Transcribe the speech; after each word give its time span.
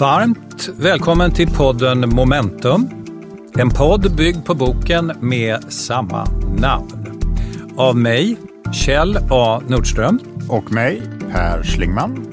Varmt 0.00 0.68
välkommen 0.78 1.32
till 1.32 1.50
podden 1.50 2.08
Momentum. 2.08 2.90
En 3.58 3.70
podd 3.70 4.16
byggd 4.16 4.44
på 4.44 4.54
boken 4.54 5.12
med 5.20 5.72
samma 5.72 6.24
namn. 6.58 7.20
Av 7.76 7.96
mig, 7.96 8.36
Kjell 8.72 9.18
A 9.30 9.62
Nordström. 9.68 10.20
Och 10.48 10.72
mig, 10.72 11.02
Per 11.32 11.62
Schlingman. 11.62 12.26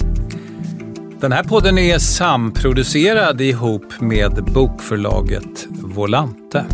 Den 1.20 1.32
här 1.32 1.44
podden 1.44 1.78
är 1.78 1.98
samproducerad 1.98 3.40
ihop 3.40 4.00
med 4.00 4.44
bokförlaget 4.54 5.66
Volante. 5.70 6.64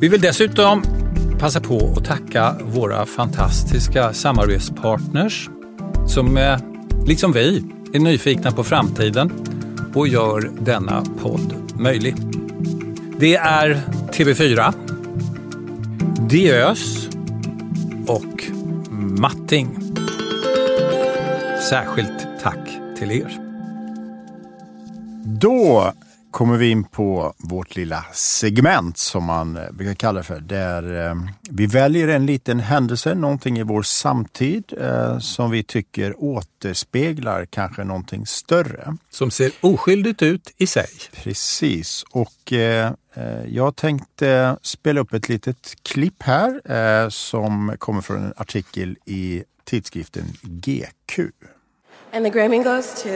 Vi 0.00 0.08
vill 0.08 0.20
dessutom 0.20 0.82
passa 1.38 1.60
på 1.60 1.94
att 1.96 2.04
tacka 2.04 2.56
våra 2.62 3.06
fantastiska 3.06 4.12
samarbetspartners 4.12 5.50
som 6.06 6.36
eh, 6.36 6.58
liksom 7.06 7.32
vi 7.32 7.75
är 7.96 8.00
nyfikna 8.00 8.52
på 8.52 8.64
framtiden 8.64 9.32
och 9.94 10.08
gör 10.08 10.50
denna 10.60 11.04
podd 11.22 11.54
möjlig. 11.78 12.14
Det 13.18 13.36
är 13.36 13.80
TV4, 14.12 14.72
Diös 16.28 17.08
och 18.06 18.44
Matting. 19.20 19.78
Särskilt 21.70 22.26
tack 22.42 22.78
till 22.98 23.10
er. 23.10 23.38
Då 25.24 25.92
kommer 26.36 26.56
vi 26.56 26.70
in 26.70 26.84
på 26.84 27.34
vårt 27.38 27.76
lilla 27.76 28.04
segment 28.12 28.98
som 28.98 29.24
man 29.24 29.56
eh, 29.56 29.70
brukar 29.70 29.94
kalla 29.94 30.18
det 30.18 30.24
för. 30.24 30.40
Där 30.40 31.08
eh, 31.08 31.14
vi 31.50 31.66
väljer 31.66 32.08
en 32.08 32.26
liten 32.26 32.60
händelse, 32.60 33.14
någonting 33.14 33.58
i 33.58 33.62
vår 33.62 33.82
samtid 33.82 34.72
eh, 34.80 35.18
som 35.18 35.50
vi 35.50 35.62
tycker 35.62 36.14
återspeglar 36.18 37.44
kanske 37.44 37.84
någonting 37.84 38.26
större. 38.26 38.96
Som 39.10 39.30
ser 39.30 39.52
oskyldigt 39.60 40.22
ut 40.22 40.54
i 40.56 40.66
sig. 40.66 40.88
Precis. 41.12 42.04
Och 42.10 42.52
jag 43.46 43.76
tänkte 43.76 44.56
spela 44.62 45.00
upp 45.00 45.12
ett 45.12 45.28
litet 45.28 45.74
klipp 45.82 46.22
här 46.22 47.10
som 47.10 47.76
kommer 47.78 48.00
från 48.00 48.24
en 48.24 48.32
artikel 48.36 48.96
i 49.04 49.44
tidskriften 49.64 50.24
GQ. 50.42 51.20
And 52.12 52.24
the 52.24 52.30
Grammy 52.30 52.62
goes 52.62 53.02
to 53.02 53.08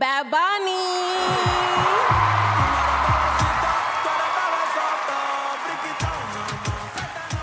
Bad 0.00 0.26
Bunny. 0.30 1.10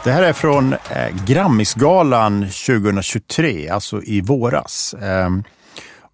Det 0.03 0.11
här 0.11 0.23
är 0.23 0.33
från 0.33 0.73
eh, 0.73 1.25
Grammisgalan 1.25 2.41
2023, 2.41 3.69
alltså 3.69 4.03
i 4.03 4.22
våras. 4.22 4.95
Ehm, 5.02 5.44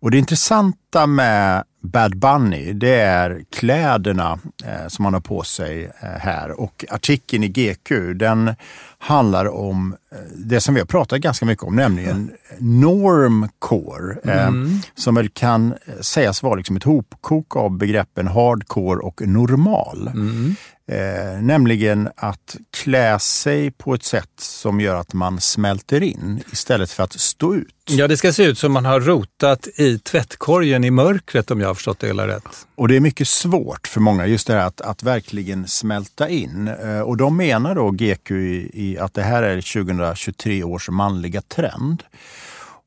och 0.03 0.11
det 0.11 0.17
intressanta 0.17 1.07
med 1.07 1.63
Bad 1.81 2.17
Bunny, 2.17 2.73
det 2.73 2.95
är 2.95 3.43
kläderna 3.49 4.39
eh, 4.65 4.87
som 4.87 5.05
han 5.05 5.13
har 5.13 5.21
på 5.21 5.43
sig 5.43 5.83
eh, 5.83 6.09
här. 6.09 6.59
Och 6.59 6.85
artikeln 6.89 7.43
i 7.43 7.47
GQ, 7.47 7.91
den 8.15 8.55
handlar 8.97 9.45
om 9.45 9.95
eh, 10.11 10.17
det 10.35 10.61
som 10.61 10.73
vi 10.73 10.79
har 10.79 10.87
pratat 10.87 11.19
ganska 11.19 11.45
mycket 11.45 11.63
om, 11.63 11.75
nämligen 11.75 12.31
normcore. 12.59 14.17
Eh, 14.23 14.47
mm. 14.47 14.79
Som 14.95 15.15
väl 15.15 15.29
kan 15.29 15.73
sägas 16.01 16.43
vara 16.43 16.55
liksom 16.55 16.75
ett 16.75 16.83
hopkok 16.83 17.55
av 17.55 17.77
begreppen 17.77 18.27
hardcore 18.27 18.99
och 18.99 19.21
normal. 19.27 20.07
Mm. 20.07 20.55
Eh, 20.91 21.41
nämligen 21.41 22.09
att 22.15 22.55
klä 22.71 23.19
sig 23.19 23.71
på 23.71 23.93
ett 23.93 24.03
sätt 24.03 24.29
som 24.37 24.81
gör 24.81 24.95
att 24.95 25.13
man 25.13 25.41
smälter 25.41 26.03
in 26.03 26.43
istället 26.51 26.91
för 26.91 27.03
att 27.03 27.13
stå 27.13 27.55
ut. 27.55 27.67
Ja, 27.89 28.07
det 28.07 28.17
ska 28.17 28.33
se 28.33 28.43
ut 28.43 28.57
som 28.57 28.71
man 28.71 28.85
har 28.85 28.99
rotat 28.99 29.67
i 29.75 29.99
tvättkorgen 29.99 30.83
i 30.83 30.91
mörkret 30.91 31.51
om 31.51 31.61
jag 31.61 31.67
har 31.67 31.73
förstått 31.73 31.99
det 31.99 32.07
hela 32.07 32.27
rätt. 32.27 32.67
Och 32.75 32.87
det 32.87 32.95
är 32.95 32.99
mycket 32.99 33.27
svårt 33.27 33.87
för 33.87 33.99
många, 33.99 34.25
just 34.25 34.47
det 34.47 34.53
här 34.53 34.67
att, 34.67 34.81
att 34.81 35.03
verkligen 35.03 35.67
smälta 35.67 36.29
in. 36.29 36.67
Eh, 36.67 36.99
och 36.99 37.17
de 37.17 37.37
menar 37.37 37.75
då 37.75 37.91
GQ 37.91 38.31
i, 38.31 38.71
i 38.73 38.97
att 38.97 39.13
det 39.13 39.23
här 39.23 39.43
är 39.43 39.61
2023 39.83 40.63
års 40.63 40.89
manliga 40.89 41.41
trend. 41.41 42.03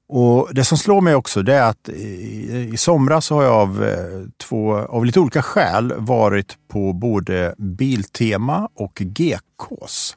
Och 0.09 0.49
Det 0.55 0.65
som 0.65 0.79
slår 0.79 1.01
mig 1.01 1.15
också 1.15 1.43
det 1.43 1.55
är 1.55 1.63
att 1.63 1.89
i, 1.89 2.71
i 2.73 2.77
somras 2.77 3.31
har 3.31 3.43
jag 3.43 3.53
av, 3.53 3.85
eh, 3.85 4.29
två, 4.37 4.77
av 4.77 5.05
lite 5.05 5.21
olika 5.21 5.43
skäl 5.43 5.93
varit 5.97 6.57
på 6.69 6.93
både 6.93 7.55
Biltema 7.59 8.69
och 8.75 8.95
GKs. 8.95 10.17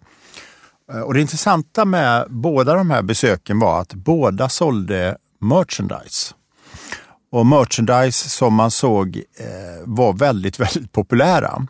Eh, 0.93 0.99
och 0.99 1.13
det 1.13 1.21
intressanta 1.21 1.85
med 1.85 2.25
båda 2.29 2.73
de 2.73 2.89
här 2.89 3.01
besöken 3.01 3.59
var 3.59 3.81
att 3.81 3.93
båda 3.93 4.49
sålde 4.49 5.17
merchandise. 5.41 6.33
Och 7.31 7.45
merchandise 7.45 8.29
som 8.29 8.53
man 8.53 8.71
såg 8.71 9.15
eh, 9.17 9.83
var 9.85 10.13
väldigt, 10.13 10.59
väldigt 10.59 10.91
populära. 10.91 11.67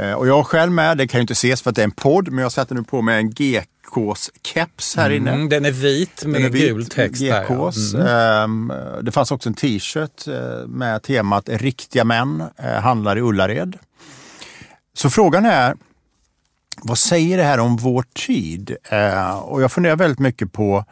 Eh, 0.00 0.12
och 0.12 0.28
jag 0.28 0.46
själv 0.46 0.72
med, 0.72 0.98
det 0.98 1.06
kan 1.06 1.18
ju 1.18 1.22
inte 1.22 1.32
ses 1.32 1.62
för 1.62 1.70
att 1.70 1.76
det 1.76 1.82
är 1.82 1.84
en 1.84 1.90
podd, 1.90 2.28
men 2.28 2.42
jag 2.42 2.52
sätter 2.52 2.74
nu 2.74 2.82
på 2.82 3.02
mig 3.02 3.16
en 3.16 3.30
GK 3.30 3.64
GKs 3.94 4.30
keps 4.42 4.96
här 4.96 5.10
inne. 5.10 5.30
Mm, 5.32 5.48
den 5.48 5.64
är 5.64 5.70
vit 5.70 6.24
med 6.24 6.44
är 6.44 6.50
vit, 6.50 6.62
gul 6.62 6.86
text. 6.86 7.22
GKs. 7.22 7.92
Där, 7.92 8.36
ja. 8.36 8.44
mm. 8.44 8.72
Det 9.02 9.12
fanns 9.12 9.32
också 9.32 9.48
en 9.48 9.54
t-shirt 9.54 10.28
eh, 10.28 10.66
med 10.66 11.02
temat 11.02 11.48
Riktiga 11.48 12.04
män 12.04 12.44
eh, 12.56 12.72
handlar 12.72 13.18
i 13.18 13.20
Ullared. 13.20 13.78
Så 14.94 15.10
frågan 15.10 15.46
är, 15.46 15.76
vad 16.82 16.98
säger 16.98 17.36
det 17.36 17.42
här 17.42 17.60
om 17.60 17.76
vår 17.76 18.04
tid? 18.14 18.76
Och 19.42 19.62
jag 19.62 19.72
funderar 19.72 19.96
väldigt 19.96 20.18
mycket 20.18 20.52
på, 20.52 20.84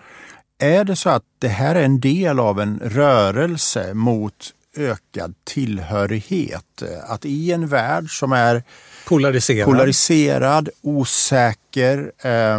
är 0.59 0.85
det 0.85 0.97
så 0.97 1.11
att 1.11 1.23
det 1.39 1.49
här 1.49 1.75
är 1.75 1.83
en 1.83 2.01
del 2.01 2.41
av 2.41 2.61
en 2.61 2.81
rörelse 2.85 3.95
mot 3.95 4.51
ökad 4.77 5.35
tillhörighet? 5.45 6.83
Att 7.07 7.25
i 7.25 7.53
en 7.53 7.69
värld 7.69 8.19
som 8.19 8.33
är 8.33 8.63
polariserad, 9.09 9.67
polariserad 9.67 10.69
osäker, 10.83 12.13
eh, 12.23 12.59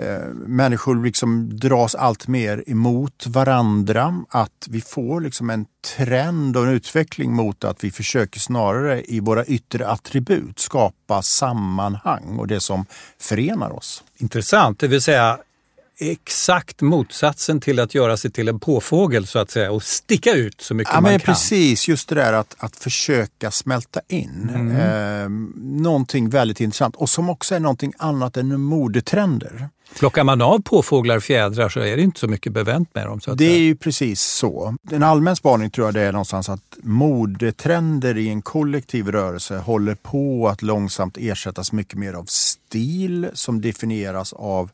Eh, 0.00 0.28
människor 0.34 1.04
liksom 1.04 1.58
dras 1.58 1.94
allt 1.94 2.28
mer 2.28 2.64
emot 2.66 3.26
varandra. 3.26 4.24
Att 4.28 4.66
vi 4.70 4.80
får 4.80 5.20
liksom 5.20 5.50
en 5.50 5.66
trend 5.96 6.56
och 6.56 6.62
en 6.62 6.68
utveckling 6.68 7.32
mot 7.32 7.64
att 7.64 7.84
vi 7.84 7.90
försöker 7.90 8.40
snarare 8.40 9.02
i 9.04 9.20
våra 9.20 9.44
yttre 9.44 9.88
attribut 9.88 10.58
skapa 10.58 11.22
sammanhang 11.22 12.38
och 12.38 12.46
det 12.46 12.60
som 12.60 12.86
förenar 13.18 13.70
oss. 13.70 14.04
Intressant, 14.16 14.78
det 14.78 14.88
vill 14.88 15.02
säga 15.02 15.38
exakt 16.00 16.80
motsatsen 16.80 17.60
till 17.60 17.80
att 17.80 17.94
göra 17.94 18.16
sig 18.16 18.30
till 18.30 18.48
en 18.48 18.60
påfågel 18.60 19.26
så 19.26 19.38
att 19.38 19.50
säga 19.50 19.72
och 19.72 19.82
sticka 19.82 20.32
ut 20.32 20.60
så 20.60 20.74
mycket 20.74 20.94
ja, 20.94 21.00
man 21.00 21.10
men 21.10 21.20
kan. 21.20 21.34
Precis, 21.34 21.88
just 21.88 22.08
det 22.08 22.14
där 22.14 22.32
att, 22.32 22.56
att 22.58 22.76
försöka 22.76 23.50
smälta 23.50 24.00
in. 24.08 24.50
Mm. 24.54 24.76
Eh, 24.76 25.28
någonting 25.82 26.30
väldigt 26.30 26.60
intressant 26.60 26.96
och 26.96 27.08
som 27.08 27.30
också 27.30 27.54
är 27.54 27.60
någonting 27.60 27.92
annat 27.98 28.36
än 28.36 28.60
modetrender. 28.60 29.68
Plockar 29.98 30.24
man 30.24 30.42
av 30.42 30.62
påfåglar 30.62 31.20
fjädrar 31.20 31.68
så 31.68 31.80
är 31.80 31.96
det 31.96 32.02
inte 32.02 32.20
så 32.20 32.28
mycket 32.28 32.52
bevänt 32.52 32.94
med 32.94 33.06
dem. 33.06 33.20
Så 33.20 33.34
det 33.34 33.44
är 33.44 33.58
ju 33.58 33.76
precis 33.76 34.20
så. 34.20 34.76
En 34.90 35.02
allmän 35.02 35.36
spaning 35.36 35.70
tror 35.70 35.86
jag 35.86 35.94
det 35.94 36.00
är 36.00 36.12
någonstans 36.12 36.48
att 36.48 36.78
modetrender 36.82 38.18
i 38.18 38.28
en 38.28 38.42
kollektiv 38.42 39.08
rörelse 39.08 39.58
håller 39.58 39.94
på 39.94 40.48
att 40.48 40.62
långsamt 40.62 41.16
ersättas 41.20 41.72
mycket 41.72 41.98
mer 41.98 42.14
av 42.14 42.24
stil 42.24 43.28
som 43.34 43.60
definieras 43.60 44.32
av 44.32 44.70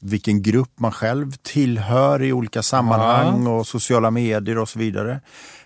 vilken 0.00 0.42
grupp 0.42 0.70
man 0.76 0.92
själv 0.92 1.32
tillhör 1.42 2.22
i 2.22 2.32
olika 2.32 2.62
sammanhang 2.62 3.44
ja. 3.44 3.50
och 3.50 3.66
sociala 3.66 4.10
medier 4.10 4.58
och 4.58 4.68
så 4.68 4.78
vidare. 4.78 5.20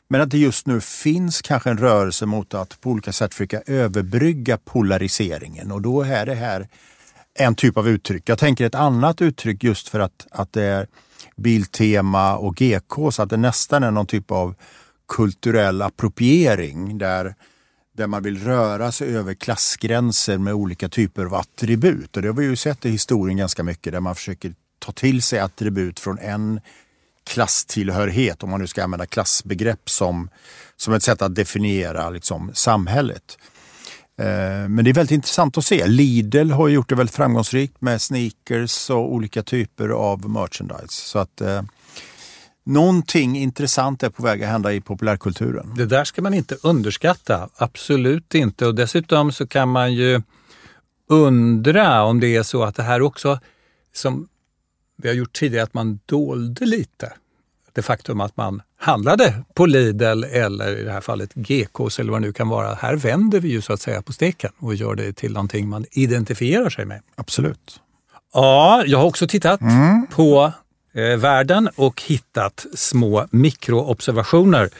Men 0.09 0.21
att 0.21 0.31
det 0.31 0.39
just 0.39 0.67
nu 0.67 0.81
finns 0.81 1.43
kanske 1.43 1.70
en 1.70 1.79
rörelse 1.79 2.26
mot 2.26 2.55
att 2.55 2.81
på 2.81 2.91
olika 2.91 3.12
sätt 3.12 3.35
försöka 3.35 3.62
överbrygga 3.67 4.59
polariseringen 4.59 5.73
och 5.73 5.82
då 5.82 6.03
är 6.03 6.26
det 6.26 6.35
här 6.35 6.69
en 7.38 7.55
typ 7.55 7.76
av 7.76 7.88
uttryck. 7.88 8.29
Jag 8.29 8.38
tänker 8.38 8.67
ett 8.67 8.75
annat 8.75 9.23
uttryck 9.23 9.64
just 9.64 9.88
för 9.88 10.00
att, 10.00 10.26
att 10.31 10.53
det 10.53 10.62
är 10.62 10.87
Biltema 11.37 12.37
och 12.37 12.56
GK 12.56 13.11
så 13.12 13.23
att 13.23 13.31
det 13.31 13.37
nästan 13.37 13.82
är 13.82 13.91
någon 13.91 14.06
typ 14.06 14.31
av 14.31 14.55
kulturell 15.09 15.82
appropriering 15.82 16.99
där, 16.99 17.35
där 17.96 18.06
man 18.06 18.23
vill 18.23 18.44
röra 18.44 18.93
sig 18.93 19.17
över 19.17 19.35
klassgränser 19.35 20.38
med 20.38 20.55
olika 20.55 20.88
typer 20.88 21.25
av 21.25 21.35
attribut. 21.35 22.17
Och 22.17 22.23
det 22.23 22.29
har 22.29 22.35
vi 22.35 22.44
ju 22.44 22.56
sett 22.56 22.87
i 22.87 22.91
historien 22.91 23.37
ganska 23.37 23.62
mycket 23.62 23.93
där 23.93 24.00
man 24.00 24.14
försöker 24.14 24.55
ta 24.79 24.93
till 24.93 25.23
sig 25.23 25.38
attribut 25.38 26.00
från 26.00 26.19
en 26.19 26.61
klasstillhörighet, 27.25 28.43
om 28.43 28.50
man 28.50 28.61
nu 28.61 28.67
ska 28.67 28.85
använda 28.85 29.06
klassbegrepp 29.06 29.91
som, 29.91 30.29
som 30.76 30.94
ett 30.94 31.02
sätt 31.02 31.23
att 31.23 31.35
definiera 31.35 32.11
liksom, 32.11 32.50
samhället. 32.55 33.38
Eh, 34.19 34.69
men 34.69 34.85
det 34.85 34.90
är 34.90 34.94
väldigt 34.94 35.14
intressant 35.14 35.58
att 35.58 35.64
se. 35.64 35.87
Lidl 35.87 36.50
har 36.50 36.69
gjort 36.69 36.88
det 36.88 36.94
väldigt 36.94 37.17
framgångsrikt 37.17 37.81
med 37.81 38.02
sneakers 38.02 38.90
och 38.90 39.14
olika 39.14 39.43
typer 39.43 39.88
av 39.88 40.31
merchandise. 40.31 40.88
Så 40.88 41.19
att 41.19 41.40
eh, 41.40 41.62
någonting 42.64 43.37
intressant 43.37 44.02
är 44.02 44.11
på 44.11 44.22
väg 44.22 44.43
att 44.43 44.49
hända 44.49 44.72
i 44.72 44.81
populärkulturen. 44.81 45.75
Det 45.76 45.87
där 45.87 46.05
ska 46.05 46.22
man 46.22 46.34
inte 46.34 46.56
underskatta, 46.62 47.49
absolut 47.56 48.34
inte. 48.34 48.66
Och 48.66 48.75
dessutom 48.75 49.32
så 49.32 49.46
kan 49.46 49.69
man 49.69 49.94
ju 49.94 50.22
undra 51.08 52.02
om 52.02 52.20
det 52.20 52.37
är 52.37 52.43
så 52.43 52.62
att 52.62 52.75
det 52.75 52.82
här 52.82 53.02
också, 53.02 53.38
som 53.93 54.28
vi 54.96 55.08
har 55.08 55.14
gjort 55.14 55.32
tidigare, 55.32 55.64
att 55.64 55.75
man 55.75 56.00
dolde 56.06 56.66
lite. 56.66 57.12
det 57.72 57.82
faktum 57.82 58.20
att 58.20 58.37
man 58.37 58.62
handlade 58.78 59.44
på 59.55 59.66
Lidl 59.66 60.25
eller 60.25 60.76
i 60.76 60.84
det 60.84 60.93
här 60.93 61.00
fallet 61.00 61.34
GKs 61.34 61.99
eller 61.99 62.12
vad 62.12 62.22
det 62.22 62.26
nu 62.26 62.32
kan 62.32 62.49
vara. 62.49 62.75
Här 62.75 62.96
vänder 62.96 63.40
vi 63.40 63.49
ju 63.49 63.61
så 63.61 63.72
att 63.72 63.81
säga 63.81 64.02
på 64.02 64.12
steken 64.12 64.52
och 64.58 64.75
gör 64.75 64.94
det 64.94 65.12
till 65.12 65.32
någonting 65.32 65.69
man 65.69 65.87
identifierar 65.90 66.70
sig 66.70 66.84
med. 66.84 67.02
Absolut. 67.14 67.81
Ja, 68.32 68.84
jag 68.87 68.99
har 68.99 69.06
också 69.06 69.26
tittat 69.26 69.61
mm. 69.61 70.06
på 70.06 70.52
Eh, 70.94 71.17
världen 71.17 71.69
och 71.76 72.02
hittat 72.02 72.67
små 72.75 73.26
mikroobservationer. 73.31 74.70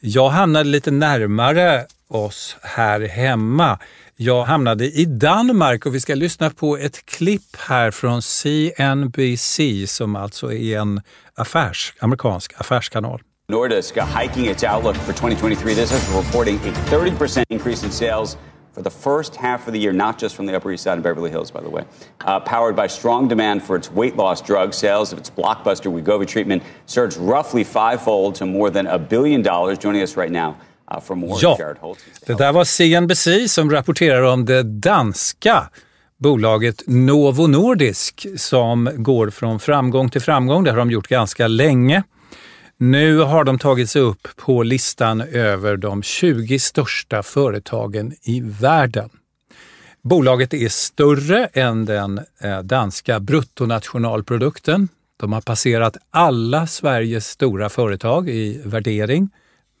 Jag 0.00 0.28
hamnade 0.28 0.68
lite 0.68 0.90
närmare 0.90 1.86
oss 2.08 2.56
här 2.62 3.00
hemma. 3.00 3.78
Jag 4.16 4.44
hamnade 4.44 4.84
i 4.84 5.04
Danmark 5.04 5.86
och 5.86 5.94
vi 5.94 6.00
ska 6.00 6.14
lyssna 6.14 6.50
på 6.50 6.76
ett 6.76 7.06
klipp 7.06 7.56
här 7.58 7.90
från 7.90 8.22
CNBC 8.22 9.86
som 9.86 10.16
alltså 10.16 10.52
är 10.52 10.78
en 10.78 11.00
affärs, 11.34 11.92
amerikansk 11.98 12.52
affärskanal. 12.56 13.20
Nordisk 13.48 13.96
hiking 13.96 14.50
its 14.50 14.64
outlook 14.64 14.96
for 14.96 15.12
2023. 15.12 15.74
This 15.74 15.92
is 15.92 16.14
reporting 16.14 16.56
a 16.56 16.72
30% 16.90 17.44
increase 17.48 17.86
in 17.86 17.92
sales 17.92 18.38
for 18.74 18.82
the 18.82 18.90
first 18.90 19.36
half 19.36 19.66
of 19.66 19.72
the 19.72 19.78
year, 19.80 19.92
not 19.92 20.18
just 20.18 20.34
from 20.34 20.46
the 20.46 20.56
Upper 20.56 20.72
East 20.72 20.82
Side 20.82 20.98
of 20.98 21.04
Beverly 21.04 21.30
Hills, 21.30 21.50
by 21.50 21.60
the 21.60 21.70
way. 21.70 21.84
Uh, 22.26 22.40
powered 22.40 22.76
by 22.76 22.88
strong 22.88 23.28
demand 23.28 23.62
for 23.62 23.76
its 23.76 23.90
weight 23.90 24.16
loss 24.16 24.42
drug, 24.42 24.74
sales 24.74 25.12
of 25.12 25.18
its 25.18 25.30
blockbuster 25.30 25.90
Wegovy 25.92 26.26
treatment 26.26 26.62
surged 26.86 27.16
roughly 27.16 27.64
fivefold 27.64 28.34
to 28.34 28.46
more 28.46 28.70
than 28.70 28.86
a 28.86 28.98
billion 28.98 29.42
dollars. 29.42 29.78
Joining 29.78 30.02
us 30.02 30.16
right 30.16 30.32
now 30.32 30.56
uh, 30.90 31.00
Ja, 31.40 31.58
det 32.26 32.34
där 32.34 32.52
var 32.52 32.64
CNBC 32.64 33.48
som 33.48 33.70
rapporterar 33.70 34.22
om 34.22 34.44
det 34.44 34.62
danska 34.62 35.68
bolaget 36.18 36.82
Novo 36.86 37.46
Nordisk 37.46 38.26
som 38.36 38.90
går 38.94 39.30
från 39.30 39.60
framgång 39.60 40.08
till 40.10 40.20
framgång. 40.20 40.64
Det 40.64 40.70
har 40.70 40.78
de 40.78 40.90
gjort 40.90 41.08
ganska 41.08 41.48
länge. 41.48 42.02
Nu 42.76 43.18
har 43.18 43.44
de 43.44 43.58
tagits 43.58 43.96
upp 43.96 44.28
på 44.36 44.62
listan 44.62 45.20
över 45.20 45.76
de 45.76 46.02
20 46.02 46.58
största 46.58 47.22
företagen 47.22 48.14
i 48.22 48.40
världen. 48.40 49.10
Bolaget 50.02 50.54
är 50.54 50.68
större 50.68 51.46
än 51.46 51.84
den 51.84 52.20
eh, 52.40 52.60
danska 52.60 53.20
bruttonationalprodukten. 53.20 54.88
De 55.16 55.32
har 55.32 55.40
passerat 55.40 55.96
alla 56.10 56.66
Sveriges 56.66 57.28
stora 57.28 57.68
företag 57.68 58.28
i 58.28 58.60
värdering 58.64 59.30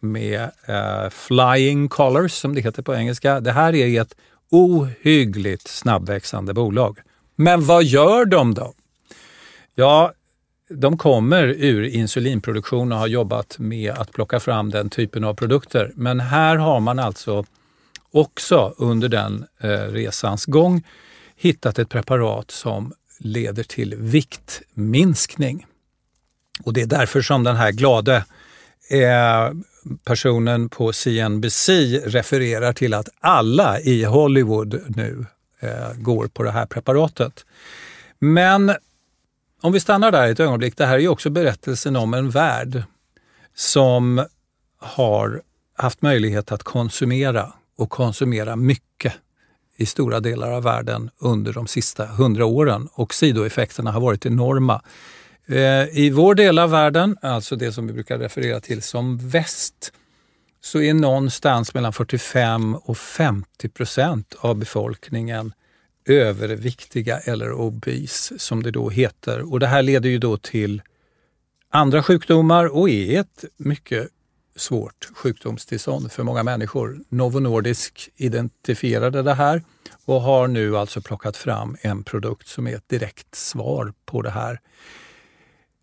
med 0.00 0.42
eh, 0.66 1.10
flying 1.10 1.88
colors 1.88 2.32
som 2.32 2.54
det 2.54 2.60
heter 2.60 2.82
på 2.82 2.94
engelska. 2.94 3.40
Det 3.40 3.52
här 3.52 3.74
är 3.74 4.00
ett 4.00 4.14
ohyggligt 4.50 5.68
snabbväxande 5.68 6.54
bolag. 6.54 6.98
Men 7.36 7.66
vad 7.66 7.84
gör 7.84 8.24
de 8.24 8.54
då? 8.54 8.74
Ja, 9.74 10.12
de 10.68 10.98
kommer 10.98 11.46
ur 11.46 11.84
insulinproduktion 11.84 12.92
och 12.92 12.98
har 12.98 13.06
jobbat 13.06 13.58
med 13.58 13.92
att 13.92 14.12
plocka 14.12 14.40
fram 14.40 14.70
den 14.70 14.90
typen 14.90 15.24
av 15.24 15.34
produkter. 15.34 15.92
Men 15.94 16.20
här 16.20 16.56
har 16.56 16.80
man 16.80 16.98
alltså 16.98 17.44
också 18.10 18.74
under 18.78 19.08
den 19.08 19.46
eh, 19.60 19.68
resans 19.68 20.44
gång 20.44 20.82
hittat 21.36 21.78
ett 21.78 21.88
preparat 21.88 22.50
som 22.50 22.92
leder 23.18 23.62
till 23.62 23.94
viktminskning. 23.98 25.66
Och 26.62 26.72
det 26.72 26.82
är 26.82 26.86
därför 26.86 27.22
som 27.22 27.44
den 27.44 27.56
här 27.56 27.72
glade 27.72 28.24
eh, 28.90 29.50
personen 30.04 30.68
på 30.68 30.92
CNBC 30.92 31.68
refererar 32.04 32.72
till 32.72 32.94
att 32.94 33.08
alla 33.20 33.80
i 33.80 34.04
Hollywood 34.04 34.80
nu 34.96 35.26
eh, 35.60 35.92
går 35.94 36.26
på 36.26 36.42
det 36.42 36.50
här 36.50 36.66
preparatet. 36.66 37.44
Men 38.18 38.74
om 39.64 39.72
vi 39.72 39.80
stannar 39.80 40.12
där 40.12 40.30
ett 40.30 40.40
ögonblick, 40.40 40.76
det 40.76 40.86
här 40.86 40.94
är 40.94 40.98
ju 40.98 41.08
också 41.08 41.30
berättelsen 41.30 41.96
om 41.96 42.14
en 42.14 42.30
värld 42.30 42.82
som 43.54 44.26
har 44.78 45.42
haft 45.76 46.02
möjlighet 46.02 46.52
att 46.52 46.62
konsumera 46.62 47.52
och 47.76 47.90
konsumera 47.90 48.56
mycket 48.56 49.12
i 49.76 49.86
stora 49.86 50.20
delar 50.20 50.50
av 50.50 50.62
världen 50.62 51.10
under 51.18 51.52
de 51.52 51.66
sista 51.66 52.06
hundra 52.06 52.44
åren 52.44 52.88
och 52.92 53.14
sidoeffekterna 53.14 53.92
har 53.92 54.00
varit 54.00 54.26
enorma. 54.26 54.82
Eh, 55.46 55.98
I 55.98 56.10
vår 56.14 56.34
del 56.34 56.58
av 56.58 56.70
världen, 56.70 57.16
alltså 57.22 57.56
det 57.56 57.72
som 57.72 57.86
vi 57.86 57.92
brukar 57.92 58.18
referera 58.18 58.60
till 58.60 58.82
som 58.82 59.28
väst, 59.28 59.92
så 60.60 60.80
är 60.80 60.94
någonstans 60.94 61.74
mellan 61.74 61.92
45 61.92 62.74
och 62.74 62.98
50 62.98 63.68
procent 63.68 64.34
av 64.38 64.56
befolkningen 64.56 65.52
överviktiga 66.08 67.18
eller 67.18 67.52
obes 67.52 68.42
som 68.42 68.62
det 68.62 68.70
då 68.70 68.90
heter. 68.90 69.52
Och 69.52 69.60
det 69.60 69.66
här 69.66 69.82
leder 69.82 70.10
ju 70.10 70.18
då 70.18 70.36
till 70.36 70.82
andra 71.70 72.02
sjukdomar 72.02 72.66
och 72.76 72.90
är 72.90 73.20
ett 73.20 73.44
mycket 73.56 74.08
svårt 74.56 75.08
sjukdomstillstånd 75.14 76.12
för 76.12 76.22
många 76.22 76.42
människor. 76.42 77.00
Novo 77.08 77.40
Nordisk 77.40 78.10
identifierade 78.16 79.22
det 79.22 79.34
här 79.34 79.62
och 80.04 80.20
har 80.20 80.48
nu 80.48 80.76
alltså 80.76 81.00
plockat 81.00 81.36
fram 81.36 81.76
en 81.80 82.04
produkt 82.04 82.48
som 82.48 82.66
är 82.66 82.76
ett 82.76 82.88
direkt 82.88 83.34
svar 83.34 83.92
på 84.04 84.22
det 84.22 84.30
här. 84.30 84.60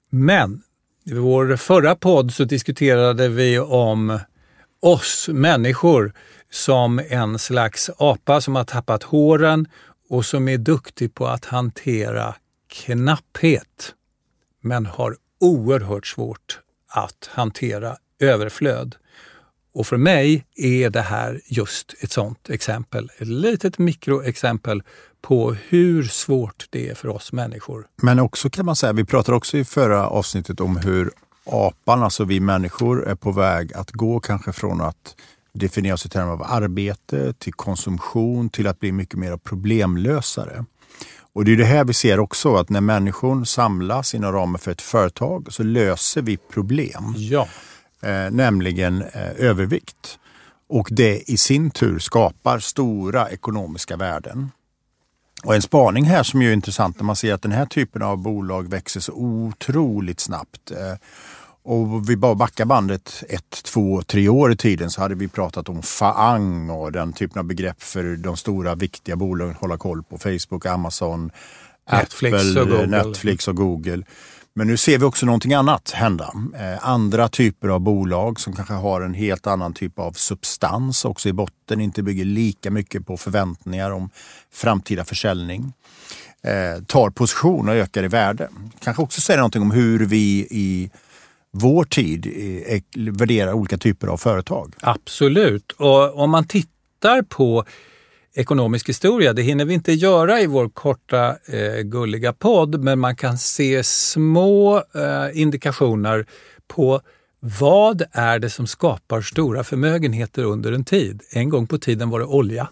Men 0.09 0.61
i 1.05 1.13
vår 1.13 1.55
förra 1.55 1.95
podd 1.95 2.33
så 2.33 2.43
diskuterade 2.43 3.29
vi 3.29 3.59
om 3.59 4.19
oss 4.79 5.29
människor 5.31 6.13
som 6.51 7.01
en 7.09 7.39
slags 7.39 7.89
apa 7.97 8.41
som 8.41 8.55
har 8.55 8.63
tappat 8.63 9.03
håren 9.03 9.67
och 10.11 10.25
som 10.25 10.47
är 10.47 10.57
duktig 10.57 11.15
på 11.15 11.27
att 11.27 11.45
hantera 11.45 12.35
knapphet 12.67 13.95
men 14.61 14.85
har 14.85 15.17
oerhört 15.39 16.07
svårt 16.07 16.59
att 16.87 17.29
hantera 17.31 17.95
överflöd. 18.19 18.95
Och 19.73 19.87
för 19.87 19.97
mig 19.97 20.45
är 20.55 20.89
det 20.89 21.01
här 21.01 21.41
just 21.45 21.95
ett 21.99 22.11
sådant 22.11 22.49
exempel, 22.49 23.09
ett 23.17 23.27
litet 23.27 23.77
mikroexempel 23.77 24.83
på 25.21 25.53
hur 25.53 26.03
svårt 26.03 26.65
det 26.69 26.89
är 26.89 26.95
för 26.95 27.07
oss 27.07 27.33
människor. 27.33 27.87
Men 28.01 28.19
också 28.19 28.49
kan 28.49 28.65
man 28.65 28.75
säga, 28.75 28.93
vi 28.93 29.05
pratade 29.05 29.37
också 29.37 29.57
i 29.57 29.65
förra 29.65 30.07
avsnittet 30.07 30.59
om 30.59 30.77
hur 30.77 31.11
apan, 31.45 32.03
alltså 32.03 32.23
vi 32.23 32.39
människor, 32.39 33.07
är 33.07 33.15
på 33.15 33.31
väg 33.31 33.73
att 33.73 33.91
gå 33.91 34.19
kanske 34.19 34.51
från 34.51 34.81
att 34.81 35.15
definieras 35.53 36.05
i 36.05 36.09
termer 36.09 36.31
av 36.31 36.43
arbete, 36.43 37.33
till 37.33 37.53
konsumtion, 37.53 38.49
till 38.49 38.67
att 38.67 38.79
bli 38.79 38.91
mycket 38.91 39.19
mer 39.19 39.37
problemlösare. 39.37 40.65
Och 41.33 41.45
det 41.45 41.51
är 41.51 41.57
det 41.57 41.65
här 41.65 41.85
vi 41.85 41.93
ser 41.93 42.19
också, 42.19 42.55
att 42.55 42.69
när 42.69 42.81
människor 42.81 43.43
samlas 43.43 44.15
inom 44.15 44.31
ramen 44.31 44.59
för 44.59 44.71
ett 44.71 44.81
företag 44.81 45.47
så 45.53 45.63
löser 45.63 46.21
vi 46.21 46.37
problem. 46.37 47.13
Ja. 47.17 47.47
Eh, 48.01 48.31
nämligen 48.31 49.01
eh, 49.01 49.31
övervikt. 49.37 50.19
Och 50.69 50.87
det 50.91 51.31
i 51.31 51.37
sin 51.37 51.71
tur 51.71 51.99
skapar 51.99 52.59
stora 52.59 53.29
ekonomiska 53.29 53.97
värden. 53.97 54.51
Och 55.43 55.55
en 55.55 55.61
spaning 55.61 56.03
här 56.03 56.23
som 56.23 56.41
är 56.41 56.53
intressant 56.53 56.97
när 56.97 57.03
man 57.03 57.15
ser 57.15 57.33
att 57.33 57.41
den 57.41 57.51
här 57.51 57.65
typen 57.65 58.01
av 58.01 58.17
bolag 58.17 58.69
växer 58.69 58.99
så 58.99 59.13
otroligt 59.13 60.19
snabbt. 60.19 60.71
Eh, 60.71 60.95
och 61.63 62.09
vi 62.09 62.17
bara 62.17 62.35
backar 62.35 62.65
bandet 62.65 63.23
ett, 63.29 63.63
två, 63.63 64.01
tre 64.01 64.29
år 64.29 64.51
i 64.51 64.55
tiden 64.55 64.89
så 64.89 65.01
hade 65.01 65.15
vi 65.15 65.27
pratat 65.27 65.69
om 65.69 65.81
faang 65.81 66.69
och 66.69 66.91
den 66.91 67.13
typen 67.13 67.39
av 67.39 67.45
begrepp 67.45 67.83
för 67.83 68.15
de 68.15 68.37
stora 68.37 68.75
viktiga 68.75 69.15
bolagen 69.15 69.53
att 69.53 69.61
hålla 69.61 69.77
koll 69.77 70.03
på. 70.03 70.17
Facebook, 70.17 70.65
Amazon, 70.65 71.31
Netflix 71.91 72.35
Apple, 72.35 72.61
och 72.61 72.67
Google. 72.67 72.87
Netflix 72.87 73.47
och 73.47 73.55
Google. 73.55 74.03
Men 74.53 74.67
nu 74.67 74.77
ser 74.77 74.97
vi 74.97 75.05
också 75.05 75.25
någonting 75.25 75.53
annat 75.53 75.91
hända. 75.91 76.33
Eh, 76.59 76.87
andra 76.87 77.27
typer 77.27 77.67
av 77.67 77.79
bolag 77.79 78.39
som 78.39 78.53
kanske 78.55 78.73
har 78.73 79.01
en 79.01 79.13
helt 79.13 79.47
annan 79.47 79.73
typ 79.73 79.99
av 79.99 80.11
substans 80.11 81.05
också 81.05 81.29
i 81.29 81.33
botten, 81.33 81.81
inte 81.81 82.03
bygger 82.03 82.25
lika 82.25 82.71
mycket 82.71 83.07
på 83.07 83.17
förväntningar 83.17 83.91
om 83.91 84.09
framtida 84.53 85.05
försäljning. 85.05 85.73
Eh, 86.43 86.83
tar 86.83 87.09
position 87.09 87.69
och 87.69 87.75
ökar 87.75 88.03
i 88.03 88.07
värde. 88.07 88.49
Kanske 88.79 89.03
också 89.03 89.21
säger 89.21 89.37
någonting 89.37 89.61
om 89.61 89.71
hur 89.71 90.05
vi 90.05 90.47
i 90.51 90.89
vår 91.51 91.83
tid 91.83 92.25
värderar 92.95 93.53
olika 93.53 93.77
typer 93.77 94.07
av 94.07 94.17
företag. 94.17 94.73
Absolut. 94.81 95.71
Och 95.71 96.19
om 96.19 96.29
man 96.29 96.47
tittar 96.47 97.21
på 97.21 97.65
ekonomisk 98.33 98.89
historia, 98.89 99.33
det 99.33 99.41
hinner 99.41 99.65
vi 99.65 99.73
inte 99.73 99.93
göra 99.93 100.41
i 100.41 100.47
vår 100.47 100.69
korta 100.69 101.37
eh, 101.45 101.81
gulliga 101.81 102.33
podd, 102.33 102.83
men 102.83 102.99
man 102.99 103.15
kan 103.15 103.37
se 103.37 103.83
små 103.83 104.77
eh, 104.77 105.41
indikationer 105.41 106.25
på 106.67 107.01
vad 107.39 108.03
är 108.11 108.39
det 108.39 108.49
som 108.49 108.67
skapar 108.67 109.21
stora 109.21 109.63
förmögenheter 109.63 110.43
under 110.43 110.71
en 110.71 110.85
tid? 110.85 111.21
En 111.31 111.49
gång 111.49 111.67
på 111.67 111.77
tiden 111.77 112.09
var 112.09 112.19
det 112.19 112.25
olja. 112.25 112.67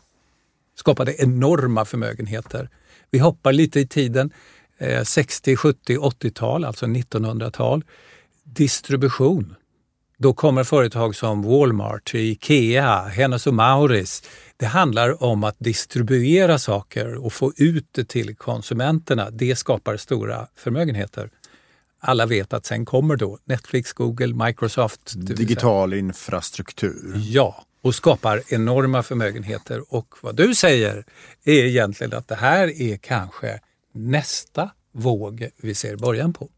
Skapade 0.75 1.15
enorma 1.21 1.85
förmögenheter. 1.85 2.69
Vi 3.11 3.19
hoppar 3.19 3.53
lite 3.53 3.79
i 3.79 3.87
tiden, 3.87 4.31
eh, 4.77 5.03
60, 5.03 5.55
70, 5.55 5.97
80-tal, 5.97 6.65
alltså 6.65 6.85
1900-tal 6.85 7.83
distribution. 8.53 9.55
Då 10.17 10.33
kommer 10.33 10.63
företag 10.63 11.15
som 11.15 11.41
Walmart, 11.43 12.13
Ikea, 12.13 13.01
Hennes 13.01 13.47
och 13.47 13.53
Mauritz. 13.53 14.23
Det 14.57 14.65
handlar 14.65 15.23
om 15.23 15.43
att 15.43 15.55
distribuera 15.59 16.59
saker 16.59 17.15
och 17.15 17.33
få 17.33 17.53
ut 17.57 17.87
det 17.91 18.05
till 18.05 18.35
konsumenterna. 18.35 19.29
Det 19.29 19.55
skapar 19.55 19.97
stora 19.97 20.47
förmögenheter. 20.55 21.29
alla 21.99 22.25
vet 22.25 22.53
att 22.53 22.65
sen 22.65 22.85
kommer 22.85 23.15
då 23.15 23.37
Netflix, 23.45 23.93
Google, 23.93 24.45
Microsoft. 24.45 25.13
Digital 25.15 25.93
infrastruktur. 25.93 27.13
Ja, 27.15 27.65
och 27.81 27.95
skapar 27.95 28.43
enorma 28.47 29.03
förmögenheter. 29.03 29.93
Och 29.93 30.15
vad 30.21 30.35
du 30.35 30.55
säger 30.55 31.05
är 31.43 31.65
egentligen 31.65 32.13
att 32.13 32.27
det 32.27 32.35
här 32.35 32.81
är 32.81 32.97
kanske 32.97 33.59
nästa 33.93 34.69
våg 34.93 35.49
vi 35.57 35.75
ser 35.75 35.95
början 35.95 36.33
på. 36.33 36.49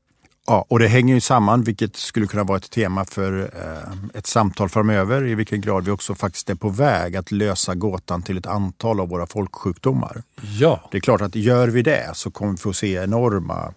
Ja, 0.48 0.66
och 0.70 0.80
det 0.80 0.88
hänger 0.88 1.16
ju 1.16 1.22
samman, 1.22 1.64
vilket 1.64 1.96
skulle 1.96 2.28
kunna 2.28 2.44
vara 2.44 2.58
ett 2.58 2.72
tema 2.72 3.06
för 3.06 3.42
eh, 3.42 4.18
ett 4.18 4.28
samtal 4.28 4.70
framöver, 4.70 5.28
i 5.28 5.36
vilken 5.36 5.62
grad 5.62 5.86
vi 5.86 5.92
också 5.92 6.16
faktiskt 6.16 6.50
är 6.50 6.56
på 6.56 6.70
väg 6.70 7.16
att 7.16 7.32
lösa 7.32 7.76
gåtan 7.76 8.24
till 8.24 8.38
ett 8.38 8.46
antal 8.46 9.00
av 9.00 9.10
våra 9.10 9.28
folksjukdomar. 9.28 10.24
Ja. 10.60 10.90
Det 10.92 10.98
är 10.98 11.02
klart 11.02 11.22
att 11.22 11.36
gör 11.36 11.68
vi 11.68 11.82
det 11.82 12.12
så 12.14 12.32
kommer 12.32 12.52
vi 12.52 12.58
få 12.58 12.74
se 12.74 12.94
enorma 12.94 13.74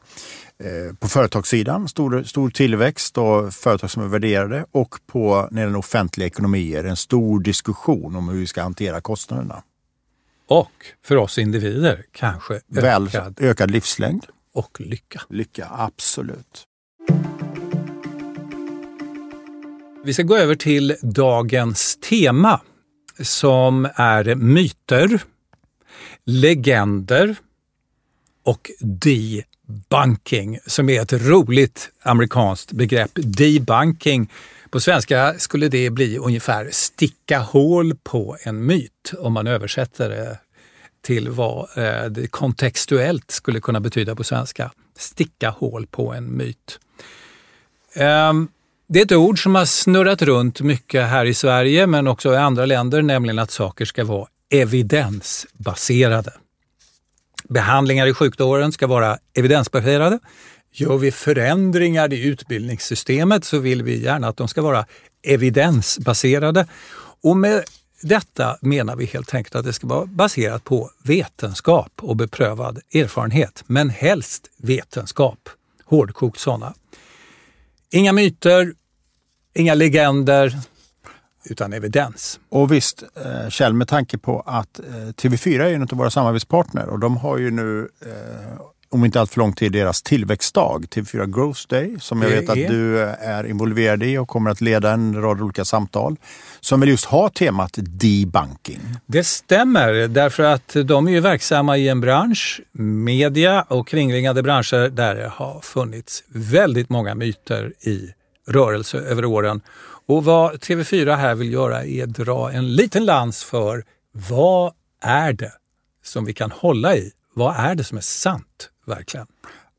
eh, 0.59 0.97
på 0.97 1.09
företagssidan, 1.09 1.89
stor, 1.89 2.23
stor 2.23 2.51
tillväxt 2.51 3.19
och 3.19 3.55
företag 3.55 3.91
som 3.91 4.03
är 4.03 4.07
värderade 4.07 4.67
och 4.73 4.95
på 5.07 5.49
när 5.51 5.67
den 5.67 5.77
offentliga 5.77 6.27
ekonomier, 6.27 6.85
en 6.85 6.97
stor 6.97 7.41
diskussion 7.41 8.17
om 8.17 8.29
hur 8.29 8.39
vi 8.39 8.47
ska 8.47 8.63
hantera 8.63 9.01
kostnaderna. 9.01 9.63
Och 10.49 10.73
för 11.07 11.17
oss 11.17 11.39
individer 11.39 12.05
kanske 12.13 12.61
Väl, 12.67 13.07
ökad, 13.07 13.39
ökad 13.41 13.71
livslängd. 13.71 14.27
Och 14.55 14.81
lycka. 14.81 15.23
Lycka, 15.29 15.69
absolut. 15.71 16.65
Vi 20.05 20.15
ska 20.15 20.23
gå 20.23 20.37
över 20.37 20.55
till 20.55 20.97
dagens 21.03 21.97
tema 21.97 22.61
som 23.23 23.89
är 23.95 24.35
myter, 24.35 25.23
legender 26.25 27.37
och 28.43 28.71
debunking 28.81 30.59
som 30.67 30.89
är 30.89 31.03
ett 31.03 31.13
roligt 31.13 31.91
amerikanskt 32.03 32.73
begrepp. 32.73 33.11
Debunking, 33.15 34.31
på 34.71 34.81
svenska 34.81 35.35
skulle 35.39 35.69
det 35.69 35.91
bli 35.91 36.19
ungefär 36.19 36.69
sticka 36.73 37.39
hål 37.39 37.95
på 38.03 38.37
en 38.43 38.67
myt 38.67 39.13
om 39.19 39.33
man 39.33 39.47
översätter 39.47 40.09
det 40.09 40.39
till 41.05 41.29
vad 41.29 41.69
eh, 41.77 42.05
det 42.05 42.27
kontextuellt 42.27 43.31
skulle 43.31 43.61
kunna 43.61 43.81
betyda 43.81 44.15
på 44.15 44.25
svenska. 44.25 44.71
Sticka 44.99 45.51
hål 45.51 45.87
på 45.87 46.13
en 46.13 46.37
myt. 46.37 46.79
Ehm, 47.95 48.49
det 48.89 49.01
är 49.01 49.05
ett 49.05 49.13
ord 49.13 49.43
som 49.43 49.55
har 49.55 49.65
snurrat 49.65 50.23
runt 50.23 50.61
mycket 50.61 51.09
här 51.09 51.25
i 51.25 51.35
Sverige 51.35 51.87
men 51.87 52.07
också 52.07 52.33
i 52.33 52.37
andra 52.37 52.67
länder, 52.67 53.03
nämligen 53.03 53.39
att 53.39 53.51
saker 53.51 53.85
ska 53.85 54.05
vara 54.05 54.27
evidensbaserade. 54.51 56.33
Behandlingar 57.49 58.07
i 58.07 58.15
sjukdomsåren 58.15 58.73
ska 58.73 58.87
vara 58.87 59.19
evidensbaserade. 59.35 60.19
Gör 60.73 60.97
vi 60.97 61.11
förändringar 61.11 62.13
i 62.13 62.27
utbildningssystemet 62.27 63.45
så 63.45 63.59
vill 63.59 63.83
vi 63.83 64.03
gärna 64.03 64.29
att 64.29 64.37
de 64.37 64.49
ska 64.49 64.63
vara 64.63 64.87
evidensbaserade. 65.23 66.67
Och 67.23 67.37
med 67.37 67.65
detta 68.05 68.57
menar 68.61 68.97
vi 68.97 69.05
helt 69.05 69.35
enkelt 69.35 69.55
att 69.55 69.65
det 69.65 69.73
ska 69.73 69.87
vara 69.87 70.07
baserat 70.07 70.65
på 70.65 70.91
vetenskap 71.03 71.93
och 72.03 72.17
beprövad 72.17 72.81
erfarenhet, 72.95 73.65
men 73.67 73.91
helst 73.91 74.51
vetenskap. 74.57 75.49
Hårdkokt 75.85 76.41
sådana. 76.41 76.75
Inga 77.91 78.13
myter, 78.13 78.75
inga 79.55 79.75
legender, 79.75 80.59
utan 81.45 81.73
evidens. 81.73 82.41
Och 82.49 82.73
visst, 82.73 83.03
eh, 83.03 83.49
Kjell, 83.49 83.73
med 83.73 83.89
tanke 83.89 84.19
på 84.19 84.41
att 84.41 84.79
eh, 84.79 84.85
TV4 84.95 85.61
är 85.61 85.75
en 85.75 85.83
av 85.83 85.89
våra 85.89 86.11
samarbetspartner 86.11 86.89
och 86.89 86.99
de 86.99 87.17
har 87.17 87.39
ju 87.39 87.51
nu, 87.51 87.89
eh, 88.01 88.61
om 88.95 89.05
inte 89.05 89.21
allt 89.21 89.31
för 89.31 89.39
lång 89.39 89.53
tid, 89.53 89.73
deras 89.73 90.03
tillväxtdag, 90.03 90.81
TV4 90.91 91.35
Growth 91.35 91.61
Day, 91.69 91.97
som 92.01 92.23
jag 92.23 92.29
vet 92.29 92.49
att 92.49 92.55
du 92.55 93.03
eh, 93.03 93.29
är 93.29 93.47
involverad 93.47 94.03
i 94.03 94.19
och 94.19 94.29
kommer 94.29 94.51
att 94.51 94.61
leda 94.61 94.93
en 94.93 95.23
rad 95.23 95.41
olika 95.41 95.65
samtal, 95.65 96.17
som 96.61 96.81
vill 96.81 96.91
just 96.91 97.05
ha 97.05 97.29
temat 97.29 97.73
debunking. 97.77 98.81
Det 99.07 99.25
stämmer, 99.25 100.09
därför 100.09 100.43
att 100.43 100.77
de 100.85 101.09
är 101.09 101.13
ju 101.13 101.21
verksamma 101.21 101.77
i 101.77 101.89
en 101.89 102.01
bransch, 102.01 102.61
media 102.73 103.63
och 103.63 103.89
kringliggande 103.89 104.43
branscher, 104.43 104.89
där 104.89 105.15
det 105.15 105.29
har 105.29 105.61
funnits 105.61 106.25
väldigt 106.29 106.89
många 106.89 107.15
myter 107.15 107.73
i 107.81 108.09
rörelse 108.49 108.99
över 108.99 109.25
åren. 109.25 109.61
Och 110.07 110.25
vad 110.25 110.53
TV4 110.53 111.17
här 111.17 111.35
vill 111.35 111.53
göra 111.53 111.85
är 111.85 112.05
att 112.05 112.15
dra 112.15 112.53
en 112.53 112.75
liten 112.75 113.05
lans 113.05 113.45
för 113.45 113.85
vad 114.13 114.73
är 115.03 115.33
det 115.33 115.53
som 116.05 116.25
vi 116.25 116.33
kan 116.33 116.51
hålla 116.51 116.97
i? 116.97 117.11
Vad 117.35 117.57
är 117.57 117.75
det 117.75 117.85
som 117.85 117.99
är 117.99 118.03
sant 118.03 118.71
verkligen? 118.85 119.27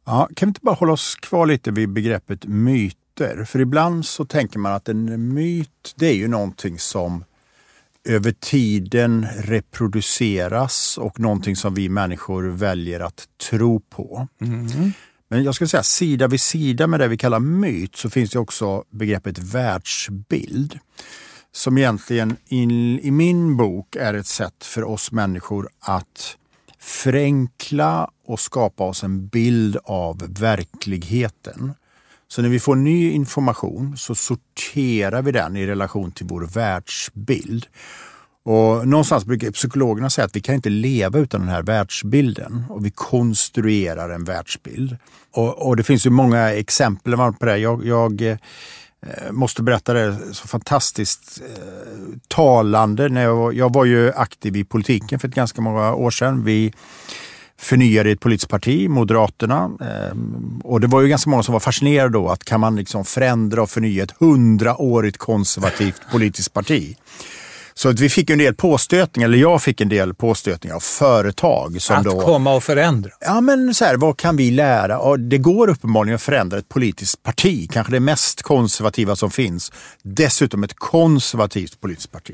Ja, 0.06 0.30
kan 0.36 0.48
vi 0.48 0.50
inte 0.50 0.62
bara 0.64 0.76
hålla 0.76 0.94
oss 0.94 1.16
kvar 1.16 1.46
lite 1.46 1.72
vid 1.72 1.90
begreppet 1.90 2.46
myter? 2.46 3.46
För 3.46 3.60
ibland 3.60 4.06
så 4.06 4.26
tänker 4.26 4.60
man 4.60 4.74
att 4.74 4.90
en 4.90 5.34
myt, 5.34 5.94
det 5.96 6.08
är 6.08 6.14
ju 6.14 6.28
någonting 6.28 6.80
som 6.80 7.24
över 8.04 8.32
tiden 8.32 9.28
reproduceras 9.38 10.98
och 10.98 11.20
någonting 11.20 11.56
som 11.56 11.74
vi 11.74 11.90
människor 11.90 12.44
väljer 12.44 13.00
att 13.00 13.24
tro 13.50 13.80
på. 13.80 14.28
Men 15.28 15.44
jag 15.44 15.56
skulle 15.56 15.68
säga 15.68 15.84
sida 15.84 16.28
vid 16.28 16.42
sida 16.42 16.88
med 16.88 17.00
det 17.00 17.08
vi 17.08 17.18
kallar 17.18 17.40
myt 17.40 17.96
så 17.96 18.10
finns 18.10 18.30
det 18.30 18.40
också 18.40 18.84
begreppet 18.90 19.40
världsbild. 19.40 20.80
Som 21.52 21.78
egentligen 21.78 22.38
in, 22.46 23.00
i 23.00 23.12
min 23.12 23.58
bok 23.58 23.96
är 23.96 24.14
ett 24.14 24.28
sätt 24.28 24.64
för 24.64 24.84
oss 24.84 25.12
människor 25.12 25.70
att 25.80 26.38
förenkla 26.86 28.10
och 28.28 28.40
skapa 28.40 28.84
oss 28.84 29.04
en 29.04 29.28
bild 29.28 29.78
av 29.84 30.40
verkligheten. 30.40 31.74
Så 32.28 32.42
när 32.42 32.50
vi 32.50 32.60
får 32.60 32.76
ny 32.76 33.12
information 33.12 33.98
så 33.98 34.16
sorterar 34.16 35.22
vi 35.22 35.32
den 35.32 35.58
i 35.58 35.66
relation 35.66 36.12
till 36.12 36.26
vår 36.26 36.42
världsbild. 36.42 37.66
Och 38.44 38.88
någonstans 38.88 39.26
brukar 39.26 39.52
psykologerna 39.52 40.10
säga 40.10 40.26
att 40.26 40.36
vi 40.36 40.42
kan 40.42 40.56
inte 40.56 40.70
leva 40.70 41.20
utan 41.20 41.42
den 41.42 41.50
här 41.50 41.64
världsbilden 41.64 42.66
och 42.70 42.86
vi 42.86 42.92
konstruerar 42.92 44.10
en 44.10 44.24
världsbild. 44.24 44.98
Och, 45.32 45.68
och 45.68 45.76
det 45.76 45.84
finns 45.84 46.06
ju 46.06 46.10
många 46.10 46.54
exempel 46.54 47.18
på 47.18 47.46
det. 47.46 47.58
Jag, 47.58 47.86
jag 47.86 48.38
Eh, 49.08 49.32
måste 49.32 49.64
berätta 49.64 49.94
det 49.94 50.18
så 50.32 50.48
fantastiskt 50.48 51.42
eh, 51.42 52.18
talande. 52.28 53.10
När 53.10 53.24
jag, 53.24 53.36
var- 53.36 53.52
jag 53.52 53.74
var 53.74 53.86
ju 53.86 54.12
aktiv 54.14 54.56
i 54.56 54.64
politiken 54.64 55.20
för 55.20 55.28
ett 55.28 55.36
ganska 55.36 55.62
många 55.62 55.94
år 55.94 56.12
sedan. 56.12 56.44
Vi 56.44 56.74
förnyade 57.58 58.12
ett 58.12 58.20
politiskt 58.20 58.50
parti, 58.52 58.90
Moderaterna. 58.90 59.72
Eh, 59.82 60.18
och 60.64 60.82
det 60.82 60.88
var 60.88 61.02
ju 61.02 61.08
ganska 61.08 61.30
många 61.30 61.44
som 61.44 61.54
var 61.54 61.60
fascinerade 61.60 62.10
då 62.10 62.30
att 62.30 62.44
kan 62.44 62.60
man 62.60 62.76
liksom 62.76 63.06
förändra 63.06 63.62
och 63.62 63.70
förnya 63.70 64.04
ett 64.04 64.14
hundraårigt 64.20 65.18
konservativt 65.18 66.02
politiskt 66.12 66.54
parti. 66.54 66.98
Så 67.78 67.90
att 67.90 68.00
vi 68.00 68.10
fick 68.10 68.30
en 68.30 68.38
del 68.38 68.54
påstötningar, 68.56 69.28
eller 69.30 69.38
jag 69.38 69.62
fick 69.62 69.82
en 69.82 69.90
del 69.90 70.14
påstötningar 70.14 70.76
av 70.76 70.80
företag. 70.80 71.82
Som 71.82 71.96
Att 71.96 72.04
då, 72.04 72.20
komma 72.22 72.56
och 72.56 72.64
förändra. 72.64 73.12
Ja, 73.20 73.42
men 73.42 73.74
så 73.74 73.86
här, 73.86 73.96
vad 73.98 74.18
kan 74.18 74.38
vi 74.38 74.52
lära? 74.52 75.00
Och 75.00 75.20
det 75.20 75.38
går 75.38 75.70
uppenbarligen 75.70 76.16
att 76.16 76.22
förändra 76.22 76.58
ett 76.58 76.70
politiskt 76.70 77.24
parti, 77.24 77.70
kanske 77.72 77.94
det 77.94 78.00
mest 78.00 78.42
konservativa 78.42 79.16
som 79.16 79.32
finns. 79.32 79.72
Dessutom 80.04 80.64
ett 80.64 80.74
konservativt 80.76 81.82
politiskt 81.82 82.12
parti. 82.12 82.34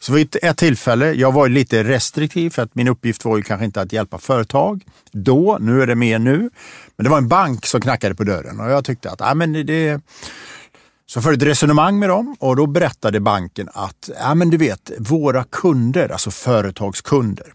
Så 0.00 0.12
vid 0.12 0.36
ett- 0.42 0.56
tillfälle, 0.56 1.12
jag 1.12 1.32
var 1.32 1.48
lite 1.48 1.84
restriktiv 1.84 2.50
för 2.50 2.62
att 2.62 2.74
min 2.74 2.88
uppgift 2.88 3.24
var 3.24 3.36
ju 3.36 3.42
kanske 3.42 3.64
inte 3.64 3.80
att 3.80 3.92
hjälpa 3.92 4.18
företag 4.18 4.82
då, 5.12 5.58
nu 5.60 5.82
är 5.82 5.86
det 5.86 5.94
mer 5.94 6.18
nu. 6.18 6.50
Men 6.96 7.04
det 7.04 7.10
var 7.10 7.18
en 7.18 7.28
bank 7.28 7.66
som 7.66 7.80
knackade 7.80 8.14
på 8.14 8.24
dörren 8.24 8.60
och 8.60 8.70
jag 8.70 8.84
tyckte 8.84 9.10
att 9.10 9.20
ja, 9.20 9.34
men 9.34 9.52
det, 9.66 10.00
så 11.06 11.16
jag 11.16 11.24
förde 11.24 11.36
ett 11.36 11.42
resonemang 11.42 11.98
med 11.98 12.08
dem 12.08 12.36
och 12.38 12.56
då 12.56 12.66
berättade 12.66 13.20
banken 13.20 13.68
att 13.72 14.10
ja, 14.20 14.34
men 14.34 14.50
du 14.50 14.56
vet, 14.56 14.90
våra 14.98 15.44
kunder, 15.44 16.08
alltså 16.08 16.30
företagskunder, 16.30 17.52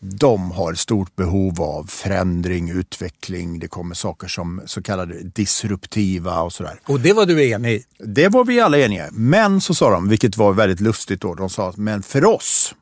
de 0.00 0.50
har 0.50 0.72
ett 0.72 0.78
stort 0.78 1.16
behov 1.16 1.62
av 1.62 1.84
förändring, 1.84 2.70
utveckling. 2.70 3.58
Det 3.58 3.68
kommer 3.68 3.94
saker 3.94 4.28
som 4.28 4.62
så 4.66 4.82
kallade 4.82 5.22
disruptiva 5.22 6.40
och 6.40 6.52
sådär. 6.52 6.80
Och 6.86 7.00
det 7.00 7.12
var 7.12 7.26
du 7.26 7.50
enig 7.50 7.74
i. 7.74 7.84
Det 7.98 8.28
var 8.28 8.44
vi 8.44 8.60
alla 8.60 8.78
eniga 8.78 9.08
i. 9.08 9.10
Men 9.12 9.60
så 9.60 9.74
sa 9.74 9.90
de, 9.90 10.08
vilket 10.08 10.36
var 10.36 10.52
väldigt 10.52 10.80
lustigt 10.80 11.20
då, 11.20 11.34
de 11.34 11.50
sa 11.50 11.68
att 11.68 11.76
men 11.76 12.02
för 12.02 12.24
oss 12.24 12.74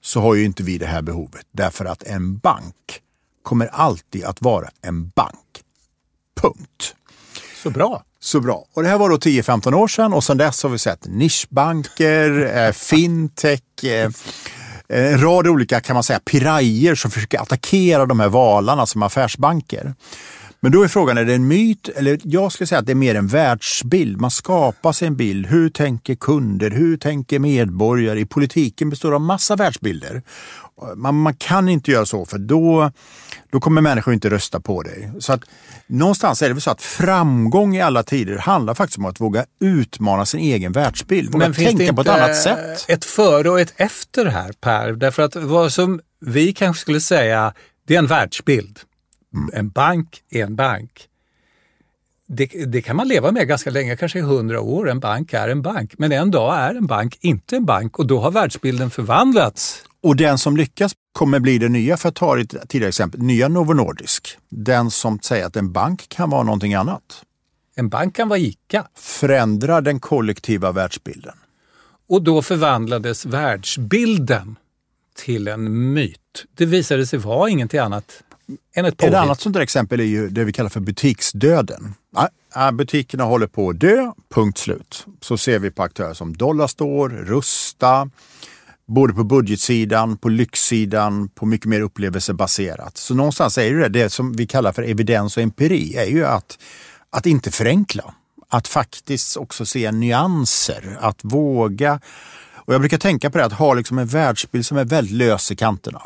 så 0.00 0.20
har 0.20 0.34
ju 0.34 0.44
inte 0.44 0.62
vi 0.62 0.78
det 0.78 0.86
här 0.86 1.02
behovet. 1.02 1.46
Därför 1.52 1.84
att 1.84 2.02
en 2.02 2.36
bank 2.36 3.00
kommer 3.42 3.66
alltid 3.66 4.24
att 4.24 4.42
vara 4.42 4.68
en 4.82 5.08
bank. 5.08 5.62
Punkt. 6.40 6.94
Så 7.62 7.70
bra. 7.70 8.04
Så 8.24 8.40
bra. 8.40 8.64
Och 8.74 8.82
det 8.82 8.88
här 8.88 8.98
var 8.98 9.10
då 9.10 9.16
10-15 9.16 9.74
år 9.74 9.88
sedan 9.88 10.12
och 10.12 10.24
sedan 10.24 10.36
dess 10.36 10.62
har 10.62 10.70
vi 10.70 10.78
sett 10.78 11.06
nischbanker, 11.06 12.56
eh, 12.56 12.72
fintech, 12.72 13.60
eh, 13.82 13.90
eh, 14.88 15.12
en 15.12 15.20
rad 15.20 15.46
olika 15.46 15.80
kan 15.80 15.94
man 15.94 16.02
säga 16.02 16.20
pirajer 16.24 16.94
som 16.94 17.10
försöker 17.10 17.38
attackera 17.38 18.06
de 18.06 18.20
här 18.20 18.28
valarna 18.28 18.86
som 18.86 19.02
affärsbanker. 19.02 19.94
Men 20.60 20.72
då 20.72 20.82
är 20.82 20.88
frågan, 20.88 21.18
är 21.18 21.24
det 21.24 21.34
en 21.34 21.48
myt? 21.48 21.88
Eller 21.88 22.18
jag 22.22 22.52
skulle 22.52 22.66
säga 22.66 22.78
att 22.78 22.86
det 22.86 22.92
är 22.92 22.96
mer 22.96 23.14
en 23.14 23.26
världsbild. 23.26 24.20
Man 24.20 24.30
skapar 24.30 24.92
sig 24.92 25.08
en 25.08 25.16
bild. 25.16 25.46
Hur 25.46 25.68
tänker 25.68 26.14
kunder? 26.14 26.70
Hur 26.70 26.96
tänker 26.96 27.38
medborgare? 27.38 28.20
I 28.20 28.26
politiken 28.26 28.90
består 28.90 29.14
av 29.14 29.20
massa 29.20 29.56
världsbilder. 29.56 30.22
Man, 30.96 31.14
man 31.14 31.34
kan 31.34 31.68
inte 31.68 31.90
göra 31.90 32.06
så 32.06 32.24
för 32.24 32.38
då, 32.38 32.90
då 33.50 33.60
kommer 33.60 33.80
människor 33.80 34.14
inte 34.14 34.30
rösta 34.30 34.60
på 34.60 34.82
dig. 34.82 35.12
Så 35.18 35.32
att, 35.32 35.40
någonstans 35.86 36.42
är 36.42 36.48
det 36.48 36.54
väl 36.54 36.60
så 36.60 36.70
att 36.70 36.82
framgång 36.82 37.76
i 37.76 37.80
alla 37.80 38.02
tider 38.02 38.38
handlar 38.38 38.74
faktiskt 38.74 38.98
om 38.98 39.04
att 39.04 39.20
våga 39.20 39.44
utmana 39.60 40.26
sin 40.26 40.40
egen 40.40 40.72
världsbild. 40.72 41.32
Våga 41.32 41.48
Men 41.48 41.54
tänka 41.54 41.92
på 41.92 42.00
ett 42.00 42.08
annat 42.08 42.36
sätt. 42.36 42.84
ett 42.88 43.04
före 43.04 43.50
och 43.50 43.60
ett 43.60 43.74
efter 43.76 44.26
här 44.26 44.52
Per? 44.60 44.92
Därför 44.92 45.22
att 45.22 45.36
vad 45.36 45.72
som 45.72 46.00
vi 46.20 46.52
kanske 46.52 46.80
skulle 46.80 47.00
säga, 47.00 47.54
det 47.86 47.94
är 47.94 47.98
en 47.98 48.06
världsbild. 48.06 48.80
En 49.52 49.68
bank 49.68 50.22
är 50.30 50.44
en 50.44 50.56
bank. 50.56 51.08
Det, 52.26 52.46
det 52.46 52.82
kan 52.82 52.96
man 52.96 53.08
leva 53.08 53.32
med 53.32 53.48
ganska 53.48 53.70
länge, 53.70 53.96
kanske 53.96 54.18
i 54.18 54.22
hundra 54.22 54.60
år. 54.60 54.90
En 54.90 55.00
bank 55.00 55.32
är 55.32 55.48
en 55.48 55.62
bank. 55.62 55.92
Men 55.98 56.12
en 56.12 56.30
dag 56.30 56.58
är 56.58 56.74
en 56.74 56.86
bank 56.86 57.18
inte 57.20 57.56
en 57.56 57.64
bank 57.64 57.98
och 57.98 58.06
då 58.06 58.20
har 58.20 58.30
världsbilden 58.30 58.90
förvandlats. 58.90 59.84
Och 60.04 60.16
den 60.16 60.38
som 60.38 60.56
lyckas 60.56 60.92
kommer 61.12 61.40
bli 61.40 61.58
det 61.58 61.68
nya, 61.68 61.96
för 61.96 62.08
att 62.08 62.14
ta 62.14 62.40
ett 62.40 62.54
tidigare 62.68 62.88
exempel, 62.88 63.20
nya 63.22 63.48
Novo 63.48 63.72
Nordisk. 63.72 64.38
Den 64.48 64.90
som 64.90 65.18
säger 65.22 65.46
att 65.46 65.56
en 65.56 65.72
bank 65.72 66.08
kan 66.08 66.30
vara 66.30 66.42
någonting 66.42 66.74
annat. 66.74 67.22
En 67.74 67.88
bank 67.88 68.16
kan 68.16 68.28
vara 68.28 68.38
ICA. 68.38 68.86
Förändrar 68.94 69.80
den 69.80 70.00
kollektiva 70.00 70.72
världsbilden. 70.72 71.34
Och 72.08 72.22
då 72.22 72.42
förvandlades 72.42 73.26
världsbilden 73.26 74.56
till 75.16 75.48
en 75.48 75.92
myt. 75.92 76.44
Det 76.54 76.66
visade 76.66 77.06
sig 77.06 77.18
vara 77.18 77.50
ingenting 77.50 77.80
annat 77.80 78.22
än 78.74 78.84
ett 78.84 78.92
Ett 78.92 78.98
påhitt. 78.98 79.14
annat 79.14 79.40
sånt 79.40 79.54
där 79.54 79.60
exempel 79.60 80.00
är 80.00 80.04
ju 80.04 80.28
det 80.28 80.44
vi 80.44 80.52
kallar 80.52 80.70
för 80.70 80.80
butiksdöden. 80.80 81.94
Butikerna 82.72 83.24
håller 83.24 83.46
på 83.46 83.70
att 83.70 83.80
dö, 83.80 84.12
punkt 84.34 84.58
slut. 84.58 85.06
Så 85.20 85.36
ser 85.38 85.58
vi 85.58 85.70
på 85.70 85.82
aktörer 85.82 86.14
som 86.14 86.36
Dollarstore, 86.36 87.16
Rusta, 87.22 88.10
både 88.86 89.14
på 89.14 89.24
budgetsidan, 89.24 90.16
på 90.16 90.28
lyxsidan, 90.28 91.28
på 91.28 91.46
mycket 91.46 91.66
mer 91.66 91.80
upplevelsebaserat. 91.80 92.96
Så 92.96 93.14
någonstans 93.14 93.58
är 93.58 93.74
det 93.74 93.88
det 93.88 94.10
som 94.10 94.32
vi 94.32 94.46
kallar 94.46 94.72
för 94.72 94.82
evidens 94.82 95.36
och 95.36 95.42
empiri, 95.42 95.96
är 95.96 96.06
ju 96.06 96.26
att, 96.26 96.58
att 97.10 97.26
inte 97.26 97.50
förenkla. 97.50 98.14
Att 98.48 98.68
faktiskt 98.68 99.36
också 99.36 99.66
se 99.66 99.92
nyanser, 99.92 100.98
att 101.00 101.18
våga. 101.22 102.00
Och 102.54 102.74
jag 102.74 102.80
brukar 102.80 102.98
tänka 102.98 103.30
på 103.30 103.38
det, 103.38 103.44
att 103.44 103.52
ha 103.52 103.74
liksom 103.74 103.98
en 103.98 104.06
världsbild 104.06 104.66
som 104.66 104.76
är 104.78 104.84
väldigt 104.84 105.16
lös 105.16 105.50
i 105.52 105.56
kanterna. 105.56 106.02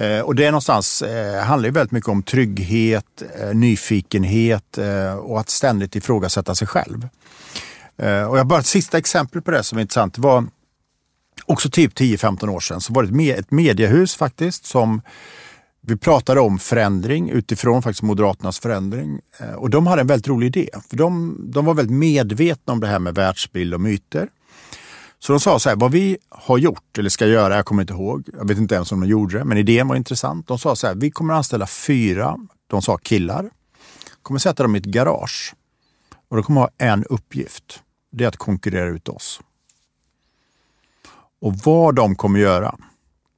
Eh, 0.00 0.20
och 0.20 0.34
det 0.34 0.44
är 0.44 0.50
någonstans, 0.50 1.02
eh, 1.02 1.44
handlar 1.44 1.66
ju 1.66 1.72
väldigt 1.72 1.92
mycket 1.92 2.08
om 2.08 2.22
trygghet, 2.22 3.22
eh, 3.40 3.54
nyfikenhet 3.54 4.78
eh, 4.78 5.14
och 5.14 5.40
att 5.40 5.50
ständigt 5.50 5.96
ifrågasätta 5.96 6.54
sig 6.54 6.68
själv. 6.68 7.08
Eh, 7.98 8.22
och 8.22 8.38
jag 8.38 8.46
bara 8.46 8.60
ett 8.60 8.66
sista 8.66 8.98
exempel 8.98 9.42
på 9.42 9.50
det 9.50 9.62
som 9.62 9.78
är 9.78 9.82
intressant. 9.82 10.14
Det 10.14 10.20
var 10.20 10.44
också 11.46 11.70
typ 11.70 11.98
10-15 11.98 12.48
år 12.48 12.60
sedan 12.60 12.80
så 12.80 12.92
var 12.92 13.02
det 13.02 13.08
ett, 13.08 13.14
me- 13.14 13.38
ett 13.38 13.50
mediehus 13.50 14.16
faktiskt 14.16 14.66
som 14.66 15.02
vi 15.80 15.96
pratade 15.96 16.40
om 16.40 16.58
förändring 16.58 17.30
utifrån 17.30 17.82
faktiskt 17.82 18.02
Moderaternas 18.02 18.58
förändring. 18.58 19.20
Eh, 19.40 19.52
och 19.52 19.70
de 19.70 19.86
hade 19.86 20.00
en 20.00 20.06
väldigt 20.06 20.28
rolig 20.28 20.46
idé. 20.46 20.70
För 20.90 20.96
de, 20.96 21.36
de 21.52 21.64
var 21.64 21.74
väldigt 21.74 21.96
medvetna 21.96 22.72
om 22.72 22.80
det 22.80 22.86
här 22.86 22.98
med 22.98 23.14
världsbild 23.14 23.74
och 23.74 23.80
myter. 23.80 24.28
Så 25.18 25.32
de 25.32 25.40
sa 25.40 25.58
så 25.58 25.68
här, 25.68 25.76
vad 25.76 25.92
vi 25.92 26.18
har 26.28 26.58
gjort 26.58 26.98
eller 26.98 27.10
ska 27.10 27.26
göra, 27.26 27.56
jag 27.56 27.64
kommer 27.64 27.82
inte 27.82 27.92
ihåg, 27.92 28.28
jag 28.38 28.48
vet 28.48 28.58
inte 28.58 28.74
ens 28.74 28.92
om 28.92 29.00
de 29.00 29.06
gjorde 29.06 29.38
det, 29.38 29.44
men 29.44 29.58
idén 29.58 29.88
var 29.88 29.96
intressant. 29.96 30.46
De 30.46 30.58
sa 30.58 30.76
så 30.76 30.86
här, 30.86 30.94
vi 30.94 31.10
kommer 31.10 31.34
anställa 31.34 31.66
fyra, 31.66 32.36
de 32.66 32.82
sa 32.82 32.96
killar, 32.96 33.50
kommer 34.22 34.40
sätta 34.40 34.62
dem 34.62 34.76
i 34.76 34.78
ett 34.78 34.84
garage 34.84 35.54
och 36.28 36.36
de 36.36 36.42
kommer 36.42 36.60
ha 36.60 36.70
en 36.78 37.04
uppgift. 37.04 37.82
Det 38.12 38.24
är 38.24 38.28
att 38.28 38.36
konkurrera 38.36 38.88
ut 38.88 39.08
oss. 39.08 39.40
Och 41.40 41.54
vad 41.56 41.94
de 41.94 42.16
kommer 42.16 42.40
göra 42.40 42.74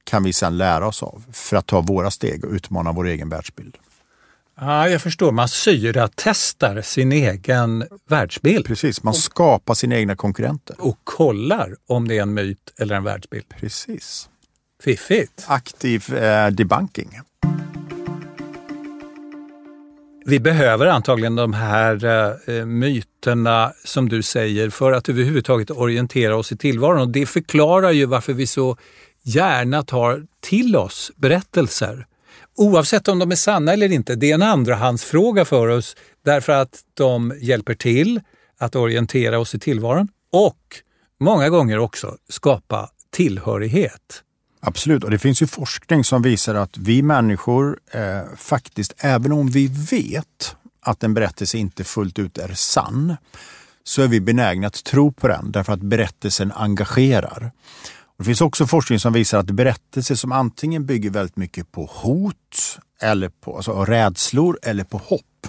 kan 0.04 0.22
vi 0.24 0.32
sedan 0.32 0.58
lära 0.58 0.86
oss 0.86 1.02
av 1.02 1.24
för 1.32 1.56
att 1.56 1.66
ta 1.66 1.80
våra 1.80 2.10
steg 2.10 2.44
och 2.44 2.52
utmana 2.52 2.92
vår 2.92 3.06
egen 3.06 3.28
världsbild. 3.28 3.76
Ja, 4.60 4.88
jag 4.88 5.02
förstår. 5.02 5.32
Man 5.32 5.48
syratestar 5.48 6.82
sin 6.82 7.12
egen 7.12 7.84
världsbild 8.08 8.66
Precis, 8.66 9.02
man 9.02 9.14
skapar 9.14 9.74
sina 9.74 9.96
egna 9.96 10.16
konkurrenter. 10.16 10.76
och 10.78 10.98
kollar 11.04 11.76
om 11.86 12.08
det 12.08 12.18
är 12.18 12.22
en 12.22 12.34
myt 12.34 12.72
eller 12.76 12.96
en 12.96 13.04
världsbild. 13.04 13.44
Precis. 13.60 14.28
Fiffigt. 14.82 15.44
Aktiv 15.48 16.14
eh, 16.14 16.46
debunking. 16.50 17.20
Vi 20.24 20.40
behöver 20.40 20.86
antagligen 20.86 21.36
de 21.36 21.52
här 21.52 22.04
eh, 22.50 22.66
rötterna, 23.18 23.72
som 23.84 24.08
du 24.08 24.22
säger 24.22 24.70
för 24.70 24.92
att 24.92 25.08
överhuvudtaget 25.08 25.70
orientera 25.70 26.36
oss 26.36 26.52
i 26.52 26.56
tillvaron. 26.56 27.00
Och 27.00 27.08
det 27.08 27.26
förklarar 27.26 27.90
ju 27.90 28.06
varför 28.06 28.32
vi 28.32 28.46
så 28.46 28.76
gärna 29.22 29.82
tar 29.82 30.26
till 30.40 30.76
oss 30.76 31.10
berättelser. 31.16 32.06
Oavsett 32.56 33.08
om 33.08 33.18
de 33.18 33.30
är 33.30 33.36
sanna 33.36 33.72
eller 33.72 33.92
inte, 33.92 34.14
det 34.14 34.30
är 34.30 34.34
en 34.34 34.42
andrahandsfråga 34.42 35.44
för 35.44 35.68
oss 35.68 35.96
därför 36.24 36.52
att 36.52 36.80
de 36.94 37.32
hjälper 37.40 37.74
till 37.74 38.20
att 38.58 38.76
orientera 38.76 39.38
oss 39.38 39.54
i 39.54 39.58
tillvaron 39.58 40.08
och 40.32 40.58
många 41.20 41.48
gånger 41.48 41.78
också 41.78 42.16
skapa 42.28 42.90
tillhörighet. 43.10 44.22
Absolut, 44.60 45.04
och 45.04 45.10
det 45.10 45.18
finns 45.18 45.42
ju 45.42 45.46
forskning 45.46 46.04
som 46.04 46.22
visar 46.22 46.54
att 46.54 46.78
vi 46.78 47.02
människor 47.02 47.78
eh, 47.92 48.36
faktiskt, 48.36 48.94
även 48.98 49.32
om 49.32 49.48
vi 49.48 49.66
vet 49.90 50.56
att 50.88 51.02
en 51.04 51.14
berättelse 51.14 51.58
inte 51.58 51.84
fullt 51.84 52.18
ut 52.18 52.38
är 52.38 52.54
sann, 52.54 53.16
så 53.84 54.02
är 54.02 54.08
vi 54.08 54.20
benägna 54.20 54.66
att 54.66 54.84
tro 54.84 55.12
på 55.12 55.28
den 55.28 55.52
därför 55.52 55.72
att 55.72 55.80
berättelsen 55.80 56.52
engagerar. 56.52 57.52
Det 58.18 58.24
finns 58.24 58.40
också 58.40 58.66
forskning 58.66 59.00
som 59.00 59.12
visar 59.12 59.38
att 59.38 59.50
berättelser 59.50 60.14
som 60.14 60.32
antingen 60.32 60.86
bygger 60.86 61.10
väldigt 61.10 61.36
mycket 61.36 61.72
på 61.72 61.90
hot, 61.92 62.78
eller 63.02 63.28
på 63.28 63.56
alltså 63.56 63.84
rädslor 63.84 64.58
eller 64.62 64.84
på 64.84 64.98
hopp, 64.98 65.46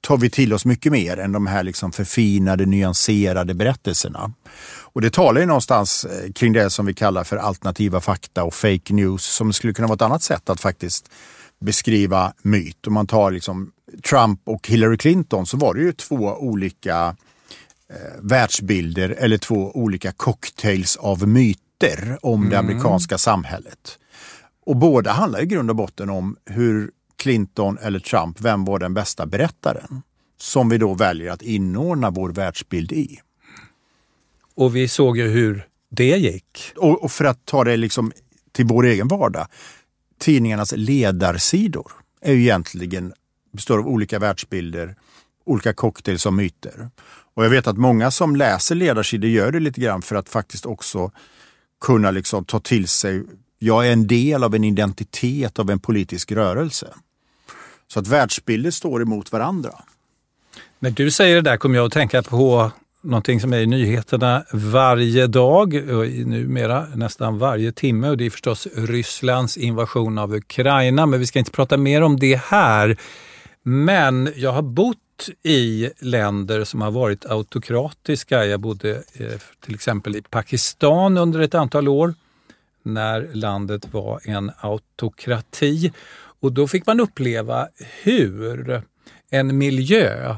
tar 0.00 0.16
vi 0.16 0.30
till 0.30 0.52
oss 0.52 0.64
mycket 0.64 0.92
mer 0.92 1.16
än 1.16 1.32
de 1.32 1.46
här 1.46 1.62
liksom 1.62 1.92
förfinade, 1.92 2.66
nyanserade 2.66 3.54
berättelserna. 3.54 4.32
Och 4.92 5.00
det 5.00 5.12
talar 5.12 5.40
ju 5.40 5.46
någonstans 5.46 6.04
eh, 6.04 6.32
kring 6.32 6.52
det 6.52 6.70
som 6.70 6.86
vi 6.86 6.94
kallar 6.94 7.24
för 7.24 7.36
alternativa 7.36 8.00
fakta 8.00 8.44
och 8.44 8.54
fake 8.54 8.94
news 8.94 9.24
som 9.24 9.52
skulle 9.52 9.72
kunna 9.72 9.88
vara 9.88 9.94
ett 9.94 10.02
annat 10.02 10.22
sätt 10.22 10.50
att 10.50 10.60
faktiskt 10.60 11.10
beskriva 11.60 12.32
myt. 12.42 12.86
Om 12.86 12.92
man 12.92 13.06
tar 13.06 13.30
liksom 13.30 13.72
Trump 14.10 14.40
och 14.44 14.68
Hillary 14.68 14.96
Clinton 14.96 15.46
så 15.46 15.56
var 15.56 15.74
det 15.74 15.80
ju 15.80 15.92
två 15.92 16.36
olika 16.38 17.16
eh, 17.88 18.20
världsbilder 18.20 19.10
eller 19.10 19.38
två 19.38 19.72
olika 19.74 20.12
cocktails 20.12 20.96
av 20.96 21.28
myter 21.28 22.18
om 22.22 22.48
det 22.48 22.58
amerikanska 22.58 23.18
samhället. 23.18 23.98
Och 24.66 24.76
båda 24.76 25.12
handlar 25.12 25.42
i 25.42 25.46
grund 25.46 25.70
och 25.70 25.76
botten 25.76 26.10
om 26.10 26.36
hur 26.44 26.90
Clinton 27.16 27.78
eller 27.78 27.98
Trump, 27.98 28.40
vem 28.40 28.64
var 28.64 28.78
den 28.78 28.94
bästa 28.94 29.26
berättaren? 29.26 30.02
Som 30.36 30.68
vi 30.68 30.78
då 30.78 30.94
väljer 30.94 31.30
att 31.30 31.42
inordna 31.42 32.10
vår 32.10 32.30
världsbild 32.30 32.92
i. 32.92 33.18
Och 34.54 34.76
vi 34.76 34.88
såg 34.88 35.18
ju 35.18 35.28
hur 35.28 35.66
det 35.90 36.16
gick. 36.16 36.72
Och, 36.76 37.04
och 37.04 37.12
för 37.12 37.24
att 37.24 37.46
ta 37.46 37.64
det 37.64 37.76
liksom 37.76 38.12
till 38.52 38.66
vår 38.66 38.86
egen 38.86 39.08
vardag. 39.08 39.46
Tidningarnas 40.18 40.72
ledarsidor 40.76 41.92
är 42.20 42.32
ju 42.32 42.40
egentligen 42.40 43.12
består 43.52 43.78
av 43.78 43.88
olika 43.88 44.18
världsbilder, 44.18 44.96
olika 45.44 45.72
cocktails 45.72 46.26
av 46.26 46.32
myter. 46.32 46.90
Och 47.34 47.44
jag 47.44 47.50
vet 47.50 47.66
att 47.66 47.78
många 47.78 48.10
som 48.10 48.36
läser 48.36 48.74
ledarsidor 48.74 49.30
gör 49.30 49.52
det 49.52 49.60
lite 49.60 49.80
grann 49.80 50.02
för 50.02 50.16
att 50.16 50.28
faktiskt 50.28 50.66
också 50.66 51.10
kunna 51.80 52.10
liksom 52.10 52.44
ta 52.44 52.60
till 52.60 52.88
sig, 52.88 53.22
jag 53.58 53.88
är 53.88 53.92
en 53.92 54.06
del 54.06 54.44
av 54.44 54.54
en 54.54 54.64
identitet 54.64 55.58
av 55.58 55.70
en 55.70 55.78
politisk 55.78 56.32
rörelse. 56.32 56.88
Så 57.88 58.00
att 58.00 58.06
världsbilder 58.06 58.70
står 58.70 59.02
emot 59.02 59.32
varandra. 59.32 59.72
När 60.78 60.90
du 60.90 61.10
säger 61.10 61.34
det 61.34 61.42
där 61.50 61.56
kommer 61.56 61.76
jag 61.76 61.86
att 61.86 61.92
tänka 61.92 62.22
på 62.22 62.70
någonting 63.02 63.40
som 63.40 63.52
är 63.52 63.58
i 63.58 63.66
nyheterna 63.66 64.44
varje 64.52 65.26
dag, 65.26 65.74
och 65.74 66.08
numera 66.08 66.86
nästan 66.94 67.38
varje 67.38 67.72
timme. 67.72 68.08
Och 68.08 68.16
det 68.16 68.26
är 68.26 68.30
förstås 68.30 68.68
Rysslands 68.76 69.56
invasion 69.56 70.18
av 70.18 70.34
Ukraina, 70.34 71.06
men 71.06 71.20
vi 71.20 71.26
ska 71.26 71.38
inte 71.38 71.50
prata 71.50 71.76
mer 71.76 72.02
om 72.02 72.18
det 72.18 72.40
här. 72.44 72.96
Men 73.62 74.32
jag 74.36 74.52
har 74.52 74.62
bott 74.62 74.98
i 75.42 75.90
länder 75.98 76.64
som 76.64 76.80
har 76.80 76.90
varit 76.90 77.26
autokratiska. 77.26 78.46
Jag 78.46 78.60
bodde 78.60 79.02
eh, 79.12 79.40
till 79.60 79.74
exempel 79.74 80.16
i 80.16 80.22
Pakistan 80.22 81.18
under 81.18 81.40
ett 81.40 81.54
antal 81.54 81.88
år 81.88 82.14
när 82.82 83.30
landet 83.32 83.92
var 83.92 84.20
en 84.24 84.50
autokrati. 84.58 85.92
Och 86.40 86.52
då 86.52 86.68
fick 86.68 86.86
man 86.86 87.00
uppleva 87.00 87.68
hur 88.02 88.82
en 89.30 89.58
miljö 89.58 90.36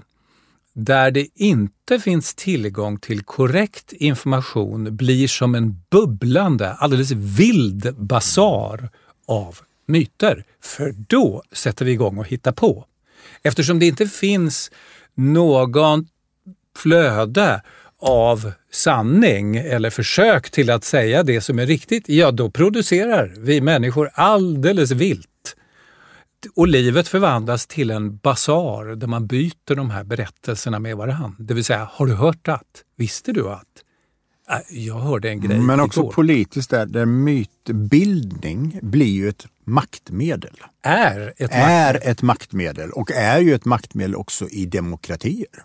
där 0.73 1.11
det 1.11 1.29
inte 1.35 1.99
finns 1.99 2.35
tillgång 2.35 2.99
till 2.99 3.23
korrekt 3.23 3.93
information 3.93 4.97
blir 4.97 5.29
som 5.29 5.55
en 5.55 5.83
bubblande, 5.91 6.73
alldeles 6.73 7.11
vild 7.11 7.95
basar 7.97 8.89
av 9.27 9.59
myter. 9.87 10.45
För 10.61 10.95
då 11.09 11.43
sätter 11.53 11.85
vi 11.85 11.93
igång 11.93 12.19
och 12.19 12.29
hittar 12.29 12.53
på. 12.53 12.85
Eftersom 13.43 13.79
det 13.79 13.87
inte 13.87 14.07
finns 14.07 14.71
någon 15.15 16.07
flöde 16.79 17.63
av 18.03 18.53
sanning 18.73 19.57
eller 19.57 19.91
försök 19.91 20.51
till 20.51 20.71
att 20.71 20.85
säga 20.85 21.23
det 21.23 21.41
som 21.41 21.59
är 21.59 21.67
riktigt, 21.67 22.09
ja 22.09 22.31
då 22.31 22.51
producerar 22.51 23.35
vi 23.39 23.61
människor 23.61 24.11
alldeles 24.15 24.91
vilt. 24.91 25.29
Och 26.55 26.69
livet 26.69 27.09
förvandlas 27.09 27.67
till 27.67 27.91
en 27.91 28.17
basar 28.17 28.97
där 28.97 29.07
man 29.07 29.27
byter 29.27 29.75
de 29.75 29.91
här 29.91 30.05
berättelserna 30.05 30.79
med 30.79 30.97
varandra. 30.97 31.35
Det 31.39 31.55
vill 31.55 31.65
säga, 31.65 31.89
har 31.93 32.07
du 32.07 32.15
hört 32.15 32.49
att? 32.49 32.83
Visste 32.97 33.33
du 33.33 33.49
att? 33.49 33.85
Äh, 34.51 34.79
jag 34.79 34.95
hörde 34.95 35.29
en 35.29 35.41
grej 35.41 35.59
Men 35.59 35.81
också 35.81 36.01
igår. 36.01 36.13
politiskt 36.13 36.71
där, 36.71 36.87
där 36.87 37.07
mytbildning 37.07 38.79
blir 38.83 39.13
ju 39.13 39.29
ett 39.29 39.47
maktmedel. 39.65 40.55
Är 40.87 41.35
ett 41.37 41.51
Är 41.53 42.09
ett 42.09 42.23
maktmedel 42.23 42.91
och 42.91 43.11
är 43.11 43.39
ju 43.39 43.55
ett 43.55 43.65
maktmedel 43.65 44.17
också 44.17 44.49
i 44.49 44.67
demokratier. 44.67 45.65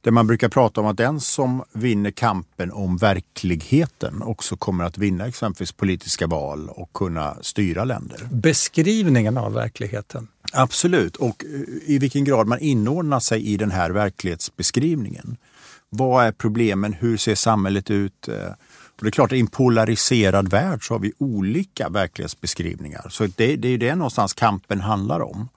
Där 0.00 0.10
man 0.10 0.26
brukar 0.26 0.48
prata 0.48 0.80
om 0.80 0.86
att 0.86 0.96
den 0.96 1.20
som 1.20 1.64
vinner 1.72 2.10
kampen 2.10 2.72
om 2.72 2.96
verkligheten 2.96 4.22
också 4.22 4.56
kommer 4.56 4.84
att 4.84 4.98
vinna 4.98 5.26
exempelvis 5.26 5.72
politiska 5.72 6.26
val 6.26 6.68
och 6.68 6.92
kunna 6.92 7.36
styra 7.40 7.84
länder. 7.84 8.28
beskrivningen 8.30 9.38
av 9.38 9.52
verkligheten. 9.52 10.28
Absolut, 10.52 11.16
och 11.16 11.44
eh, 11.44 11.60
i 11.86 11.98
vilken 11.98 12.24
grad 12.24 12.46
man 12.46 12.58
inordnar 12.58 13.20
sig 13.20 13.46
i 13.46 13.56
den 13.56 13.70
här 13.70 13.90
verklighetsbeskrivningen. 13.90 15.36
Vad 15.88 16.26
är 16.26 16.32
problemen? 16.32 16.92
Hur 16.92 17.16
ser 17.16 17.34
samhället 17.34 17.90
ut? 17.90 18.28
Och 19.02 19.04
det 19.04 19.08
är 19.08 19.12
klart, 19.12 19.32
i 19.32 19.40
en 19.40 19.46
polariserad 19.46 20.50
värld 20.50 20.86
så 20.86 20.94
har 20.94 20.98
vi 20.98 21.12
olika 21.18 21.88
verklighetsbeskrivningar. 21.88 23.06
Så 23.10 23.26
det, 23.36 23.56
det 23.56 23.68
är 23.68 23.78
det 23.78 23.94
någonstans 23.94 24.34
kampen 24.34 24.80
handlar 24.80 25.20
om. 25.20 25.48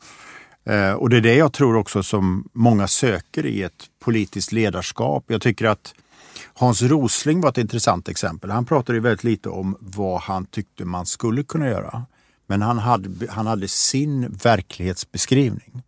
Eh, 0.65 0.91
Och 0.91 1.09
det 1.09 1.17
är 1.17 1.21
det 1.21 1.35
jag 1.35 1.53
tror 1.53 1.75
också 1.75 2.03
som 2.03 2.49
många 2.53 2.87
söker 2.87 3.45
i 3.45 3.63
ett 3.63 3.89
politiskt 3.99 4.51
ledarskap. 4.51 5.23
Jag 5.27 5.41
tycker 5.41 5.65
att 5.65 5.93
Hans 6.53 6.81
Rosling 6.81 7.41
var 7.41 7.49
ett 7.49 7.57
intressant 7.57 8.09
exempel. 8.09 8.51
Han 8.51 8.65
pratade 8.65 8.97
ju 8.97 9.01
väldigt 9.01 9.23
lite 9.23 9.49
om 9.49 9.77
vad 9.79 10.21
han 10.21 10.45
tyckte 10.45 10.85
man 10.85 11.05
skulle 11.05 11.43
kunna 11.43 11.67
göra. 11.67 12.05
Men 12.47 12.61
han 12.61 12.77
hade, 12.77 13.31
han 13.31 13.47
hade 13.47 13.67
sin 13.67 14.37
verklighetsbeskrivning 14.43 15.83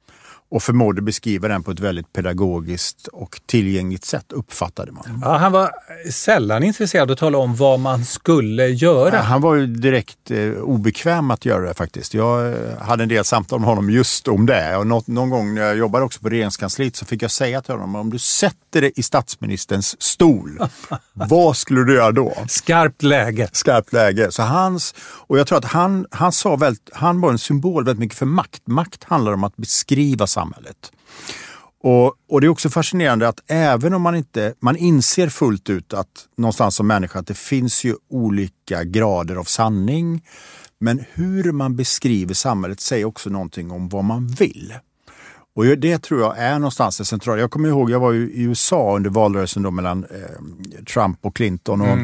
och 0.50 0.64
förmådde 0.64 1.02
beskriva 1.02 1.48
den 1.48 1.64
på 1.64 1.72
ett 1.72 1.80
väldigt 1.80 2.14
pedagogiskt 2.14 3.08
och 3.08 3.42
tillgängligt 3.46 4.06
sätt, 4.06 4.32
uppfattade 4.32 4.92
man. 4.92 5.20
Ja, 5.22 5.38
han 5.38 5.52
var 5.52 5.72
sällan 6.12 6.64
intresserad 6.64 7.10
av 7.10 7.14
att 7.14 7.20
tala 7.20 7.38
om 7.38 7.56
vad 7.56 7.80
man 7.80 8.06
skulle 8.06 8.68
göra. 8.68 9.18
Han 9.18 9.42
var 9.42 9.56
ju 9.56 9.68
direkt 9.68 10.32
eh, 10.32 10.50
obekväm 10.50 11.32
att 11.32 11.46
göra 11.46 11.68
det 11.68 11.74
faktiskt. 11.74 12.14
Jag 12.14 12.48
eh, 12.48 12.80
hade 12.80 13.04
en 13.04 13.10
del 13.10 13.26
samtal 13.26 13.60
med 13.60 13.70
honom 13.70 13.90
just 13.90 14.28
om 14.28 14.46
det. 14.46 14.78
Och 14.78 14.88
något, 14.88 15.08
någon 15.08 15.30
gång 15.30 15.56
när 15.56 15.62
jag 15.62 15.78
jobbade 15.78 16.06
också 16.06 16.20
på 16.20 16.30
regeringskansliet 16.30 16.96
så 16.96 17.06
fick 17.06 17.24
jag 17.24 17.32
säga 17.32 17.62
till 17.62 17.74
honom, 17.74 17.96
om 17.96 18.10
du 18.10 18.20
sätter 18.20 18.82
dig 18.82 18.92
i 18.96 19.04
statsministerns 19.04 20.02
stol, 20.02 20.60
vad 21.14 21.58
skulle 21.58 21.84
du 21.84 21.96
göra 21.96 22.12
då? 22.12 22.34
Skarpt 22.48 23.04
läge. 23.04 23.50
skarpt 23.52 23.94
läge. 23.94 24.32
Så 24.32 24.44
hans, 24.44 24.96
och 25.00 25.40
jag 25.40 25.48
tror 25.48 25.58
att 25.58 25.66
han, 25.66 26.06
han, 26.12 26.32
sa 26.32 26.56
väldigt, 26.56 26.90
han 26.94 27.22
var 27.22 27.32
en 27.32 27.40
symbol 27.40 27.86
väldigt 27.86 28.00
mycket 28.00 28.18
för 28.18 28.26
makt. 28.26 28.62
Makt 28.68 29.04
handlar 29.04 29.34
om 29.34 29.44
att 29.44 29.58
beskriva 29.58 30.28
samhället. 30.38 30.92
Och, 31.84 32.14
och 32.30 32.42
det 32.42 32.48
är 32.48 32.50
också 32.50 32.70
fascinerande 32.70 33.28
att 33.28 33.40
även 33.48 33.94
om 33.94 34.02
man 34.02 34.16
inte, 34.16 34.54
man 34.60 34.76
inser 34.76 35.30
fullt 35.30 35.70
ut 35.70 35.94
att 35.94 36.28
någonstans 36.38 36.76
som 36.76 36.88
människa 36.88 37.20
att 37.20 37.28
det 37.28 37.38
finns 37.38 37.84
ju 37.84 37.96
olika 38.10 38.84
grader 38.84 39.36
av 39.36 39.44
sanning. 39.44 40.22
Men 40.80 41.04
hur 41.14 41.52
man 41.52 41.76
beskriver 41.76 42.34
samhället 42.34 42.80
säger 42.80 43.06
också 43.06 43.30
någonting 43.30 43.72
om 43.72 43.90
vad 43.90 44.04
man 44.04 44.28
vill. 44.28 44.74
Och 45.56 45.66
det 45.66 46.04
tror 46.04 46.22
jag 46.22 46.38
är 46.38 46.60
någonstans 46.60 46.98
det 46.98 47.06
centrala. 47.06 47.42
Jag 47.42 47.52
kommer 47.52 47.70
ihåg, 47.70 47.92
jag 47.92 48.00
var 48.00 48.14
i 48.14 48.44
USA 48.44 48.96
under 48.96 49.10
valrörelsen 49.10 49.64
då 49.64 49.72
mellan 49.72 50.04
eh, 50.04 50.84
Trump 50.94 51.26
och 51.26 51.36
Clinton. 51.36 51.82
Och 51.82 51.98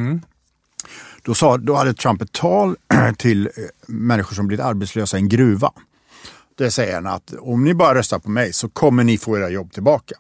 då, 1.21 1.33
sa, 1.33 1.57
då 1.57 1.75
hade 1.75 1.93
Trump 1.93 2.21
ett 2.21 2.31
tal 2.31 2.75
till 3.17 3.45
eh, 3.45 3.51
människor 3.87 4.35
som 4.35 4.47
blivit 4.47 4.65
arbetslösa 4.65 5.17
i 5.17 5.19
en 5.19 5.29
gruva. 5.29 5.71
Där 6.57 6.69
säger 6.69 6.95
han 6.95 7.07
att 7.07 7.33
om 7.39 7.63
ni 7.63 7.73
bara 7.73 7.95
röstar 7.95 8.19
på 8.19 8.29
mig 8.29 8.53
så 8.53 8.69
kommer 8.69 9.03
ni 9.03 9.17
få 9.17 9.37
era 9.37 9.49
jobb 9.49 9.73
tillbaka. 9.73 10.15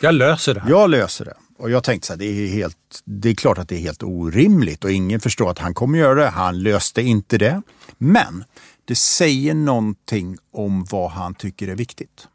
Jag 0.00 0.14
löser 0.14 0.54
det 0.54 0.60
här. 0.60 0.70
Jag 0.70 0.90
löser 0.90 1.24
det. 1.24 1.34
Och 1.58 1.70
jag 1.70 1.84
tänkte 1.84 2.06
så 2.06 2.12
här, 2.12 2.18
det 2.18 2.24
är, 2.26 2.48
helt, 2.48 3.02
det 3.04 3.30
är 3.30 3.34
klart 3.34 3.58
att 3.58 3.68
det 3.68 3.74
är 3.74 3.80
helt 3.80 4.02
orimligt 4.02 4.84
och 4.84 4.92
ingen 4.92 5.20
förstår 5.20 5.50
att 5.50 5.58
han 5.58 5.74
kommer 5.74 5.98
göra 5.98 6.14
det. 6.14 6.28
Han 6.28 6.62
löste 6.62 7.02
inte 7.02 7.38
det. 7.38 7.62
Men 7.98 8.44
det 8.84 8.94
säger 8.94 9.54
någonting 9.54 10.36
om 10.52 10.84
vad 10.84 11.10
han 11.10 11.34
tycker 11.34 11.68
är 11.68 11.74
viktigt. 11.74 12.28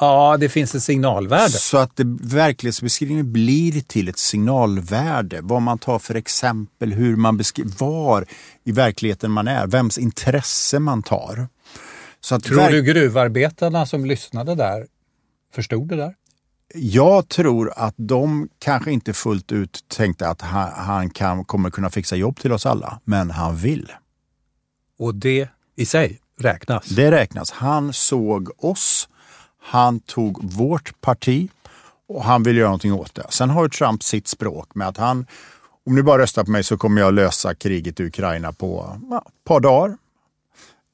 Ja, 0.00 0.36
det 0.40 0.48
finns 0.48 0.74
ett 0.74 0.82
signalvärde. 0.82 1.50
Så 1.50 1.76
att 1.76 1.96
det, 1.96 2.04
verklighetsbeskrivningen 2.20 3.32
blir 3.32 3.80
till 3.80 4.08
ett 4.08 4.18
signalvärde. 4.18 5.40
Vad 5.42 5.62
man 5.62 5.78
tar 5.78 5.98
för 5.98 6.14
exempel, 6.14 6.92
hur 6.92 7.16
man 7.16 7.36
beskriver, 7.36 7.70
var 7.78 8.26
i 8.64 8.72
verkligheten 8.72 9.30
man 9.30 9.48
är, 9.48 9.66
vems 9.66 9.98
intresse 9.98 10.78
man 10.78 11.02
tar. 11.02 11.48
Så 12.20 12.40
Tror 12.40 12.70
du 12.70 12.82
gruvarbetarna 12.82 13.86
som 13.86 14.04
lyssnade 14.04 14.54
där 14.54 14.86
förstod 15.54 15.88
det 15.88 15.96
där? 15.96 16.14
Jag 16.74 17.28
tror 17.28 17.72
att 17.76 17.94
de 17.96 18.48
kanske 18.58 18.92
inte 18.92 19.12
fullt 19.12 19.52
ut 19.52 19.84
tänkte 19.88 20.28
att 20.28 20.40
han, 20.42 20.72
han 20.72 21.10
kan, 21.10 21.44
kommer 21.44 21.70
kunna 21.70 21.90
fixa 21.90 22.16
jobb 22.16 22.36
till 22.38 22.52
oss 22.52 22.66
alla, 22.66 23.00
men 23.04 23.30
han 23.30 23.56
vill. 23.56 23.92
Och 24.98 25.14
det 25.14 25.48
i 25.76 25.86
sig 25.86 26.20
räknas. 26.38 26.86
Det 26.86 27.10
räknas. 27.10 27.50
Han 27.50 27.92
såg 27.92 28.64
oss, 28.64 29.08
han 29.62 30.00
tog 30.00 30.52
vårt 30.52 31.00
parti 31.00 31.50
och 32.08 32.24
han 32.24 32.42
vill 32.42 32.56
göra 32.56 32.68
någonting 32.68 32.92
åt 32.92 33.14
det. 33.14 33.26
Sen 33.28 33.50
har 33.50 33.62
ju 33.62 33.68
Trump 33.68 34.02
sitt 34.02 34.28
språk 34.28 34.74
med 34.74 34.88
att 34.88 34.96
han, 34.96 35.26
om 35.86 35.94
ni 35.94 36.02
bara 36.02 36.22
röstar 36.22 36.44
på 36.44 36.50
mig 36.50 36.64
så 36.64 36.76
kommer 36.76 37.00
jag 37.00 37.14
lösa 37.14 37.54
kriget 37.54 38.00
i 38.00 38.04
Ukraina 38.04 38.52
på 38.52 38.96
ja, 39.10 39.24
ett 39.26 39.44
par 39.44 39.60
dagar. 39.60 39.96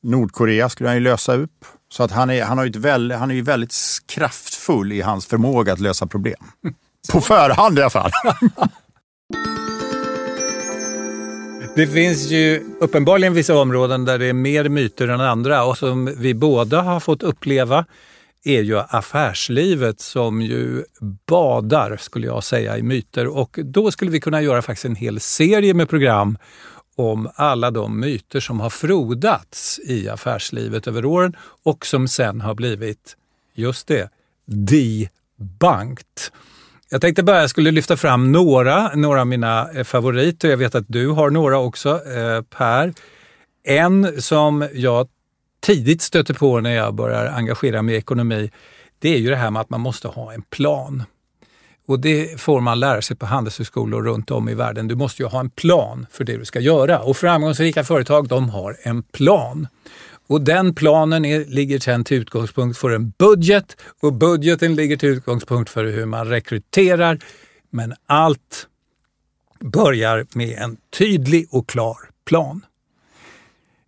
Nordkorea 0.05 0.69
skulle 0.69 0.89
han 0.89 0.97
ju 0.97 1.03
lösa 1.03 1.35
upp. 1.35 1.65
Så 1.89 2.03
att 2.03 2.11
han, 2.11 2.31
är, 2.31 2.45
han, 2.45 2.59
har 2.59 2.67
ett 2.67 2.77
väl, 2.77 3.13
han 3.13 3.31
är 3.31 3.35
ju 3.35 3.43
väldigt 3.43 3.75
kraftfull 4.07 4.93
i 4.93 5.01
hans 5.01 5.27
förmåga 5.27 5.73
att 5.73 5.81
lösa 5.81 6.07
problem. 6.07 6.45
På 7.13 7.21
förhand 7.21 7.79
i 7.79 7.83
alla 7.83 7.91
fall. 7.91 8.11
Det 11.77 11.87
finns 11.87 12.31
ju 12.31 12.63
uppenbarligen 12.81 13.35
vissa 13.35 13.57
områden 13.57 14.05
där 14.05 14.19
det 14.19 14.27
är 14.27 14.33
mer 14.33 14.69
myter 14.69 15.09
än 15.09 15.21
andra 15.21 15.65
och 15.65 15.79
som 15.79 16.15
vi 16.19 16.35
båda 16.35 16.83
har 16.83 17.01
fått 17.01 17.23
uppleva 17.23 17.85
är 18.45 18.63
ju 18.63 18.79
affärslivet 18.79 20.01
som 20.01 20.43
ju 20.43 20.85
badar, 21.27 21.97
skulle 21.97 22.27
jag 22.27 22.45
säga, 22.45 22.79
i 22.79 22.83
myter. 22.83 23.27
Och 23.27 23.59
då 23.65 23.91
skulle 23.91 24.11
vi 24.11 24.21
kunna 24.21 24.43
göra 24.43 24.63
faktiskt 24.63 24.85
en 24.85 24.97
hel 24.97 25.21
serie 25.21 25.75
med 25.75 25.89
program 25.89 26.39
om 26.97 27.31
alla 27.35 27.71
de 27.71 28.01
myter 28.01 28.41
som 28.41 28.61
har 28.61 28.71
frodats 28.71 29.81
i 29.85 30.09
affärslivet 30.09 30.87
över 30.87 31.05
åren 31.05 31.37
och 31.63 31.87
som 31.87 32.09
sen 32.09 32.41
har 32.41 32.55
blivit, 32.55 33.17
just 33.55 33.87
det, 33.87 34.11
debunked. 34.45 36.07
Jag 36.91 37.01
tänkte 37.01 37.23
bara 37.23 37.41
jag 37.41 37.51
skulle 37.51 37.71
lyfta 37.71 37.97
fram 37.97 38.33
några, 38.33 38.95
några 38.95 39.21
av 39.21 39.27
mina 39.27 39.71
eh, 39.71 39.85
favoriter. 39.85 40.49
Jag 40.49 40.57
vet 40.57 40.75
att 40.75 40.85
du 40.89 41.09
har 41.09 41.31
några 41.31 41.59
också, 41.59 41.91
eh, 41.91 42.43
Per. 42.43 42.93
En 43.65 44.23
som 44.23 44.69
jag 44.75 45.09
tidigt 45.61 46.03
stöter 46.03 46.35
på 46.35 46.61
när 46.61 46.75
jag 46.75 46.95
börjar 46.95 47.27
engagera 47.27 47.83
mig 47.83 47.95
i 47.95 47.99
ekonomi, 47.99 48.51
det 48.99 49.15
är 49.15 49.19
ju 49.19 49.31
det 49.31 49.37
här 49.37 49.51
med 49.51 49.61
att 49.61 49.71
man 49.71 49.81
måste 49.81 50.09
ha 50.09 50.33
en 50.33 50.43
plan. 50.43 51.03
Och 51.87 52.01
det 52.01 52.41
får 52.41 52.61
man 52.61 52.81
lära 52.81 53.03
sig 53.03 53.17
på 53.17 53.27
handelshögskolor 53.27 54.03
runt 54.03 54.31
om 54.31 54.49
i 54.49 54.55
världen. 54.55 54.89
Du 54.89 54.95
måste 54.95 55.23
ju 55.23 55.29
ha 55.29 55.41
en 55.41 55.51
plan 55.51 56.07
för 56.11 56.25
det 56.25 56.37
du 56.37 56.45
ska 56.45 56.61
göra. 56.61 56.99
Och 56.99 57.17
framgångsrika 57.17 57.85
företag, 57.85 58.29
de 58.29 58.49
har 58.49 58.77
en 58.83 59.03
plan. 59.03 59.69
Och 60.27 60.41
den 60.41 60.75
planen 60.75 61.25
är, 61.25 61.45
ligger 61.45 61.79
sedan 61.79 62.05
till 62.05 62.17
utgångspunkt 62.17 62.79
för 62.79 62.91
en 62.91 63.13
budget 63.19 63.77
och 64.01 64.13
budgeten 64.13 64.75
ligger 64.75 64.97
till 64.97 65.09
utgångspunkt 65.09 65.71
för 65.71 65.85
hur 65.85 66.07
man 66.07 66.29
rekryterar. 66.29 67.19
Men 67.71 67.95
allt 68.07 68.69
börjar 69.61 70.27
med 70.35 70.59
en 70.59 70.77
tydlig 70.99 71.47
och 71.51 71.69
klar 71.69 71.97
plan. 72.25 72.65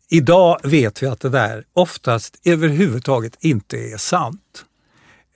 Idag 0.09 0.61
vet 0.65 1.03
vi 1.03 1.07
att 1.07 1.21
det 1.21 1.29
där 1.29 1.65
oftast 1.73 2.41
överhuvudtaget 2.45 3.37
inte 3.41 3.77
är 3.77 3.97
sant. 3.97 4.65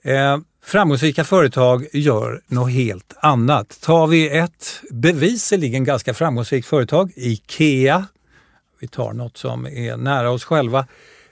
Eh, 0.03 0.37
Framgångsrika 0.63 1.23
företag 1.23 1.87
gör 1.93 2.41
något 2.47 2.71
helt 2.71 3.13
annat. 3.19 3.81
Tar 3.81 4.07
vi 4.07 4.37
ett 4.37 4.81
bevisligen 4.91 5.83
ganska 5.83 6.13
framgångsrikt 6.13 6.67
företag, 6.67 7.11
IKEA, 7.15 8.05
vi 8.79 8.87
tar 8.87 9.13
något 9.13 9.37
som 9.37 9.65
är 9.65 9.97
nära 9.97 10.31
oss 10.31 10.43
själva, 10.43 10.87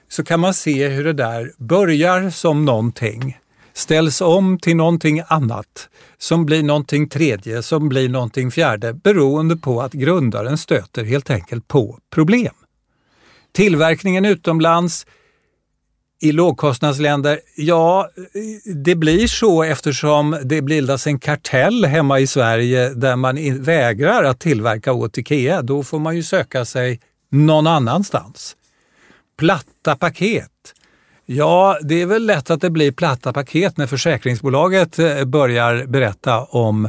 så 0.09 0.23
kan 0.23 0.39
man 0.39 0.53
se 0.53 0.87
hur 0.87 1.03
det 1.03 1.13
där 1.13 1.53
börjar 1.57 2.29
som 2.29 2.65
någonting, 2.65 3.39
ställs 3.73 4.21
om 4.21 4.59
till 4.59 4.75
någonting 4.75 5.21
annat, 5.27 5.89
som 6.17 6.45
blir 6.45 6.63
någonting 6.63 7.09
tredje, 7.09 7.63
som 7.63 7.89
blir 7.89 8.09
någonting 8.09 8.51
fjärde, 8.51 8.93
beroende 8.93 9.57
på 9.57 9.81
att 9.81 9.93
grundaren 9.93 10.57
stöter 10.57 11.03
helt 11.03 11.29
enkelt 11.29 11.67
på 11.67 11.99
problem. 12.09 12.53
Tillverkningen 13.51 14.25
utomlands 14.25 15.05
i 16.21 16.31
lågkostnadsländer, 16.31 17.39
ja, 17.55 18.09
det 18.75 18.95
blir 18.95 19.27
så 19.27 19.63
eftersom 19.63 20.37
det 20.43 20.61
bildas 20.61 21.07
en 21.07 21.19
kartell 21.19 21.85
hemma 21.85 22.19
i 22.19 22.27
Sverige 22.27 22.89
där 22.89 23.15
man 23.15 23.63
vägrar 23.63 24.23
att 24.23 24.39
tillverka 24.39 24.93
åt 24.93 25.17
IKEA. 25.17 25.61
Då 25.61 25.83
får 25.83 25.99
man 25.99 26.15
ju 26.15 26.23
söka 26.23 26.65
sig 26.65 26.99
någon 27.29 27.67
annanstans. 27.67 28.55
Platta 29.37 29.95
paket. 29.95 30.51
Ja, 31.25 31.79
det 31.81 32.01
är 32.01 32.05
väl 32.05 32.25
lätt 32.25 32.49
att 32.49 32.61
det 32.61 32.69
blir 32.69 32.91
platta 32.91 33.33
paket 33.33 33.77
när 33.77 33.87
försäkringsbolaget 33.87 34.99
eh, 34.99 35.25
börjar 35.25 35.85
berätta 35.85 36.43
om 36.43 36.85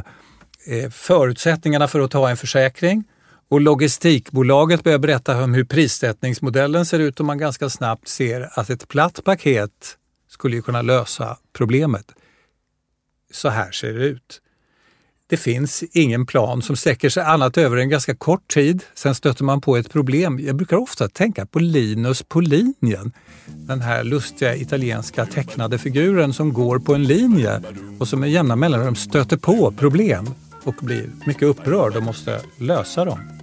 eh, 0.67 0.89
förutsättningarna 0.89 1.87
för 1.87 1.99
att 1.99 2.11
ta 2.11 2.29
en 2.29 2.37
försäkring 2.37 3.03
och 3.51 3.61
logistikbolaget 3.61 4.83
börjar 4.83 4.99
berätta 4.99 5.43
om 5.43 5.53
hur 5.53 5.63
prissättningsmodellen 5.63 6.85
ser 6.85 6.99
ut 6.99 7.19
och 7.19 7.25
man 7.25 7.37
ganska 7.37 7.69
snabbt 7.69 8.07
ser 8.07 8.49
att 8.59 8.69
ett 8.69 8.87
platt 8.87 9.23
paket 9.23 9.97
skulle 10.29 10.61
kunna 10.61 10.81
lösa 10.81 11.37
problemet. 11.53 12.05
Så 13.31 13.49
här 13.49 13.71
ser 13.71 13.93
det 13.93 14.05
ut. 14.05 14.41
Det 15.27 15.37
finns 15.37 15.83
ingen 15.91 16.25
plan 16.25 16.61
som 16.61 16.75
sträcker 16.75 17.09
sig 17.09 17.23
annat 17.23 17.57
över 17.57 17.77
en 17.77 17.89
ganska 17.89 18.15
kort 18.15 18.47
tid. 18.47 18.83
Sen 18.93 19.15
stöter 19.15 19.43
man 19.43 19.61
på 19.61 19.77
ett 19.77 19.91
problem. 19.91 20.39
Jag 20.39 20.55
brukar 20.55 20.77
ofta 20.77 21.09
tänka 21.09 21.45
på 21.45 21.59
Linus 21.59 22.23
på 22.23 22.39
linjen. 22.39 23.11
Den 23.45 23.81
här 23.81 24.03
lustiga 24.03 24.55
italienska 24.55 25.25
tecknade 25.25 25.77
figuren 25.77 26.33
som 26.33 26.53
går 26.53 26.79
på 26.79 26.95
en 26.95 27.03
linje 27.03 27.61
och 27.99 28.07
som 28.07 28.19
med 28.19 28.31
jämna 28.31 28.55
mellanrum 28.55 28.95
stöter 28.95 29.37
på 29.37 29.71
problem 29.71 30.29
och 30.63 30.75
blir 30.81 31.09
mycket 31.25 31.43
upprörd 31.43 31.95
och 31.95 32.03
måste 32.03 32.41
lösa 32.57 33.05
dem. 33.05 33.40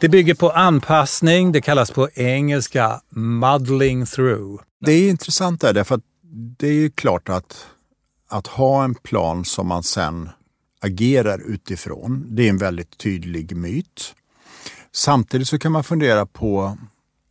Det 0.00 0.08
bygger 0.08 0.34
på 0.34 0.50
anpassning, 0.50 1.52
det 1.52 1.60
kallas 1.60 1.90
på 1.90 2.08
engelska 2.14 3.00
muddling 3.10 4.06
through. 4.06 4.62
Det 4.80 4.92
är 4.92 5.10
intressant 5.10 5.60
där, 5.60 5.72
därför 5.72 5.94
att 5.94 6.04
det 6.58 6.68
är 6.68 6.72
ju 6.72 6.90
klart 6.90 7.28
att, 7.28 7.66
att 8.28 8.46
ha 8.46 8.84
en 8.84 8.94
plan 8.94 9.44
som 9.44 9.66
man 9.66 9.82
sen 9.82 10.30
agerar 10.80 11.38
utifrån, 11.38 12.26
det 12.28 12.46
är 12.46 12.50
en 12.50 12.58
väldigt 12.58 12.98
tydlig 12.98 13.56
myt. 13.56 14.14
Samtidigt 14.92 15.48
så 15.48 15.58
kan 15.58 15.72
man 15.72 15.84
fundera 15.84 16.26
på 16.26 16.78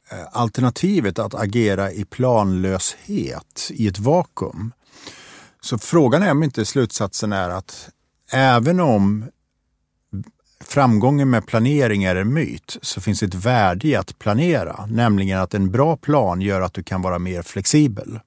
Eh, 0.10 0.28
alternativet 0.32 1.20
att 1.20 1.36
agera 1.36 1.92
i 1.92 2.06
planlöshet 2.06 3.72
i 3.74 3.88
ett 3.88 4.00
vakuum. 4.00 4.72
Så 5.62 5.78
frågan 5.78 6.24
är 6.24 6.32
om 6.32 6.44
inte 6.44 6.66
slutsatsen 6.66 7.34
är 7.34 7.50
att 7.50 7.90
även 8.32 8.80
om 8.80 9.26
framgången 10.64 11.30
med 11.30 11.48
planering 11.48 12.04
är 12.04 12.16
en 12.16 12.34
myt 12.34 12.78
så 12.82 13.02
finns 13.02 13.24
ett 13.24 13.36
värde 13.36 13.88
i 13.88 13.96
att 13.96 14.20
planera, 14.20 14.86
nämligen 14.86 15.40
att 15.40 15.54
en 15.54 15.72
bra 15.72 15.98
plan 15.98 16.42
gör 16.42 16.62
att 16.62 16.74
du 16.74 16.84
kan 16.84 17.02
vara 17.02 17.20
mer 17.20 17.42
flexibel. 17.42 18.20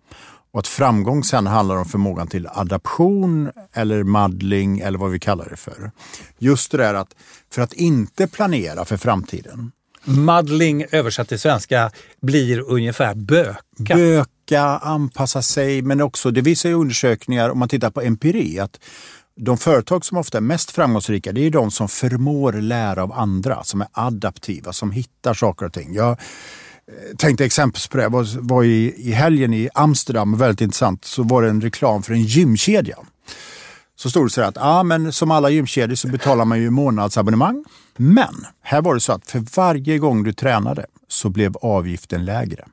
Och 0.53 0.61
att 0.61 0.67
framgång 0.67 1.25
sen 1.25 1.47
handlar 1.47 1.77
om 1.77 1.85
förmågan 1.85 2.29
till 2.29 2.49
adaption 2.53 3.51
eller 3.73 4.03
muddling 4.03 4.79
eller 4.79 4.99
vad 4.99 5.11
vi 5.11 5.19
kallar 5.19 5.49
det 5.51 5.57
för. 5.57 5.91
Just 6.39 6.71
det 6.71 6.79
där 6.79 6.95
att 6.95 7.15
för 7.53 7.63
att 7.63 7.73
inte 7.73 8.27
planera 8.27 8.85
för 8.85 8.97
framtiden. 8.97 9.73
Muddling 10.05 10.85
översatt 10.91 11.29
till 11.29 11.39
svenska 11.39 11.91
blir 12.21 12.61
ungefär 12.61 13.15
böka. 13.15 13.95
Böka, 13.95 14.63
anpassa 14.63 15.43
sig, 15.43 15.83
men 15.83 16.01
också 16.01 16.31
det 16.31 16.41
visar 16.41 16.69
ju 16.69 16.75
undersökningar 16.75 17.51
om 17.51 17.59
man 17.59 17.69
tittar 17.69 17.91
på 17.91 18.01
empiri 18.01 18.59
att 18.59 18.81
de 19.37 19.59
företag 19.59 20.05
som 20.05 20.19
ofta 20.19 20.39
är 20.39 20.43
mest 20.43 20.71
framgångsrika 20.71 21.33
det 21.33 21.47
är 21.47 21.51
de 21.51 21.71
som 21.71 21.89
förmår 21.89 22.53
lära 22.53 23.03
av 23.03 23.13
andra, 23.13 23.65
som 23.65 23.81
är 23.81 23.89
adaptiva, 23.93 24.73
som 24.73 24.91
hittar 24.91 25.35
saker 25.35 25.67
och 25.67 25.73
ting. 25.73 25.95
Jag 25.95 26.11
eh, 26.11 27.17
tänkte 27.17 27.45
exempel 27.45 27.81
på 27.91 27.97
det, 27.97 28.03
jag 28.03 28.11
var, 28.11 28.27
var 28.41 28.65
i, 28.65 28.95
i 28.97 29.13
helgen 29.13 29.55
i 29.55 29.69
Amsterdam, 29.75 30.39
väldigt 30.39 30.61
intressant, 30.61 31.05
så 31.05 31.23
var 31.23 31.43
det 31.43 31.49
en 31.49 31.61
reklam 31.61 32.03
för 32.03 32.13
en 32.13 32.23
gymkedja. 32.23 32.97
Så 34.01 34.11
stod 34.11 34.27
det 34.27 34.31
så 34.31 34.41
här 34.41 34.49
att 34.49 34.59
ah, 34.59 34.83
men 34.83 35.13
som 35.13 35.31
alla 35.31 35.51
gymkedjor 35.51 35.95
så 35.95 36.09
betalar 36.09 36.45
man 36.45 36.61
ju 36.61 36.71
månadsabonnemang. 36.71 37.65
Men 37.97 38.47
här 38.61 38.83
var 38.83 38.95
det 38.95 39.01
så 39.01 39.13
att 39.13 39.31
för 39.31 39.45
varje 39.57 39.99
gång 39.99 40.23
du 40.23 40.33
tränade 40.33 40.87
så 41.09 41.29
blev 41.29 41.57
avgiften 41.57 42.25
lägre. 42.25 42.69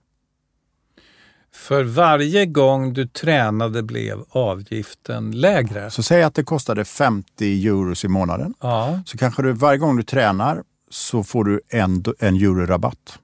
För 1.53 1.83
varje 1.83 2.45
gång 2.45 2.93
du 2.93 3.07
tränade 3.07 3.83
blev 3.83 4.23
avgiften 4.29 5.31
lägre. 5.31 5.91
Så 5.91 6.03
säg 6.03 6.23
att 6.23 6.35
det 6.35 6.43
kostade 6.43 6.85
50 6.85 7.67
euro 7.67 7.93
i 8.05 8.07
månaden. 8.07 8.53
Ja. 8.61 8.99
Så 9.05 9.17
kanske 9.17 9.41
du 9.41 9.51
varje 9.51 9.77
gång 9.77 9.97
du 9.97 10.03
tränar 10.03 10.63
så 10.89 11.23
får 11.23 11.43
du 11.43 11.61
en, 11.69 12.03
en 12.19 12.35
euro 12.35 12.65
rabatt. 12.65 13.19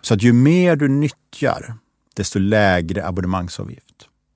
Så 0.00 0.14
att 0.14 0.22
ju 0.22 0.32
mer 0.32 0.76
du 0.76 0.88
nyttjar, 0.88 1.74
desto 2.14 2.38
lägre 2.38 3.06
abonnemangsavgift. 3.06 3.89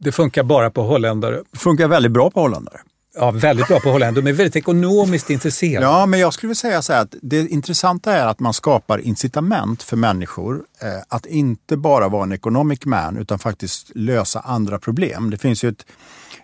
Det 0.05 0.12
funkar 0.12 0.43
bara 0.43 0.71
på 0.71 0.83
holländare. 0.83 1.43
Det 1.53 1.59
funkar 1.59 1.88
väldigt 1.88 2.12
bra 2.12 2.31
på 2.31 2.40
holländare. 2.40 2.81
Ja, 3.16 3.31
väldigt 3.31 3.68
bra 3.68 3.81
på 3.81 3.88
att 3.88 3.92
hålla 3.92 4.05
händer. 4.05 4.22
De 4.22 4.31
är 4.31 4.33
väldigt 4.33 4.57
ekonomiskt 4.57 5.31
intresserade. 5.31 5.87
Ja, 5.87 6.07
men 6.07 6.20
jag 6.20 6.35
skulle 6.35 6.48
vilja 6.48 6.55
säga 6.55 6.83
så 6.83 6.92
här 6.92 7.03
att 7.03 7.14
det 7.22 7.48
intressanta 7.48 8.12
är 8.12 8.27
att 8.27 8.40
man 8.40 8.55
skapar 8.55 8.98
incitament 8.98 9.83
för 9.83 9.96
människor 9.96 10.64
eh, 10.83 10.88
att 11.09 11.27
inte 11.27 11.77
bara 11.77 12.09
vara 12.09 12.22
en 12.22 12.33
economic 12.33 12.85
man 12.85 13.16
utan 13.16 13.38
faktiskt 13.38 13.90
lösa 13.94 14.40
andra 14.40 14.79
problem. 14.79 15.31
Det 15.31 15.38
finns 15.38 15.64
ju 15.64 15.68
ett, 15.68 15.87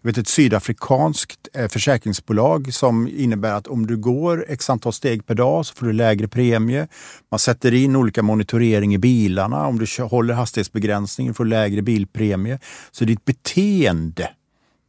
vet, 0.03 0.19
ett 0.19 0.29
sydafrikanskt 0.29 1.49
eh, 1.55 1.69
försäkringsbolag 1.69 2.75
som 2.75 3.09
innebär 3.09 3.53
att 3.53 3.67
om 3.67 3.87
du 3.87 3.97
går 3.97 4.45
x 4.49 4.71
antal 4.71 4.93
steg 4.93 5.27
per 5.27 5.35
dag 5.35 5.67
så 5.67 5.75
får 5.75 5.87
du 5.87 5.93
lägre 5.93 6.29
premie. 6.29 6.89
Man 7.31 7.39
sätter 7.39 7.75
in 7.75 7.97
olika 7.97 8.23
monitorering 8.23 8.95
i 8.95 8.99
bilarna. 8.99 9.67
Om 9.67 9.79
du 9.79 10.03
håller 10.03 10.35
hastighetsbegränsningen 10.35 11.35
får 11.35 11.45
du 11.45 11.51
lägre 11.51 11.83
bilpremie. 11.83 12.59
Så 12.91 13.05
ditt 13.05 13.25
beteende 13.25 14.31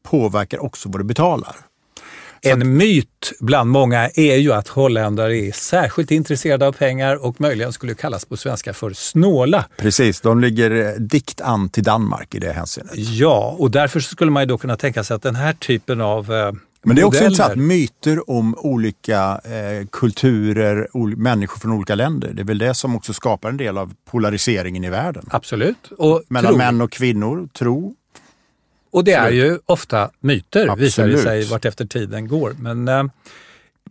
påverkar 0.04 0.60
också 0.60 0.90
vad 0.90 1.00
du 1.00 1.04
betalar. 1.04 1.71
En 2.44 2.78
myt 2.78 3.34
bland 3.40 3.70
många 3.70 4.10
är 4.10 4.36
ju 4.36 4.54
att 4.54 4.68
holländare 4.68 5.38
är 5.38 5.52
särskilt 5.52 6.12
intresserade 6.12 6.68
av 6.68 6.72
pengar 6.72 7.26
och 7.26 7.42
möjligen 7.42 7.74
skulle 7.74 7.94
kallas 7.94 8.26
på 8.26 8.38
svenska 8.38 8.74
för 8.74 8.94
snåla. 8.94 9.66
Precis, 9.78 10.22
de 10.22 10.40
ligger 10.40 10.72
eh, 10.72 10.94
dikt 10.94 11.42
an 11.42 11.70
till 11.70 11.84
Danmark 11.84 12.36
i 12.36 12.40
det 12.40 12.52
hänseendet. 12.52 12.96
Ja, 12.98 13.56
och 13.60 13.72
därför 13.72 14.00
skulle 14.00 14.32
man 14.32 14.44
ju 14.44 14.48
då 14.48 14.58
kunna 14.58 14.78
tänka 14.78 15.04
sig 15.04 15.16
att 15.16 15.22
den 15.22 15.36
här 15.36 15.54
typen 15.54 16.02
av 16.02 16.34
eh, 16.34 16.52
men 16.84 16.96
det 16.96 17.02
är 17.02 17.06
också 17.06 17.24
intressant, 17.24 17.56
myter 17.56 18.30
om 18.30 18.56
olika 18.58 19.42
eh, 19.44 19.88
kulturer, 19.92 20.88
ol 20.94 21.16
människor 21.16 21.60
från 21.60 21.72
olika 21.72 21.96
länder. 21.96 22.32
Det 22.34 22.42
är 22.42 22.46
väl 22.46 22.58
det 22.58 22.74
som 22.74 22.96
också 22.96 23.14
skapar 23.14 23.50
en 23.50 23.58
del 23.58 23.78
av 23.78 23.94
polariseringen 24.12 24.84
i 24.84 24.90
världen. 24.90 25.26
Absolut. 25.30 25.92
Och 25.98 26.24
Mellan 26.28 26.52
tro. 26.52 26.58
män 26.58 26.82
och 26.82 26.92
kvinnor, 26.92 27.50
tro. 27.54 27.96
Och 28.92 29.04
det 29.04 29.14
är 29.14 29.32
ju 29.32 29.60
ofta 29.66 30.10
myter, 30.20 30.62
Absolut. 30.68 30.80
visar 30.88 31.08
det 31.08 31.18
sig 31.18 31.44
vart 31.46 31.66
efter 31.66 31.86
tiden 31.86 32.28
går. 32.28 32.56
Men 32.60 32.88
eh, 32.88 33.04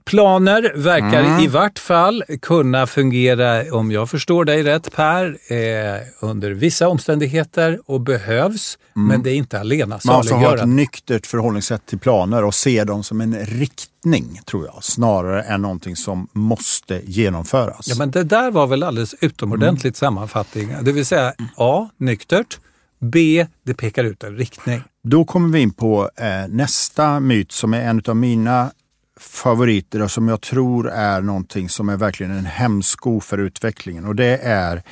planer 0.05 0.73
verkar 0.77 1.23
Mm. 1.25 1.41
i 1.41 1.47
vart 1.47 1.79
fall 1.79 2.25
kunna 2.43 2.87
fungera, 2.87 3.75
om 3.75 3.91
jag 3.93 4.11
förstår 4.11 4.45
dig 4.45 4.63
rätt 4.63 4.93
Per, 4.93 5.27
eh, 5.53 6.01
under 6.21 6.51
vissa 6.51 6.89
omständigheter 6.89 7.81
och 7.87 8.01
behövs, 8.01 8.79
men 8.95 9.23
det 9.23 9.31
är 9.31 9.35
inte 9.35 9.61
allena 9.61 9.85
Mm. 9.85 10.01
Man 10.05 10.17
måste 10.17 10.35
ha 10.35 10.41
ett 10.41 10.45
saliggörande. 10.47 10.75
nyktert 10.75 11.27
förhållningssätt 11.27 11.87
till 11.87 11.99
planer 11.99 12.45
och 12.45 12.55
se 12.55 12.85
dem 12.85 13.05
som 13.05 13.21
en 13.21 13.47
riktning, 13.47 14.41
tror 14.47 14.67
jag, 14.67 14.85
snarare 14.85 15.43
än 15.43 15.63
någonting 15.63 15.97
som 15.97 16.29
måste 16.33 17.01
genomföras. 17.05 17.89
Ja, 17.89 17.95
men 17.99 18.11
det 18.11 18.25
där 18.25 18.51
var 18.51 18.67
väl 18.67 18.83
alldeles 18.83 19.15
utomordentligt 19.21 19.85
Mm. 20.03 20.09
sammanfattning. 20.11 20.75
Det 20.83 20.93
vill 20.93 21.07
säga 21.07 21.35
A. 21.57 21.89
Nyktert. 21.97 22.59
B. 23.03 23.47
Det 23.67 23.75
pekar 23.75 24.05
ut 24.05 24.25
en 24.25 24.37
riktning. 24.37 24.83
Då 25.03 25.25
kommer 25.25 25.49
vi 25.49 25.61
in 25.61 25.73
på 25.73 26.11
eh, 26.17 26.49
nästa 26.49 27.21
myt 27.21 27.53
som 27.53 27.75
är 27.75 27.81
en 27.81 28.03
av 28.09 28.17
mina 28.17 28.73
favoriter 29.21 30.03
och 30.03 30.11
som 30.11 30.29
jag 30.29 30.41
tror 30.41 30.91
är 30.91 31.21
någonting 31.21 31.69
som 31.69 31.89
är 31.89 31.97
verkligen 31.97 32.33
en 32.33 32.47
hämsko 32.47 33.21
för 33.21 33.39
utvecklingen. 33.39 34.05
Och 34.05 34.17
det 34.17 34.39
är 34.43 34.83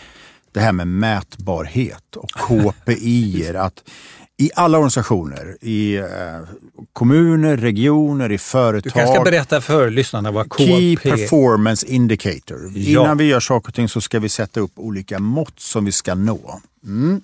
det 0.52 0.60
här 0.60 0.72
med 0.72 0.86
mätbarhet 0.86 2.16
och 2.16 2.30
KPI. 2.34 3.56
att 3.56 3.82
i 4.40 4.50
alla 4.54 4.78
organisationer, 4.78 5.56
i 5.60 5.96
eh, 5.96 6.04
kommuner, 6.92 7.56
regioner, 7.56 8.32
i 8.32 8.38
företag. 8.38 8.82
Du 8.82 8.90
kanske 8.90 9.14
ska 9.14 9.24
berätta 9.24 9.60
för 9.60 9.90
lyssnarna 9.90 10.30
vad 10.30 10.54
Key 10.56 10.96
KP 10.96 11.10
Performance 11.10 11.86
Indicator. 11.86 12.72
Ja. 12.74 13.02
Innan 13.02 13.18
vi 13.18 13.24
gör 13.24 13.40
saker 13.40 13.68
och 13.68 13.74
ting 13.74 13.88
så 13.88 14.00
ska 14.00 14.20
vi 14.20 14.28
sätta 14.28 14.60
upp 14.60 14.72
olika 14.74 15.18
mått 15.18 15.60
som 15.60 15.84
vi 15.84 15.92
ska 15.92 16.14
nå. 16.14 16.60
Mm. 16.84 17.20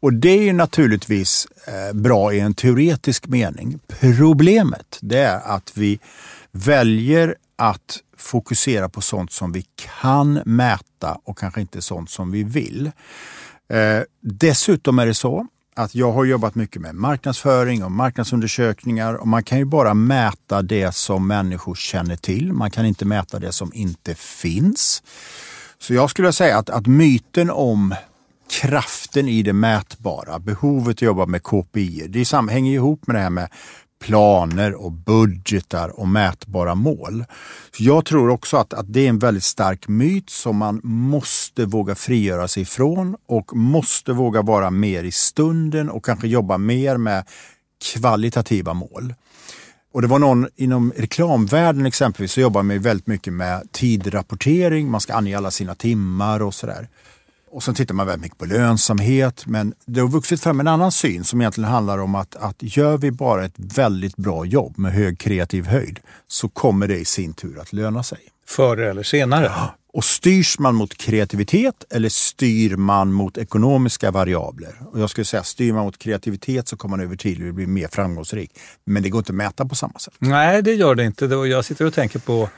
Och 0.00 0.12
det 0.12 0.28
är 0.28 0.42
ju 0.42 0.52
naturligtvis 0.52 1.46
eh, 1.66 1.96
bra 1.96 2.32
i 2.32 2.40
en 2.40 2.54
teoretisk 2.54 3.26
mening. 3.26 3.78
Problemet 4.00 4.98
det 5.00 5.18
är 5.18 5.40
att 5.56 5.72
vi 5.74 5.98
väljer 6.52 7.34
att 7.56 7.98
fokusera 8.16 8.88
på 8.88 9.00
sånt 9.00 9.32
som 9.32 9.52
vi 9.52 9.64
kan 10.00 10.32
mäta 10.44 11.18
och 11.24 11.38
kanske 11.38 11.60
inte 11.60 11.82
sånt 11.82 12.10
som 12.10 12.30
vi 12.30 12.42
vill. 12.42 12.90
Eh, 13.68 14.02
dessutom 14.20 14.98
är 14.98 15.06
det 15.06 15.14
så 15.14 15.46
att 15.76 15.94
jag 15.94 16.12
har 16.12 16.24
jobbat 16.24 16.54
mycket 16.54 16.82
med 16.82 16.94
marknadsföring 16.94 17.84
och 17.84 17.92
marknadsundersökningar 17.92 19.14
och 19.14 19.28
man 19.28 19.42
kan 19.42 19.58
ju 19.58 19.64
bara 19.64 19.94
mäta 19.94 20.62
det 20.62 20.94
som 20.94 21.26
människor 21.26 21.74
känner 21.74 22.16
till. 22.16 22.52
Man 22.52 22.70
kan 22.70 22.86
inte 22.86 23.04
mäta 23.04 23.38
det 23.38 23.52
som 23.52 23.70
inte 23.74 24.14
finns. 24.14 25.02
Så 25.78 25.94
jag 25.94 26.10
skulle 26.10 26.32
säga 26.32 26.58
att, 26.58 26.70
att 26.70 26.86
myten 26.86 27.50
om 27.50 27.94
kraften 28.60 29.28
i 29.28 29.42
det 29.42 29.52
mätbara, 29.52 30.38
behovet 30.38 30.96
att 30.96 31.02
jobba 31.02 31.26
med 31.26 31.42
KPI, 31.42 32.06
det 32.08 32.50
hänger 32.50 32.72
ihop 32.72 33.06
med 33.06 33.16
det 33.16 33.20
här 33.20 33.30
med 33.30 33.48
planer 34.04 34.74
och 34.74 34.92
budgetar 34.92 36.00
och 36.00 36.08
mätbara 36.08 36.74
mål. 36.74 37.24
Så 37.76 37.82
jag 37.84 38.04
tror 38.04 38.28
också 38.28 38.56
att, 38.56 38.74
att 38.74 38.92
det 38.92 39.00
är 39.00 39.08
en 39.08 39.18
väldigt 39.18 39.44
stark 39.44 39.88
myt 39.88 40.30
som 40.30 40.56
man 40.56 40.80
måste 40.84 41.64
våga 41.64 41.94
frigöra 41.94 42.48
sig 42.48 42.62
ifrån 42.62 43.16
och 43.26 43.56
måste 43.56 44.12
våga 44.12 44.42
vara 44.42 44.70
mer 44.70 45.04
i 45.04 45.12
stunden 45.12 45.90
och 45.90 46.04
kanske 46.04 46.28
jobba 46.28 46.58
mer 46.58 46.96
med 46.96 47.24
kvalitativa 47.92 48.74
mål. 48.74 49.14
Och 49.92 50.02
det 50.02 50.08
var 50.08 50.18
någon 50.18 50.48
inom 50.56 50.92
reklamvärlden 50.96 51.86
exempelvis 51.86 52.32
så 52.32 52.40
jobbar 52.40 52.62
man 52.62 52.80
väldigt 52.80 53.06
mycket 53.06 53.32
med 53.32 53.72
tidrapportering. 53.72 54.90
Man 54.90 55.00
ska 55.00 55.14
ange 55.14 55.36
alla 55.36 55.50
sina 55.50 55.74
timmar 55.74 56.42
och 56.42 56.54
sådär. 56.54 56.88
Och 57.56 57.62
sen 57.62 57.74
tittar 57.74 57.94
man 57.94 58.06
väldigt 58.06 58.22
mycket 58.22 58.38
på 58.38 58.44
lönsamhet. 58.44 59.46
Men 59.46 59.74
det 59.86 60.00
har 60.00 60.08
vuxit 60.08 60.42
fram 60.42 60.60
en 60.60 60.68
annan 60.68 60.92
syn 60.92 61.24
som 61.24 61.40
egentligen 61.40 61.70
handlar 61.70 61.98
om 61.98 62.14
att, 62.14 62.36
att 62.36 62.56
gör 62.58 62.98
vi 62.98 63.10
bara 63.10 63.44
ett 63.44 63.54
väldigt 63.56 64.16
bra 64.16 64.44
jobb 64.44 64.78
med 64.78 64.92
hög 64.92 65.18
kreativ 65.18 65.66
höjd 65.66 66.00
så 66.26 66.48
kommer 66.48 66.88
det 66.88 66.98
i 66.98 67.04
sin 67.04 67.34
tur 67.34 67.58
att 67.60 67.72
löna 67.72 68.02
sig. 68.02 68.18
Förr 68.46 68.76
eller 68.76 69.02
senare. 69.02 69.52
Och 69.92 70.04
styrs 70.04 70.58
man 70.58 70.74
mot 70.74 70.96
kreativitet 70.96 71.84
eller 71.90 72.08
styr 72.08 72.76
man 72.76 73.12
mot 73.12 73.38
ekonomiska 73.38 74.10
variabler? 74.10 74.82
Och 74.92 75.00
jag 75.00 75.10
skulle 75.10 75.24
säga 75.24 75.42
styr 75.42 75.72
man 75.72 75.84
mot 75.84 75.98
kreativitet 75.98 76.68
så 76.68 76.76
kommer 76.76 76.96
man 76.96 77.06
över 77.06 77.16
tid 77.16 77.48
att 77.48 77.54
bli 77.54 77.66
mer 77.66 77.88
framgångsrik. 77.88 78.50
Men 78.84 79.02
det 79.02 79.08
går 79.08 79.18
inte 79.18 79.32
att 79.32 79.36
mäta 79.36 79.64
på 79.66 79.74
samma 79.74 79.98
sätt. 79.98 80.14
Nej, 80.18 80.62
det 80.62 80.74
gör 80.74 80.94
det 80.94 81.04
inte. 81.04 81.24
Jag 81.24 81.64
sitter 81.64 81.84
och 81.84 81.94
tänker 81.94 82.18
på 82.18 82.48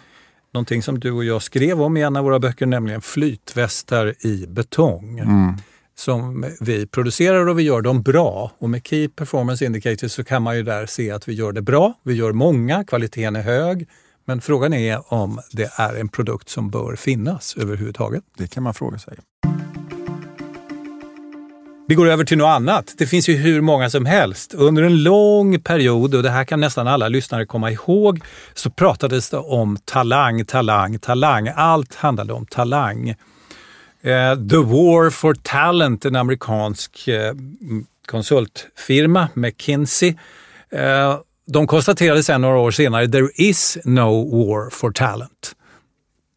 någonting 0.58 0.82
som 0.82 1.00
du 1.00 1.12
och 1.12 1.24
jag 1.24 1.42
skrev 1.42 1.82
om 1.82 1.96
i 1.96 2.02
en 2.02 2.16
av 2.16 2.24
våra 2.24 2.38
böcker, 2.38 2.66
nämligen 2.66 3.00
flytvästar 3.00 4.14
i 4.26 4.46
betong. 4.46 5.18
Mm. 5.18 5.54
Som 5.94 6.46
vi 6.60 6.86
producerar 6.86 7.48
och 7.48 7.58
vi 7.58 7.62
gör 7.62 7.80
dem 7.80 8.02
bra. 8.02 8.52
Och 8.58 8.70
med 8.70 8.86
Key 8.86 9.08
Performance 9.08 9.64
Indicators 9.64 10.12
så 10.12 10.24
kan 10.24 10.42
man 10.42 10.56
ju 10.56 10.62
där 10.62 10.86
se 10.86 11.10
att 11.10 11.28
vi 11.28 11.32
gör 11.32 11.52
det 11.52 11.62
bra. 11.62 11.94
Vi 12.02 12.14
gör 12.14 12.32
många, 12.32 12.84
kvaliteten 12.84 13.36
är 13.36 13.42
hög. 13.42 13.88
Men 14.24 14.40
frågan 14.40 14.72
är 14.72 15.14
om 15.14 15.40
det 15.52 15.70
är 15.76 15.94
en 15.94 16.08
produkt 16.08 16.48
som 16.48 16.70
bör 16.70 16.96
finnas 16.96 17.56
överhuvudtaget. 17.56 18.24
Det 18.36 18.46
kan 18.46 18.62
man 18.62 18.74
fråga 18.74 18.98
sig. 18.98 19.18
Vi 21.88 21.94
går 21.94 22.06
över 22.06 22.24
till 22.24 22.38
något 22.38 22.48
annat. 22.48 22.94
Det 22.98 23.06
finns 23.06 23.28
ju 23.28 23.36
hur 23.36 23.60
många 23.60 23.90
som 23.90 24.06
helst. 24.06 24.54
Under 24.54 24.82
en 24.82 25.02
lång 25.02 25.60
period, 25.60 26.14
och 26.14 26.22
det 26.22 26.30
här 26.30 26.44
kan 26.44 26.60
nästan 26.60 26.88
alla 26.88 27.08
lyssnare 27.08 27.46
komma 27.46 27.70
ihåg, 27.70 28.20
så 28.54 28.70
pratades 28.70 29.30
det 29.30 29.36
om 29.36 29.76
talang, 29.84 30.44
talang, 30.44 30.98
talang. 30.98 31.48
Allt 31.54 31.94
handlade 31.94 32.32
om 32.32 32.46
talang. 32.46 33.08
Eh, 33.08 34.34
The 34.50 34.56
War 34.56 35.10
for 35.10 35.34
Talent, 35.42 36.04
en 36.04 36.16
amerikansk 36.16 37.08
eh, 37.08 37.34
konsultfirma, 38.06 39.28
McKinsey, 39.34 40.14
eh, 40.70 41.18
de 41.46 41.66
konstaterade 41.66 42.22
sen 42.22 42.40
några 42.40 42.58
år 42.58 42.70
senare, 42.70 43.08
there 43.08 43.28
is 43.34 43.78
no 43.84 44.30
war 44.30 44.70
for 44.70 44.92
talent. 44.92 45.52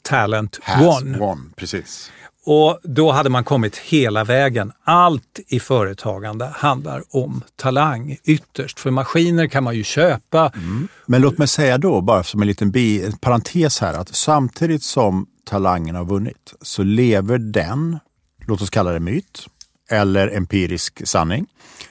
Talent 0.03 0.59
Has 0.61 0.85
won. 0.85 1.19
won. 1.19 1.53
Precis. 1.55 2.11
Och 2.45 2.79
då 2.83 3.11
hade 3.11 3.29
man 3.29 3.43
kommit 3.43 3.77
hela 3.77 4.23
vägen. 4.23 4.71
Allt 4.83 5.39
i 5.47 5.59
företagande 5.59 6.45
handlar 6.53 7.03
om 7.09 7.43
talang 7.55 8.17
ytterst. 8.23 8.79
För 8.79 8.91
maskiner 8.91 9.47
kan 9.47 9.63
man 9.63 9.75
ju 9.75 9.83
köpa. 9.83 10.51
Mm. 10.55 10.87
Men 11.05 11.21
låt 11.21 11.37
mig 11.37 11.47
säga 11.47 11.77
då, 11.77 12.01
bara 12.01 12.23
som 12.23 12.41
en 12.41 12.47
liten 12.47 12.71
bi, 12.71 13.05
en 13.05 13.17
parentes 13.17 13.79
här, 13.79 13.93
att 13.93 14.15
samtidigt 14.15 14.83
som 14.83 15.27
talangen 15.43 15.95
har 15.95 16.05
vunnit 16.05 16.53
så 16.61 16.83
lever 16.83 17.37
den, 17.37 17.99
låt 18.47 18.61
oss 18.61 18.69
kalla 18.69 18.91
det 18.91 18.99
myt, 18.99 19.47
eller 19.89 20.27
empirisk 20.27 21.07
sanning, 21.07 21.45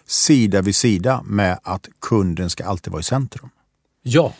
sida 0.06 0.62
vid 0.62 0.76
sida 0.76 1.22
med 1.24 1.58
att 1.62 1.88
kunden 2.00 2.50
ska 2.50 2.64
alltid 2.64 2.92
vara 2.92 3.00
i 3.00 3.04
centrum. 3.04 3.50
Ja. 4.02 4.34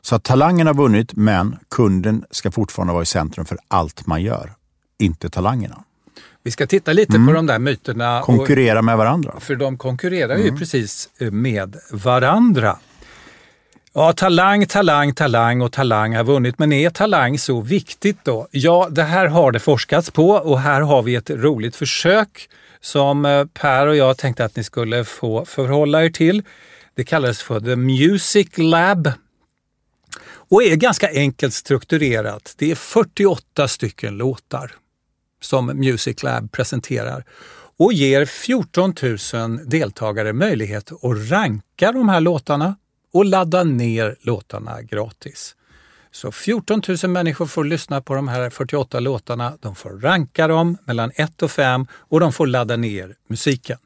Så 0.00 0.14
att 0.14 0.24
talangen 0.24 0.66
har 0.66 0.74
vunnit, 0.74 1.12
men 1.12 1.56
kunden 1.70 2.24
ska 2.30 2.50
fortfarande 2.50 2.92
vara 2.92 3.02
i 3.02 3.06
centrum 3.06 3.46
för 3.46 3.58
allt 3.68 4.06
man 4.06 4.22
gör 4.22 4.52
inte 5.02 5.30
talangerna. 5.30 5.84
Vi 6.42 6.50
ska 6.50 6.66
titta 6.66 6.92
lite 6.92 7.16
mm. 7.16 7.26
på 7.26 7.32
de 7.32 7.46
där 7.46 7.58
myterna. 7.58 8.20
Konkurrera 8.24 8.78
och, 8.78 8.84
med 8.84 8.96
varandra. 8.96 9.34
För 9.40 9.54
de 9.54 9.78
konkurrerar 9.78 10.34
mm. 10.34 10.46
ju 10.46 10.58
precis 10.58 11.08
eh, 11.18 11.30
med 11.30 11.76
varandra. 11.90 12.78
Ja, 13.94 14.12
talang, 14.12 14.66
talang, 14.66 15.14
talang 15.14 15.60
och 15.60 15.72
talang 15.72 16.16
har 16.16 16.24
vunnit. 16.24 16.58
Men 16.58 16.72
är 16.72 16.90
talang 16.90 17.38
så 17.38 17.60
viktigt 17.60 18.24
då? 18.24 18.48
Ja, 18.50 18.88
det 18.90 19.02
här 19.02 19.26
har 19.26 19.52
det 19.52 19.60
forskats 19.60 20.10
på 20.10 20.30
och 20.30 20.60
här 20.60 20.80
har 20.80 21.02
vi 21.02 21.14
ett 21.14 21.30
roligt 21.30 21.76
försök 21.76 22.48
som 22.80 23.24
eh, 23.24 23.44
Per 23.44 23.86
och 23.86 23.96
jag 23.96 24.18
tänkte 24.18 24.44
att 24.44 24.56
ni 24.56 24.64
skulle 24.64 25.04
få 25.04 25.44
förhålla 25.44 26.04
er 26.04 26.10
till. 26.10 26.42
Det 26.94 27.04
kallades 27.04 27.42
för 27.42 27.60
The 27.60 27.76
Music 27.76 28.48
Lab 28.58 29.12
och 30.24 30.62
är 30.62 30.76
ganska 30.76 31.08
enkelt 31.10 31.54
strukturerat. 31.54 32.54
Det 32.58 32.70
är 32.70 32.74
48 32.74 33.68
stycken 33.68 34.16
låtar 34.16 34.72
som 35.42 35.66
Music 35.66 36.22
Lab 36.22 36.52
presenterar 36.52 37.24
och 37.78 37.92
ger 37.92 38.24
14 38.24 38.94
000 39.34 39.60
deltagare 39.66 40.32
möjlighet 40.32 40.92
att 40.92 41.30
ranka 41.30 41.92
de 41.92 42.08
här 42.08 42.20
låtarna 42.20 42.76
och 43.12 43.24
ladda 43.24 43.64
ner 43.64 44.16
låtarna 44.20 44.82
gratis. 44.82 45.56
Så 46.10 46.32
14 46.32 46.82
000 47.02 47.10
människor 47.10 47.46
får 47.46 47.64
lyssna 47.64 48.00
på 48.00 48.14
de 48.14 48.28
här 48.28 48.50
48 48.50 49.00
låtarna. 49.00 49.52
De 49.60 49.74
får 49.74 49.90
ranka 49.90 50.46
dem 50.48 50.76
mellan 50.84 51.12
1 51.14 51.42
och 51.42 51.50
5 51.50 51.86
och 51.92 52.20
de 52.20 52.32
får 52.32 52.46
ladda 52.46 52.76
ner 52.76 53.14
musiken. 53.28 53.78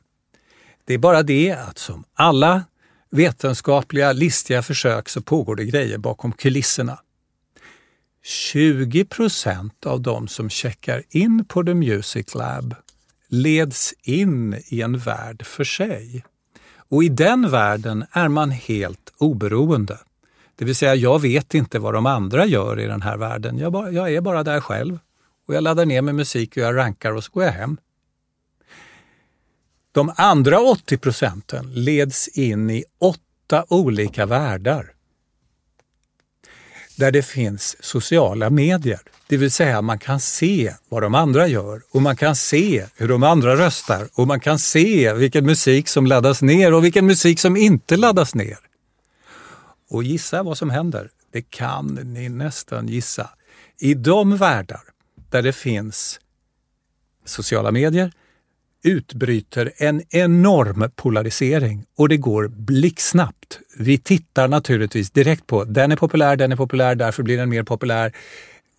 Det 0.84 0.94
är 0.94 0.98
bara 0.98 1.22
det 1.22 1.52
att 1.52 1.78
som 1.78 2.04
alla 2.14 2.64
vetenskapliga 3.10 4.12
listiga 4.12 4.62
försök 4.62 5.08
så 5.08 5.20
pågår 5.20 5.56
det 5.56 5.64
grejer 5.64 5.98
bakom 5.98 6.32
kulisserna. 6.32 6.98
20 8.28 9.04
procent 9.04 9.86
av 9.86 10.00
de 10.00 10.28
som 10.28 10.50
checkar 10.50 11.02
in 11.10 11.44
på 11.44 11.64
The 11.64 11.74
Music 11.74 12.34
Lab 12.34 12.74
leds 13.28 13.94
in 14.02 14.60
i 14.68 14.82
en 14.82 14.98
värld 14.98 15.46
för 15.46 15.64
sig. 15.64 16.24
Och 16.76 17.04
i 17.04 17.08
den 17.08 17.50
världen 17.50 18.04
är 18.12 18.28
man 18.28 18.50
helt 18.50 19.12
oberoende. 19.18 19.98
Det 20.56 20.64
vill 20.64 20.76
säga, 20.76 20.94
jag 20.94 21.20
vet 21.20 21.54
inte 21.54 21.78
vad 21.78 21.94
de 21.94 22.06
andra 22.06 22.46
gör 22.46 22.80
i 22.80 22.86
den 22.86 23.02
här 23.02 23.16
världen. 23.16 23.58
Jag, 23.58 23.72
bara, 23.72 23.90
jag 23.90 24.14
är 24.14 24.20
bara 24.20 24.42
där 24.42 24.60
själv. 24.60 24.98
Och 25.48 25.54
jag 25.54 25.62
laddar 25.62 25.86
ner 25.86 26.02
med 26.02 26.14
musik 26.14 26.50
och 26.50 26.62
jag 26.62 26.76
rankar 26.76 27.12
och 27.12 27.24
så 27.24 27.30
går 27.32 27.44
jag 27.44 27.52
hem. 27.52 27.76
De 29.92 30.12
andra 30.16 30.60
80 30.60 30.98
procenten 30.98 31.72
leds 31.74 32.28
in 32.28 32.70
i 32.70 32.84
åtta 32.98 33.64
olika 33.68 34.26
världar 34.26 34.95
där 36.96 37.10
det 37.10 37.22
finns 37.22 37.76
sociala 37.80 38.50
medier. 38.50 39.00
Det 39.26 39.36
vill 39.36 39.50
säga 39.50 39.82
man 39.82 39.98
kan 39.98 40.20
se 40.20 40.74
vad 40.88 41.02
de 41.02 41.14
andra 41.14 41.46
gör 41.46 41.82
och 41.90 42.02
man 42.02 42.16
kan 42.16 42.36
se 42.36 42.86
hur 42.96 43.08
de 43.08 43.22
andra 43.22 43.56
röstar 43.56 44.08
och 44.14 44.26
man 44.26 44.40
kan 44.40 44.58
se 44.58 45.12
vilken 45.12 45.46
musik 45.46 45.88
som 45.88 46.06
laddas 46.06 46.42
ner 46.42 46.74
och 46.74 46.84
vilken 46.84 47.06
musik 47.06 47.40
som 47.40 47.56
inte 47.56 47.96
laddas 47.96 48.34
ner. 48.34 48.58
Och 49.88 50.04
gissa 50.04 50.42
vad 50.42 50.58
som 50.58 50.70
händer. 50.70 51.10
Det 51.32 51.42
kan 51.50 51.86
ni 51.86 52.28
nästan 52.28 52.88
gissa. 52.88 53.30
I 53.80 53.94
de 53.94 54.36
världar 54.36 54.82
där 55.30 55.42
det 55.42 55.52
finns 55.52 56.20
sociala 57.24 57.72
medier, 57.72 58.12
utbryter 58.86 59.72
en 59.76 60.02
enorm 60.10 60.90
polarisering 60.96 61.84
och 61.96 62.08
det 62.08 62.16
går 62.16 62.48
blixtsnabbt. 62.48 63.58
Vi 63.78 63.98
tittar 63.98 64.48
naturligtvis 64.48 65.10
direkt 65.10 65.46
på 65.46 65.64
den 65.64 65.92
är 65.92 65.96
populär, 65.96 66.36
den 66.36 66.52
är 66.52 66.56
populär, 66.56 66.94
därför 66.94 67.22
blir 67.22 67.36
den 67.36 67.48
mer 67.48 67.62
populär. 67.62 68.12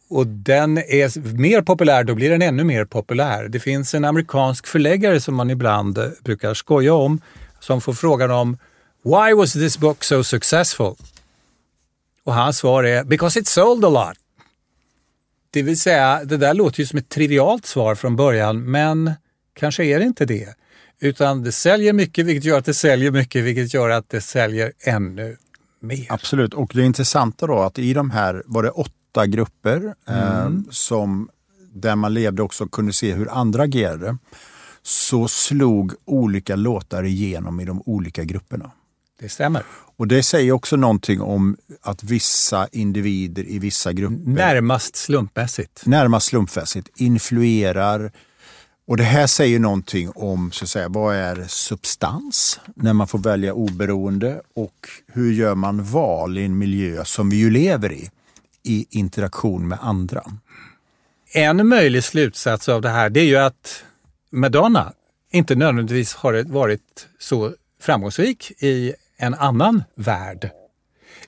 Och 0.09 0.27
den 0.27 0.77
är 0.77 1.37
mer 1.37 1.61
populär, 1.61 2.03
då 2.03 2.15
blir 2.15 2.29
den 2.29 2.41
ännu 2.41 2.63
mer 2.63 2.85
populär. 2.85 3.47
Det 3.47 3.59
finns 3.59 3.93
en 3.93 4.05
amerikansk 4.05 4.67
förläggare 4.67 5.21
som 5.21 5.35
man 5.35 5.49
ibland 5.49 5.97
eh, 5.97 6.09
brukar 6.23 6.53
skoja 6.53 6.93
om, 6.93 7.21
som 7.59 7.81
får 7.81 7.93
frågan 7.93 8.31
om 8.31 8.57
Why 9.03 9.33
was 9.33 9.53
this 9.53 9.77
book 9.77 10.03
so 10.03 10.23
successful? 10.23 10.95
Och 12.23 12.33
hans 12.33 12.57
svar 12.57 12.83
är 12.83 13.03
Because 13.03 13.39
it 13.39 13.47
sold 13.47 13.85
a 13.85 13.89
lot. 13.89 14.17
Det 15.49 15.61
vill 15.61 15.79
säga, 15.79 16.23
det 16.23 16.37
där 16.37 16.53
låter 16.53 16.79
ju 16.79 16.85
som 16.85 16.99
ett 16.99 17.09
trivialt 17.09 17.65
svar 17.65 17.95
från 17.95 18.15
början, 18.15 18.71
men 18.71 19.13
Kanske 19.57 19.83
är 19.85 19.99
det 19.99 20.05
inte 20.05 20.25
det. 20.25 20.55
Utan 20.99 21.43
det 21.43 21.51
säljer 21.51 21.93
mycket, 21.93 22.25
vilket 22.25 22.43
gör 22.43 22.57
att 22.57 22.65
det 22.65 22.73
säljer 22.73 23.11
mycket, 23.11 23.43
vilket 23.43 23.73
gör 23.73 23.89
att 23.89 24.09
det 24.09 24.21
säljer 24.21 24.71
ännu 24.79 25.37
mer. 25.79 26.05
Absolut, 26.09 26.53
och 26.53 26.71
det 26.73 26.83
intressanta 26.83 27.47
då 27.47 27.59
att 27.59 27.79
i 27.79 27.93
de 27.93 28.11
här 28.11 28.43
var 28.45 28.63
det 28.63 28.69
åtta 28.69 29.25
grupper 29.25 29.95
eh, 30.07 30.41
mm. 30.41 30.57
eh, 30.57 30.63
som, 30.69 31.29
där 31.73 31.95
man 31.95 32.13
levde 32.13 32.41
också 32.41 32.67
kunde 32.67 32.93
se 32.93 33.13
hur 33.13 33.29
andra 33.29 33.63
agerade. 33.63 34.17
så 34.81 35.27
slog 35.27 35.93
olika 36.05 36.55
låtar 36.55 37.03
igenom 37.03 37.59
i 37.59 37.65
de 37.65 37.81
olika 37.85 38.23
grupperna. 38.23 38.71
Det 39.19 39.29
stämmer. 39.29 39.63
Och 39.97 40.07
det 40.07 40.23
säger 40.23 40.51
också 40.51 40.75
någonting 40.75 41.21
om 41.21 41.57
att 41.81 42.03
vissa 42.03 42.67
individer 42.71 43.49
i 43.49 43.59
vissa 43.59 43.93
grupper 43.93 44.29
Närmast 44.29 44.95
slumpmässigt. 44.95 45.85
närmast 45.85 46.27
slumpmässigt 46.27 46.89
influerar. 46.95 48.11
Och 48.87 48.97
det 48.97 49.03
här 49.03 49.27
säger 49.27 49.59
någonting 49.59 50.11
om 50.15 50.51
så 50.51 50.65
att 50.65 50.69
säga, 50.69 50.89
vad 50.89 51.15
är 51.15 51.45
substans 51.47 52.59
när 52.75 52.93
man 52.93 53.07
får 53.07 53.19
välja 53.19 53.53
oberoende 53.53 54.41
och 54.55 54.89
hur 55.07 55.33
gör 55.33 55.55
man 55.55 55.83
val 55.83 56.37
i 56.37 56.45
en 56.45 56.57
miljö 56.57 57.05
som 57.05 57.29
vi 57.29 57.35
ju 57.35 57.49
lever 57.49 57.91
i, 57.91 58.09
i 58.63 58.85
interaktion 58.89 59.67
med 59.67 59.77
andra. 59.81 60.23
En 61.33 61.67
möjlig 61.67 62.03
slutsats 62.03 62.69
av 62.69 62.81
det 62.81 62.89
här 62.89 63.09
det 63.09 63.19
är 63.19 63.25
ju 63.25 63.37
att 63.37 63.83
Madonna 64.29 64.93
inte 65.31 65.55
nödvändigtvis 65.55 66.13
har 66.13 66.43
varit 66.43 67.07
så 67.19 67.53
framgångsrik 67.79 68.51
i 68.63 68.93
en 69.17 69.33
annan 69.33 69.83
värld. 69.95 70.49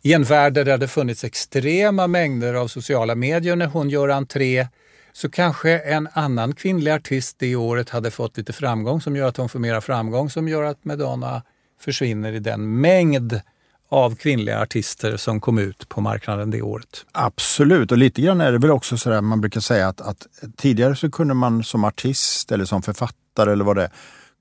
I 0.02 0.14
en 0.14 0.24
värld 0.24 0.54
där 0.54 0.66
det 0.66 0.72
hade 0.72 0.88
funnits 0.88 1.24
extrema 1.24 2.08
mängder 2.08 2.54
av 2.54 2.68
sociala 2.68 3.16
medier 3.16 3.56
när 3.56 3.68
hon 3.68 3.90
gör 3.90 4.10
entré 4.10 4.68
så 5.14 5.30
kanske 5.30 5.80
en 5.80 6.08
annan 6.14 6.56
kvinnlig 6.56 6.92
artist 6.92 7.36
det 7.40 7.56
året 7.56 7.90
hade 7.90 8.12
fått 8.12 8.38
lite 8.38 8.54
framgång 8.54 9.02
som 9.02 9.16
gör 9.16 9.28
att 9.28 9.38
hon 9.38 9.50
får 9.50 9.60
mera 9.60 9.82
framgång 9.82 10.30
som 10.30 10.48
gör 10.48 10.64
att 10.64 10.86
Madonna 10.86 11.44
försvinner 11.80 12.34
i 12.34 12.40
den 12.40 12.82
mängd 12.82 13.42
av 13.90 14.16
kvinnliga 14.16 14.62
artister 14.62 15.18
som 15.18 15.42
kom 15.42 15.58
ut 15.58 15.90
på 15.90 16.02
marknaden 16.02 16.52
det 16.52 16.62
året. 16.62 17.06
Absolut, 17.12 17.92
och 17.92 17.98
lite 17.98 18.22
grann 18.22 18.42
är 18.42 18.52
det 18.52 18.58
väl 18.58 18.72
också 18.72 18.98
så 18.98 19.10
där 19.10 19.22
man 19.22 19.42
brukar 19.42 19.60
säga 19.60 19.88
att, 19.88 20.02
att 20.02 20.28
tidigare 20.58 20.96
så 20.96 21.12
kunde 21.12 21.34
man 21.34 21.64
som 21.64 21.84
artist 21.84 22.52
eller 22.52 22.66
som 22.66 22.82
författare 22.82 23.52
eller 23.52 23.66
vad 23.66 23.76
det 23.76 23.84
är, 23.84 23.92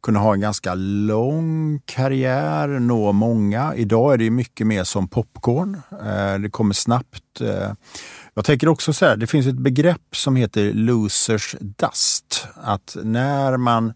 kunna 0.02 0.18
ha 0.18 0.34
en 0.34 0.40
ganska 0.40 0.74
lång 0.74 1.80
karriär, 1.84 2.68
nå 2.68 3.12
många. 3.12 3.74
Idag 3.74 4.14
är 4.14 4.18
det 4.18 4.30
mycket 4.30 4.66
mer 4.66 4.84
som 4.84 5.08
popcorn. 5.08 5.80
Eh, 5.92 6.38
det 6.38 6.50
kommer 6.50 6.74
snabbt. 6.74 7.40
Eh. 7.40 7.72
Jag 8.34 8.44
tänker 8.44 8.68
också 8.68 8.92
så 8.92 9.06
här, 9.06 9.16
det 9.16 9.26
finns 9.26 9.46
ett 9.46 9.58
begrepp 9.58 10.16
som 10.16 10.36
heter 10.36 10.72
losers 10.72 11.56
dust. 11.60 12.46
Att 12.54 12.96
när 13.02 13.56
man 13.56 13.92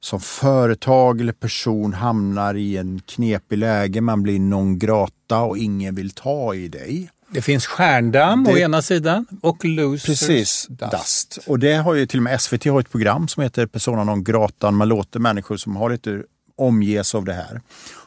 som 0.00 0.20
företag 0.20 1.20
eller 1.20 1.32
person 1.32 1.92
hamnar 1.92 2.54
i 2.54 2.76
en 2.76 3.00
knepig 3.00 3.58
läge, 3.58 4.00
man 4.00 4.22
blir 4.22 4.40
non 4.40 4.78
grata 4.78 5.40
och 5.40 5.58
ingen 5.58 5.94
vill 5.94 6.10
ta 6.10 6.54
i 6.54 6.68
dig. 6.68 7.10
Det 7.34 7.42
finns 7.42 7.66
stjärndamm 7.66 8.44
Det- 8.44 8.52
å 8.52 8.58
ena 8.58 8.82
sidan 8.82 9.26
och 9.42 9.64
losers 9.64 10.06
Precis, 10.06 10.66
dust. 10.70 10.90
dust. 10.90 11.38
Och 11.46 11.58
det 11.58 11.74
har 11.74 11.94
ju 11.94 12.06
till 12.06 12.18
och 12.18 12.22
med 12.22 12.34
SVT 12.40 12.64
har 12.70 12.80
ett 12.80 12.90
program 12.90 13.28
som 13.28 13.42
heter 13.42 13.66
Persona 13.66 14.04
non 14.04 14.24
grata. 14.24 14.70
Man 14.70 14.88
låter 14.88 15.20
människor 15.20 15.56
som 15.56 15.76
har 15.76 15.90
lite 15.90 16.22
omges 16.56 17.14
av 17.14 17.24
det 17.24 17.32
här. 17.32 17.60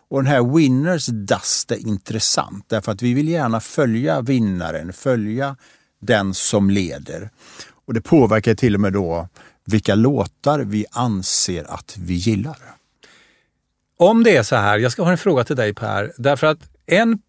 Och 0.10 0.24
den 0.24 0.32
här 0.32 0.56
winners 0.56 1.06
dust 1.06 1.72
är 1.72 1.88
intressant 1.88 2.66
därför 2.68 2.92
att 2.92 3.02
vi 3.02 3.14
vill 3.14 3.30
gärna 3.30 3.60
följa 3.60 4.22
vinnaren, 4.22 4.94
följa 4.94 5.56
den 6.02 6.34
som 6.34 6.70
leder. 6.70 7.30
Och 7.86 7.94
det 7.94 8.02
påverkar 8.02 8.56
till 8.56 8.74
och 8.76 8.82
med 8.82 8.94
då 8.94 9.28
vilka 9.66 9.96
låtar 9.96 10.60
vi 10.60 10.86
anser 10.92 11.72
att 11.74 11.96
vi 12.00 12.14
gillar. 12.14 12.58
Om 14.00 14.24
det 14.24 14.36
är 14.38 14.44
så 14.44 14.56
här, 14.56 14.78
jag 14.80 14.92
ska 14.92 15.04
ha 15.04 15.12
en 15.12 15.18
fråga 15.18 15.44
till 15.44 15.56
dig 15.56 15.74
Per, 15.74 16.14
därför 16.18 16.48
att 16.48 16.60
en 16.86 17.20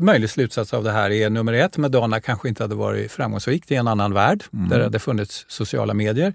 möjlig 0.00 0.30
slutsats 0.30 0.74
av 0.74 0.84
det 0.84 0.92
här 0.92 1.10
är 1.10 1.30
nummer 1.30 1.52
ett, 1.52 1.76
Madonna 1.76 2.20
kanske 2.20 2.48
inte 2.48 2.64
hade 2.64 2.74
varit 2.74 3.12
framgångsrik 3.12 3.70
i 3.70 3.74
en 3.74 3.88
annan 3.88 4.14
värld 4.14 4.44
där 4.50 4.78
det 4.78 4.84
hade 4.84 4.98
funnits 4.98 5.44
sociala 5.48 5.94
medier. 5.94 6.34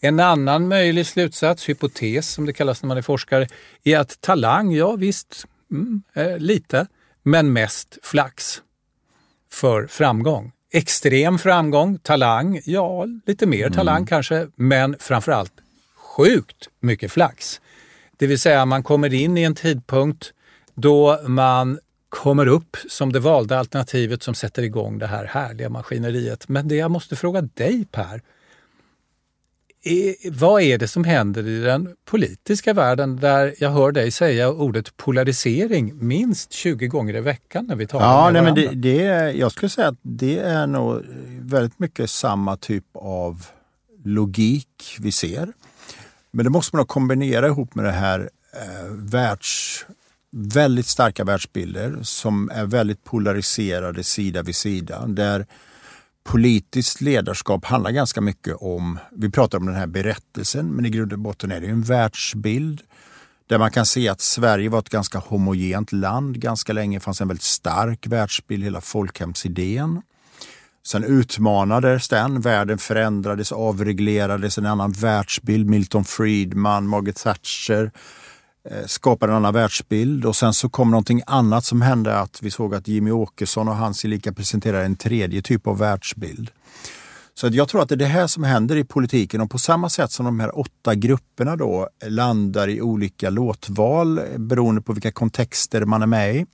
En 0.00 0.20
annan 0.20 0.68
möjlig 0.68 1.06
slutsats, 1.06 1.68
hypotes 1.68 2.30
som 2.30 2.46
det 2.46 2.52
kallas 2.52 2.82
när 2.82 2.88
man 2.88 2.96
är 2.96 3.02
forskare, 3.02 3.46
är 3.84 3.98
att 3.98 4.20
talang, 4.20 4.72
ja 4.72 4.96
visst, 4.96 5.44
mm, 5.70 6.02
eh, 6.14 6.38
lite, 6.38 6.86
men 7.22 7.52
mest 7.52 7.98
flax 8.02 8.62
för 9.52 9.86
framgång. 9.86 10.52
Extrem 10.72 11.38
framgång, 11.38 11.98
talang, 11.98 12.60
ja 12.64 13.06
lite 13.26 13.46
mer 13.46 13.70
talang 13.70 14.06
kanske, 14.06 14.48
men 14.56 14.96
framförallt 14.98 15.52
sjukt 15.96 16.68
mycket 16.80 17.12
flax. 17.12 17.60
Det 18.16 18.26
vill 18.26 18.38
säga 18.38 18.64
man 18.66 18.82
kommer 18.82 19.14
in 19.14 19.38
i 19.38 19.42
en 19.42 19.54
tidpunkt 19.54 20.32
då 20.74 21.20
man 21.26 21.78
kommer 22.08 22.46
upp 22.46 22.76
som 22.88 23.12
det 23.12 23.20
valda 23.20 23.58
alternativet 23.58 24.22
som 24.22 24.34
sätter 24.34 24.62
igång 24.62 24.98
det 24.98 25.06
här 25.06 25.24
härliga 25.24 25.68
maskineriet. 25.68 26.48
Men 26.48 26.68
det 26.68 26.74
jag 26.76 26.90
måste 26.90 27.16
fråga 27.16 27.42
dig 27.42 27.84
Per, 27.92 28.22
är, 29.82 30.30
vad 30.30 30.62
är 30.62 30.78
det 30.78 30.88
som 30.88 31.04
händer 31.04 31.46
i 31.46 31.60
den 31.60 31.94
politiska 32.04 32.72
världen 32.72 33.16
där 33.16 33.54
jag 33.58 33.70
hör 33.70 33.92
dig 33.92 34.10
säga 34.10 34.50
ordet 34.50 34.96
polarisering 34.96 36.06
minst 36.06 36.52
20 36.52 36.86
gånger 36.86 37.16
i 37.16 37.20
veckan 37.20 37.66
när 37.66 37.76
vi 37.76 37.86
talar 37.86 38.06
Ja, 38.06 38.24
med 38.24 38.32
nej, 38.32 38.42
men 38.42 38.54
varandra? 38.54 38.72
det, 38.74 38.96
det 38.96 39.06
är, 39.06 39.32
jag 39.32 39.52
skulle 39.52 39.68
säga 39.70 39.88
att 39.88 39.98
det 40.02 40.38
är 40.38 40.66
nog 40.66 41.02
väldigt 41.40 41.78
mycket 41.78 42.10
samma 42.10 42.56
typ 42.56 42.84
av 42.94 43.46
logik 44.04 44.96
vi 45.00 45.12
ser. 45.12 45.52
Men 46.30 46.44
det 46.44 46.50
måste 46.50 46.76
man 46.76 46.86
kombinera 46.86 47.46
ihop 47.46 47.74
med 47.74 47.84
det 47.84 47.92
här 47.92 48.30
eh, 48.52 48.90
världs, 48.90 49.86
väldigt 50.32 50.86
starka 50.86 51.24
världsbilder 51.24 51.98
som 52.02 52.50
är 52.50 52.66
väldigt 52.66 53.04
polariserade 53.04 54.04
sida 54.04 54.42
vid 54.42 54.56
sida. 54.56 55.06
Där 55.06 55.46
politiskt 56.24 57.00
ledarskap 57.00 57.64
handlar 57.64 57.90
ganska 57.90 58.20
mycket 58.20 58.56
om, 58.56 58.98
vi 59.12 59.30
pratar 59.30 59.58
om 59.58 59.66
den 59.66 59.74
här 59.74 59.86
berättelsen, 59.86 60.66
men 60.66 60.86
i 60.86 60.90
grund 60.90 61.12
och 61.12 61.18
botten 61.18 61.52
är 61.52 61.60
det 61.60 61.66
en 61.66 61.82
världsbild 61.82 62.82
där 63.46 63.58
man 63.58 63.70
kan 63.70 63.86
se 63.86 64.08
att 64.08 64.20
Sverige 64.20 64.68
var 64.68 64.78
ett 64.78 64.88
ganska 64.88 65.18
homogent 65.18 65.92
land 65.92 66.40
ganska 66.40 66.72
länge. 66.72 67.00
Fanns 67.00 67.20
en 67.20 67.28
väldigt 67.28 67.42
stark 67.42 68.06
världsbild, 68.06 68.64
hela 68.64 68.80
folkhemsidén. 68.80 70.02
Sen 70.86 71.04
utmanades 71.04 72.08
den, 72.08 72.40
världen 72.40 72.78
förändrades, 72.78 73.52
avreglerades, 73.52 74.58
en 74.58 74.66
annan 74.66 74.92
världsbild. 74.92 75.66
Milton 75.66 76.04
Friedman, 76.04 76.86
Margaret 76.86 77.16
Thatcher 77.16 77.84
eh, 77.84 77.90
Eh, 78.70 78.86
skapade 78.86 79.32
en 79.32 79.36
annan 79.36 79.54
världsbild 79.54 80.24
och 80.24 80.36
sen 80.36 80.54
så 80.54 80.68
kom 80.68 80.90
någonting 80.90 81.22
annat 81.26 81.64
som 81.64 81.82
hände 81.82 82.18
att 82.18 82.42
vi 82.42 82.50
såg 82.50 82.74
att 82.74 82.88
Jimmy 82.88 83.10
Åkesson 83.10 83.68
och 83.68 83.76
Hans 83.76 84.04
Lika 84.04 84.32
presenterade 84.32 84.84
en 84.84 84.96
tredje 84.96 85.42
typ 85.42 85.66
av 85.66 85.78
världsbild. 85.78 86.50
Så 87.34 87.46
att 87.46 87.54
jag 87.54 87.68
tror 87.68 87.82
att 87.82 87.88
det 87.88 87.94
är 87.94 87.96
det 87.96 88.06
här 88.06 88.26
som 88.26 88.44
händer 88.44 88.76
i 88.76 88.84
politiken 88.84 89.40
och 89.40 89.50
på 89.50 89.58
samma 89.58 89.88
sätt 89.88 90.12
som 90.12 90.24
de 90.24 90.40
här 90.40 90.58
åtta 90.58 90.94
grupperna 90.94 91.56
då 91.56 91.88
landar 92.06 92.68
i 92.68 92.82
olika 92.82 93.30
låtval 93.30 94.18
eh, 94.18 94.38
beroende 94.38 94.82
på 94.82 94.92
vilka 94.92 95.12
kontexter 95.12 95.84
man 95.84 96.02
är 96.02 96.06
med 96.06 96.36
i 96.36 96.46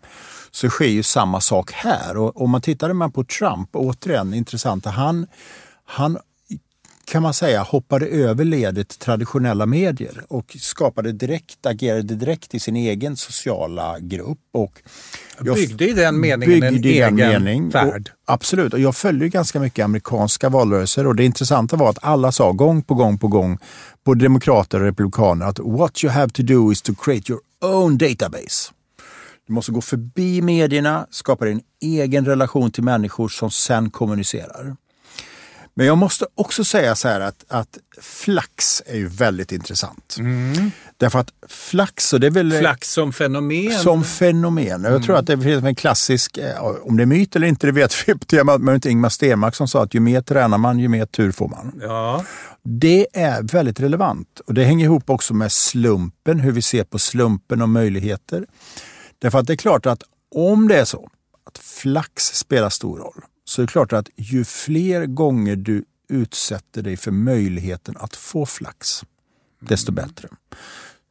så 0.51 0.69
sker 0.69 0.89
ju 0.89 1.03
samma 1.03 1.41
sak 1.41 1.73
här. 1.73 2.17
Och 2.17 2.43
om 2.43 2.51
man 2.51 2.61
tittar 2.61 2.93
man 2.93 3.13
på 3.13 3.25
Trump, 3.25 3.69
återigen 3.73 4.35
intressant, 4.35 4.87
han, 4.87 5.27
han 5.85 6.19
kan 7.15 7.23
man 7.23 7.35
säga 7.35 7.63
hoppade 7.63 8.07
över 8.07 8.45
ledet 8.45 8.99
traditionella 8.99 9.67
medier 9.67 10.25
och 10.29 10.57
skapade 10.61 11.13
direkt, 11.13 11.67
agerade 11.67 12.15
direkt 12.15 12.55
i 12.55 12.61
sin 12.61 12.77
egen 12.77 13.17
sociala 13.17 13.99
grupp. 14.01 14.39
Och 14.53 14.83
jag 15.45 15.55
Byggde 15.57 15.89
i 15.89 15.93
den 15.93 16.21
meningen 16.21 16.63
en 16.63 16.85
egen 16.85 17.15
mening. 17.15 17.69
värld. 17.71 18.11
Och, 18.27 18.33
absolut, 18.33 18.73
och 18.73 18.81
jag 18.81 18.97
följde 18.97 19.29
ganska 19.29 19.61
mycket 19.61 19.85
amerikanska 19.85 20.49
valrörelser 20.49 21.07
och 21.07 21.17
det 21.17 21.25
intressanta 21.25 21.77
var 21.77 21.91
att 21.91 21.99
alla 22.03 22.33
sa 22.33 22.53
gång 22.53 22.83
på 22.83 22.95
gång 22.95 23.19
på 23.19 23.29
gång, 23.29 23.59
både 24.05 24.25
demokrater 24.25 24.81
och 24.81 24.87
republikaner, 24.87 25.47
att 25.47 25.59
what 25.59 26.05
you 26.05 26.13
have 26.13 26.33
to 26.33 26.43
do 26.43 26.73
is 26.73 26.83
to 26.83 26.93
create 26.95 27.33
your 27.33 27.43
own 27.63 27.99
database. 27.99 28.73
Du 29.47 29.53
måste 29.53 29.73
gå 29.73 29.81
förbi 29.81 30.43
medierna, 30.43 31.07
skapa 31.11 31.49
en 31.49 31.61
egen 31.83 32.25
relation 32.25 32.71
till 32.71 32.85
människor 32.85 33.29
som 33.29 33.51
sen 33.51 33.91
kommunicerar. 33.91 34.77
Men 35.77 35.87
jag 35.87 35.99
måste 35.99 36.27
också 36.35 36.65
säga 36.65 36.95
så 36.95 37.09
här 37.09 37.21
att, 37.21 37.45
att 37.49 37.79
flax 38.01 38.83
är 38.87 38.97
ju 38.97 39.09
väldigt 39.09 39.53
intressant. 39.53 40.17
Därför 40.97 41.19
att 41.19 41.33
flax, 41.49 42.13
och 42.13 42.21
det 42.21 42.27
är 42.27 42.31
väl... 42.31 42.53
Flax 42.53 42.93
som 42.93 43.13
fenomen. 43.13 43.79
Som 43.79 44.05
fenomen. 44.05 44.85
Jag 44.85 45.03
tror 45.03 45.17
att 45.17 45.27
det 45.27 45.39
finns 45.39 45.65
en 45.65 45.75
klassisk, 45.75 46.39
eh, 46.39 46.65
om 46.83 46.97
det 46.97 47.03
är 47.03 47.07
myt 47.07 47.37
eller 47.37 47.47
inte, 47.47 47.67
det 47.67 47.73
vet 47.73 48.09
vi 48.09 48.19
temat, 48.19 48.61
men 48.61 48.75
inte 48.75 48.91
Ingmar 48.91 49.09
Stenmark 49.09 49.55
som 49.55 49.69
sa 49.69 49.83
att 49.83 49.95
ju 49.95 50.01
mer 50.01 50.21
tränar 50.21 50.59
man, 50.59 50.79
ju 50.79 50.89
mer 50.89 51.07
tur 51.07 51.33
får 51.33 51.49
man. 51.49 51.81
Ja. 51.83 52.25
Det 52.63 53.07
är 53.13 53.43
väldigt 53.43 53.81
relevant 53.81 54.41
och 54.47 54.55
det 54.55 54.65
hänger 54.65 54.85
ihop 54.85 55.11
också 55.11 55.35
med 55.35 55.53
slumpen, 55.53 56.41
hur 56.41 56.53
vi 56.53 56.63
ser 56.63 56.85
på 56.85 56.99
slumpen 56.99 57.63
och 57.63 57.69
möjligheter. 57.69 58.47
Därför 59.19 59.39
att 59.39 59.47
det 59.47 59.53
är 59.53 59.57
klart 59.57 59.87
att 59.87 60.03
om 60.35 60.69
det 60.69 60.77
är 60.77 60.85
så 60.85 61.09
att 61.47 61.59
flax 61.59 62.25
spelar 62.25 62.71
stor 62.71 62.99
roll, 62.99 63.21
så 63.45 63.63
är 63.63 63.67
det 63.67 63.73
klart 63.73 63.93
att 63.93 64.09
ju 64.17 64.45
fler 64.45 65.07
gånger 65.07 65.57
du 65.57 65.85
utsätter 66.09 66.83
dig 66.83 66.97
för 66.97 67.11
möjligheten 67.11 67.97
att 67.99 68.17
få 68.17 68.47
flax, 68.47 69.05
desto 69.61 69.93
bättre. 69.93 70.29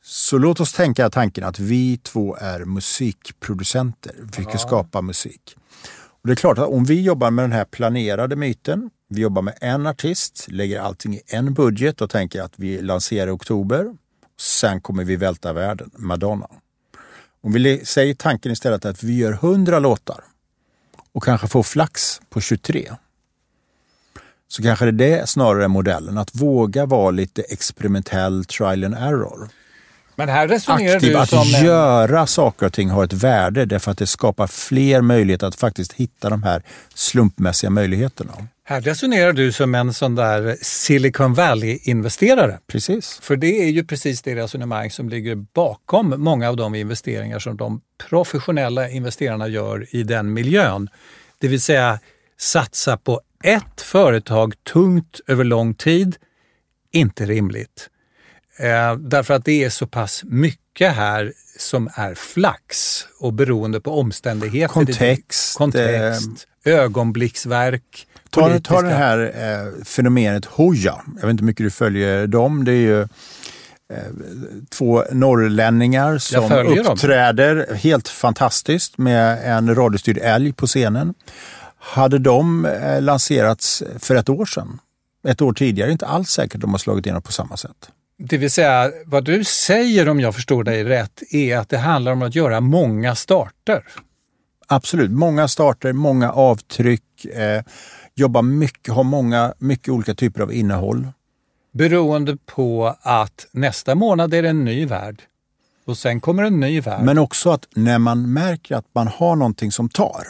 Så 0.04 0.38
låt 0.38 0.60
oss 0.60 0.74
tänka 0.74 1.10
tanken 1.10 1.44
att 1.44 1.60
vi 1.60 1.98
två 1.98 2.36
är 2.36 2.66
musikproducenter. 2.66 4.16
Vi 4.38 4.44
ska 4.44 4.58
skapa 4.58 5.02
musik. 5.02 5.58
Och 5.96 6.28
det 6.28 6.34
är 6.34 6.36
klart 6.36 6.58
att 6.58 6.68
om 6.68 6.84
vi 6.86 7.02
jobbar 7.02 7.32
med 7.32 7.44
den 7.44 7.52
här 7.52 7.66
planerade 7.66 8.36
myten, 8.36 8.90
vi 9.10 9.22
jobbar 9.22 9.42
med 9.42 9.58
en 9.62 9.88
artist, 9.88 10.46
lägger 10.50 10.80
allting 10.80 11.14
i 11.16 11.22
en 11.28 11.54
budget 11.54 12.02
och 12.02 12.10
tänker 12.10 12.42
att 12.42 12.54
vi 12.56 12.82
lanserar 12.82 13.28
i 13.28 13.32
oktober. 13.32 13.96
sen 14.40 14.82
kommer 14.82 15.04
vi 15.04 15.16
välta 15.16 15.54
världen, 15.54 15.92
Madonna. 15.94 16.50
Om 17.42 17.54
vi 17.54 17.86
säger 17.86 18.14
tanken 18.14 18.52
istället 18.52 18.86
att 18.86 19.04
vi 19.04 19.18
gör 19.18 19.32
100 19.34 19.80
låtar 19.80 20.24
och 21.14 21.24
kanske 21.24 21.48
får 21.48 21.64
flax 21.64 22.22
på 22.30 22.42
23 22.42 22.92
så 24.54 24.64
kanske 24.64 24.86
det 24.86 25.06
är 25.06 25.18
det 25.20 25.28
snarare 25.28 25.68
modellen. 25.68 26.18
Att 26.18 26.36
våga 26.36 26.86
vara 26.86 27.12
lite 27.12 27.42
experimentell, 27.42 28.46
trial 28.46 28.84
and 28.84 28.96
error. 28.96 29.50
Men 30.16 30.30
här 30.30 30.48
resonerar 30.48 30.96
Aktiv, 30.96 31.12
du 31.12 31.18
att 31.18 31.30
som 31.30 31.40
en... 31.56 31.66
göra 31.66 32.28
saker 32.28 32.66
och 32.66 32.74
ting 32.74 32.90
har 32.90 33.04
ett 33.04 33.14
värde 33.14 33.66
därför 33.66 33.92
att 33.92 33.98
det 33.98 34.08
skapar 34.08 34.48
fler 34.48 35.02
möjligheter 35.02 35.48
att 35.48 35.56
faktiskt 35.56 35.94
hitta 35.94 36.30
de 36.30 36.44
här 36.44 36.64
slumpmässiga 36.94 37.70
möjligheterna. 37.70 38.34
Här 38.66 38.82
resonerar 38.82 39.34
du 39.34 39.52
som 39.52 39.76
en 39.76 39.94
sån 39.94 40.16
där 40.16 40.58
Silicon 40.62 41.34
Valley-investerare. 41.34 42.60
Precis. 42.68 43.20
För 43.22 43.36
det 43.36 43.64
är 43.64 43.70
ju 43.70 43.84
precis 43.84 44.22
det 44.22 44.36
resonemang 44.36 44.92
som 44.92 45.10
ligger 45.10 45.36
bakom 45.36 46.14
många 46.18 46.50
av 46.50 46.58
de 46.58 46.76
investeringar 46.76 47.40
som 47.40 47.58
de 47.58 47.82
professionella 48.10 48.90
investerarna 48.90 49.48
gör 49.48 49.96
i 49.96 50.04
den 50.04 50.34
miljön. 50.34 50.90
Det 51.38 51.48
vill 51.48 51.62
säga 51.62 52.00
satsa 52.38 52.98
på 52.98 53.22
ett 53.44 53.82
företag 53.82 54.54
tungt 54.64 55.20
över 55.28 55.44
lång 55.44 55.74
tid, 55.74 56.16
inte 56.92 57.26
rimligt. 57.26 57.90
Eh, 58.58 58.96
därför 58.96 59.34
att 59.34 59.46
det 59.46 59.64
är 59.64 59.70
så 59.70 59.88
pass 59.88 60.24
mycket 60.24 60.96
här 60.96 61.34
som 61.58 61.90
är 61.96 62.16
flax 62.16 63.02
och 63.20 63.34
beroende 63.34 63.82
på 63.82 64.00
omständigheter. 64.00 64.74
Kontext. 64.74 65.58
Kontext, 65.58 66.48
eh, 66.66 66.74
ögonblicksverk. 66.74 68.08
Ta, 68.34 68.60
ta 68.60 68.82
det 68.82 68.90
här 68.90 69.20
eh, 69.36 69.84
fenomenet 69.84 70.46
Hoja. 70.46 71.02
Jag 71.16 71.22
vet 71.22 71.30
inte 71.30 71.42
hur 71.42 71.46
mycket 71.46 71.66
du 71.66 71.72
följer 71.72 72.28
dem. 72.28 72.66
Det 72.66 72.72
är 72.72 72.76
ju 72.76 73.02
eh, 73.02 73.08
två 74.70 75.04
norrlänningar 75.12 76.18
som 76.18 76.50
följer 76.50 76.84
dem. 76.84 76.94
uppträder 76.94 77.76
helt 77.76 78.08
fantastiskt 78.08 78.98
med 78.98 79.58
en 79.58 79.76
radiostyrd 79.76 80.18
älg 80.18 80.54
på 80.54 80.68
scenen. 80.68 81.14
Hade 81.78 82.20
de 82.20 82.66
eh, 82.66 83.02
lanserats 83.02 83.84
för 84.00 84.16
ett 84.16 84.30
år 84.30 84.46
sedan, 84.46 84.80
ett 85.28 85.42
år 85.42 85.54
tidigare, 85.54 85.92
inte 85.92 86.06
alls 86.06 86.30
säkert 86.30 86.62
de 86.62 86.72
har 86.72 86.78
slagit 86.78 87.06
igenom 87.06 87.22
på 87.22 87.32
samma 87.32 87.58
sätt. 87.58 87.90
Det 88.18 88.38
vill 88.38 88.52
säga, 88.52 88.92
vad 89.06 89.24
du 89.24 89.44
säger 89.44 90.10
om 90.10 90.20
jag 90.20 90.36
förstår 90.36 90.64
dig 90.64 90.84
rätt 90.84 91.24
är 91.32 91.58
att 91.58 91.70
det 91.70 91.78
handlar 91.78 92.12
om 92.12 92.22
att 92.22 92.36
göra 92.36 92.62
många 92.62 93.16
starter. 93.16 93.84
Absolut, 94.68 95.12
många 95.12 95.48
starter, 95.48 95.94
många 95.94 96.32
avtryck, 96.32 97.26
eh, 97.26 97.62
jobba 98.16 98.42
mycket, 98.42 98.94
ha 98.94 99.04
många, 99.04 99.54
mycket 99.58 99.90
olika 99.90 100.16
typer 100.16 100.42
av 100.42 100.54
innehåll. 100.54 101.08
Beroende 101.72 102.38
på 102.46 102.96
att 103.02 103.48
nästa 103.52 103.96
månad 103.96 104.34
är 104.34 104.44
det 104.44 104.50
en 104.50 104.66
ny 104.66 104.86
värld. 104.86 105.22
Och 105.86 105.98
sen 105.98 106.22
kommer 106.22 106.44
en 106.44 106.60
ny 106.60 106.82
värld. 106.82 107.06
Men 107.06 107.18
också 107.18 107.50
att 107.50 107.68
när 107.76 108.00
man 108.00 108.34
märker 108.34 108.76
att 108.76 108.86
man 108.96 109.08
har 109.08 109.36
någonting 109.36 109.72
som 109.72 109.90
tar, 109.90 110.24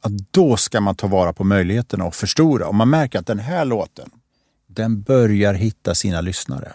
att 0.00 0.12
då 0.30 0.56
ska 0.56 0.80
man 0.80 0.94
ta 0.94 1.06
vara 1.06 1.32
på 1.32 1.44
möjligheterna 1.44 2.04
och 2.04 2.14
förstora. 2.14 2.68
Om 2.68 2.76
man 2.76 2.90
märker 2.90 3.18
att 3.18 3.26
den 3.26 3.38
här 3.38 3.64
låten, 3.64 4.10
den 4.66 5.02
börjar 5.02 5.54
hitta 5.54 5.94
sina 5.94 6.20
lyssnare. 6.20 6.72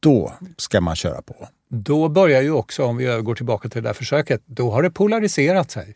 Då 0.00 0.32
ska 0.56 0.80
man 0.80 0.96
köra 0.96 1.22
på. 1.22 1.48
Då 1.70 2.08
börjar 2.08 2.42
ju 2.42 2.50
också, 2.50 2.84
om 2.84 2.96
vi 2.96 3.06
övergår 3.06 3.34
tillbaka 3.34 3.68
till 3.68 3.82
det 3.82 3.88
där 3.88 3.94
försöket, 3.94 4.42
då 4.46 4.70
har 4.70 4.82
det 4.82 4.90
polariserat 4.90 5.70
sig 5.70 5.94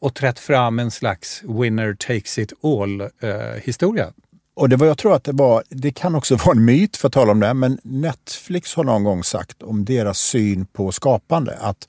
och 0.00 0.14
trätt 0.14 0.38
fram 0.38 0.78
en 0.78 0.90
slags 0.90 1.42
winner 1.44 1.94
takes 1.94 2.38
it 2.38 2.52
all 2.64 3.00
eh, 3.00 3.62
historia. 3.62 4.12
Och 4.54 4.68
det 4.68 4.76
var, 4.76 4.86
jag 4.86 4.98
tror 4.98 5.14
att 5.14 5.24
det 5.24 5.32
var, 5.32 5.64
det 5.68 5.90
kan 5.90 6.14
också 6.14 6.36
vara 6.44 6.56
en 6.56 6.64
myt 6.64 6.96
för 6.96 7.08
att 7.08 7.14
tala 7.14 7.32
om 7.32 7.40
det, 7.40 7.54
men 7.54 7.78
Netflix 7.82 8.74
har 8.74 8.84
någon 8.84 9.04
gång 9.04 9.24
sagt 9.24 9.62
om 9.62 9.84
deras 9.84 10.18
syn 10.18 10.66
på 10.66 10.92
skapande 10.92 11.56
att 11.60 11.88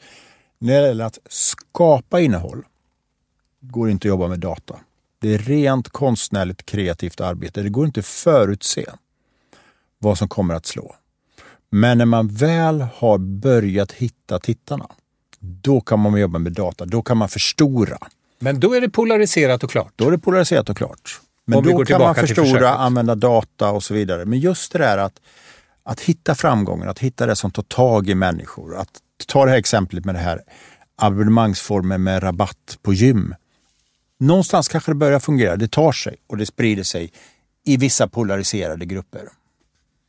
när 0.59 0.81
det 0.81 0.87
gäller 0.87 1.05
att 1.05 1.19
skapa 1.29 2.19
innehåll 2.19 2.63
går 3.61 3.85
det 3.85 3.91
inte 3.91 4.07
att 4.07 4.09
jobba 4.09 4.27
med 4.27 4.39
data. 4.39 4.79
Det 5.21 5.33
är 5.33 5.37
rent 5.37 5.89
konstnärligt 5.89 6.65
kreativt 6.65 7.21
arbete. 7.21 7.61
Det 7.61 7.69
går 7.69 7.85
inte 7.85 7.99
att 7.99 8.05
förutse 8.05 8.85
vad 9.97 10.17
som 10.17 10.27
kommer 10.27 10.53
att 10.53 10.65
slå. 10.65 10.95
Men 11.69 11.97
när 11.97 12.05
man 12.05 12.27
väl 12.27 12.81
har 12.81 13.17
börjat 13.17 13.91
hitta 13.91 14.39
tittarna, 14.39 14.89
då 15.39 15.81
kan 15.81 15.99
man 15.99 16.19
jobba 16.19 16.39
med 16.39 16.51
data. 16.51 16.85
Då 16.85 17.01
kan 17.01 17.17
man 17.17 17.29
förstora. 17.29 17.97
Men 18.39 18.59
då 18.59 18.73
är 18.73 18.81
det 18.81 18.89
polariserat 18.89 19.63
och 19.63 19.71
klart. 19.71 19.93
Då 19.95 20.07
är 20.07 20.11
det 20.11 20.17
polariserat 20.17 20.69
och 20.69 20.77
klart. 20.77 21.21
Men 21.45 21.57
Om 21.59 21.65
då 21.65 21.85
kan 21.85 22.01
man 22.01 22.15
förstora, 22.15 22.69
använda 22.69 23.15
data 23.15 23.71
och 23.71 23.83
så 23.83 23.93
vidare. 23.93 24.25
Men 24.25 24.39
just 24.39 24.71
det 24.71 24.79
där 24.79 24.97
att, 24.97 25.21
att 25.83 26.01
hitta 26.01 26.35
framgången, 26.35 26.89
att 26.89 26.99
hitta 26.99 27.25
det 27.25 27.35
som 27.35 27.51
tar 27.51 27.63
tag 27.63 28.09
i 28.09 28.15
människor. 28.15 28.75
Att 28.75 28.89
ta 29.27 29.45
det 29.45 29.51
här 29.51 29.57
exemplet 29.57 30.05
med 30.05 30.15
det 30.15 30.19
här 30.19 30.41
abonnemangsformen 30.95 32.03
med 32.03 32.23
rabatt 32.23 32.77
på 32.81 32.93
gym. 32.93 33.35
Någonstans 34.19 34.67
kanske 34.67 34.91
det 34.91 34.95
börjar 34.95 35.19
fungera, 35.19 35.55
det 35.55 35.71
tar 35.71 35.91
sig 35.91 36.15
och 36.27 36.37
det 36.37 36.45
sprider 36.45 36.83
sig 36.83 37.11
i 37.65 37.77
vissa 37.77 38.07
polariserade 38.07 38.85
grupper. 38.85 39.29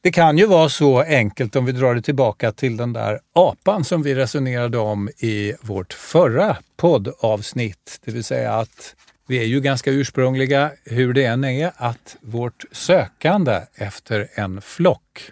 Det 0.03 0.11
kan 0.11 0.39
ju 0.39 0.47
vara 0.47 0.69
så 0.69 1.01
enkelt 1.01 1.57
om 1.57 1.65
vi 1.65 1.73
drar 1.73 1.95
det 1.95 2.03
tillbaka 2.03 2.53
till 2.53 2.77
den 2.77 2.93
där 2.93 3.21
apan 3.33 3.85
som 3.85 4.03
vi 4.03 4.15
resonerade 4.15 4.79
om 4.79 5.09
i 5.09 5.55
vårt 5.63 5.93
förra 5.93 6.57
poddavsnitt. 6.77 8.01
Det 8.05 8.11
vill 8.11 8.25
säga 8.25 8.53
att 8.53 8.97
vi 9.27 9.39
är 9.39 9.45
ju 9.45 9.61
ganska 9.61 9.91
ursprungliga, 9.91 10.71
hur 10.85 11.13
det 11.13 11.25
än 11.25 11.45
är, 11.45 11.73
att 11.77 12.17
vårt 12.21 12.65
sökande 12.73 13.61
efter 13.75 14.29
en 14.35 14.61
flock 14.61 15.31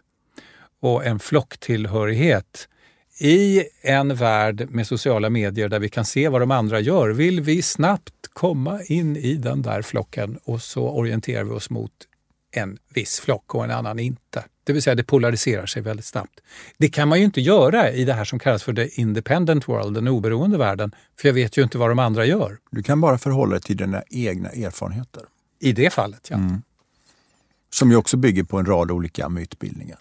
och 0.80 1.06
en 1.06 1.18
flocktillhörighet 1.18 2.68
i 3.20 3.62
en 3.82 4.14
värld 4.14 4.66
med 4.70 4.86
sociala 4.86 5.30
medier 5.30 5.68
där 5.68 5.78
vi 5.78 5.88
kan 5.88 6.04
se 6.04 6.28
vad 6.28 6.42
de 6.42 6.50
andra 6.50 6.80
gör 6.80 7.08
vill 7.08 7.40
vi 7.40 7.62
snabbt 7.62 8.28
komma 8.32 8.82
in 8.82 9.16
i 9.16 9.34
den 9.34 9.62
där 9.62 9.82
flocken 9.82 10.38
och 10.44 10.62
så 10.62 10.88
orienterar 10.88 11.44
vi 11.44 11.50
oss 11.50 11.70
mot 11.70 11.92
en 12.52 12.78
viss 12.94 13.20
flock 13.20 13.54
och 13.54 13.64
en 13.64 13.70
annan 13.70 13.98
inte. 13.98 14.44
Det 14.64 14.72
vill 14.72 14.82
säga 14.82 14.94
det 14.94 15.04
polariserar 15.04 15.66
sig 15.66 15.82
väldigt 15.82 16.06
snabbt. 16.06 16.40
Det 16.78 16.88
kan 16.88 17.08
man 17.08 17.18
ju 17.18 17.24
inte 17.24 17.40
göra 17.40 17.90
i 17.92 18.04
det 18.04 18.12
här 18.12 18.24
som 18.24 18.38
kallas 18.38 18.62
för 18.62 18.72
the 18.72 19.00
independent 19.00 19.68
world, 19.68 19.94
den 19.94 20.08
oberoende 20.08 20.58
världen, 20.58 20.94
för 21.20 21.28
jag 21.28 21.34
vet 21.34 21.56
ju 21.58 21.62
inte 21.62 21.78
vad 21.78 21.90
de 21.90 21.98
andra 21.98 22.24
gör. 22.26 22.58
Du 22.70 22.82
kan 22.82 23.00
bara 23.00 23.18
förhålla 23.18 23.50
dig 23.52 23.60
till 23.60 23.76
dina 23.76 24.02
egna 24.10 24.48
erfarenheter. 24.48 25.22
I 25.60 25.72
det 25.72 25.90
fallet, 25.92 26.28
ja. 26.30 26.38
Som 27.70 27.90
ju 27.90 27.96
också 27.96 28.16
bygger 28.16 28.42
på 28.44 28.58
en 28.58 28.66
rad 28.66 28.90
olika 28.90 29.28
mytbildningar. 29.28 29.98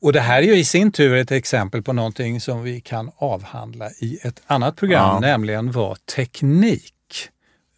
Och 0.00 0.12
det 0.12 0.20
här 0.20 0.38
är 0.42 0.46
ju 0.46 0.56
i 0.56 0.64
sin 0.64 0.92
tur 0.92 1.16
ett 1.16 1.30
exempel 1.30 1.82
på 1.82 1.92
någonting 1.92 2.40
som 2.40 2.62
vi 2.62 2.80
kan 2.80 3.10
avhandla 3.16 3.90
i 3.90 4.18
ett 4.22 4.42
annat 4.46 4.76
program, 4.76 5.14
Ja. 5.14 5.20
nämligen 5.20 5.72
vad 5.72 6.06
teknik 6.06 6.94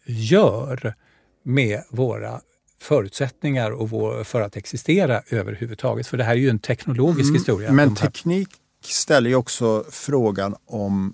gör 0.05 0.93
med 1.43 1.83
våra 1.89 2.41
förutsättningar 2.81 3.71
och 3.71 3.89
vår, 3.89 4.23
för 4.23 4.41
att 4.41 4.57
existera 4.57 5.21
överhuvudtaget. 5.29 6.07
För 6.07 6.17
det 6.17 6.23
här 6.23 6.31
är 6.31 6.35
ju 6.35 6.49
en 6.49 6.59
teknologisk 6.59 7.35
historia. 7.35 7.71
Men 7.71 7.95
teknik 7.95 8.49
ställer 8.83 9.29
ju 9.29 9.35
också 9.35 9.83
frågan 9.91 10.55
om 10.65 11.13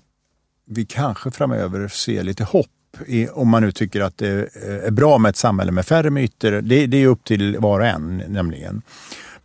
vi 0.66 0.86
kanske 0.86 1.30
framöver 1.30 1.88
ser 1.88 2.22
lite 2.22 2.44
hopp. 2.44 2.66
I, 3.06 3.28
om 3.28 3.48
man 3.48 3.62
nu 3.62 3.72
tycker 3.72 4.00
att 4.00 4.18
det 4.18 4.48
är 4.84 4.90
bra 4.90 5.18
med 5.18 5.30
ett 5.30 5.36
samhälle 5.36 5.72
med 5.72 5.86
färre 5.86 6.10
myter. 6.10 6.52
Det, 6.62 6.86
det 6.86 6.96
är 7.02 7.06
upp 7.06 7.24
till 7.24 7.58
var 7.58 7.80
och 7.80 7.86
en 7.86 8.22
nämligen. 8.28 8.82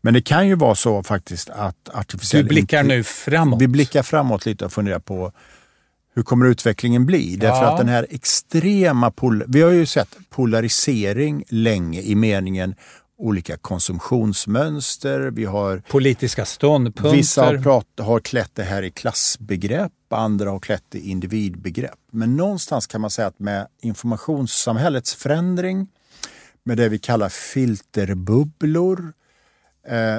Men 0.01 0.13
det 0.13 0.22
kan 0.22 0.47
ju 0.47 0.55
vara 0.55 0.76
så 0.76 1.03
faktiskt 1.03 1.49
att 1.49 1.89
artificiell 1.93 2.43
du 2.43 2.49
blickar 2.49 2.84
nu 2.84 3.03
framåt. 3.03 3.61
Vi 3.61 3.67
blickar 3.67 4.03
framåt 4.03 4.45
lite 4.45 4.65
och 4.65 4.74
funderar 4.74 4.99
på 4.99 5.32
hur 6.16 6.24
kommer 6.24 6.45
utvecklingen 6.45 7.05
bli? 7.05 7.36
Därför 7.36 7.64
Ja. 7.64 7.72
att 7.72 7.78
den 7.78 7.89
här 7.89 8.07
extrema... 8.09 9.12
Pol- 9.12 9.43
vi 9.47 9.62
har 9.62 9.72
ju 9.72 9.86
sett 9.86 10.18
polarisering 10.30 11.43
länge 11.49 12.01
i 12.01 12.16
meningen 12.16 12.76
olika 13.18 13.57
konsumtionsmönster. 13.57 15.20
Vi 15.20 15.45
har 15.45 15.78
Politiska 15.89 16.45
ståndpunkter. 16.45 17.18
Vissa 17.18 17.45
har, 17.45 17.57
prat, 17.57 17.86
har 17.99 18.20
klätt 18.20 18.51
det 18.55 18.64
här 18.64 18.84
i 18.84 18.91
klassbegrepp, 18.91 19.91
andra 20.09 20.49
har 20.49 20.59
klätt 20.59 20.84
det 20.89 20.97
i 20.97 21.09
individbegrepp. 21.09 21.99
Men 22.12 22.38
någonstans 22.38 22.88
kan 22.88 23.01
man 23.01 23.09
säga 23.09 23.28
att 23.28 23.39
med 23.39 23.68
informationssamhällets 23.82 25.16
förändring, 25.16 25.88
med 26.64 26.78
det 26.78 26.89
vi 26.89 26.99
kallar 26.99 27.30
filterbubblor, 27.30 29.14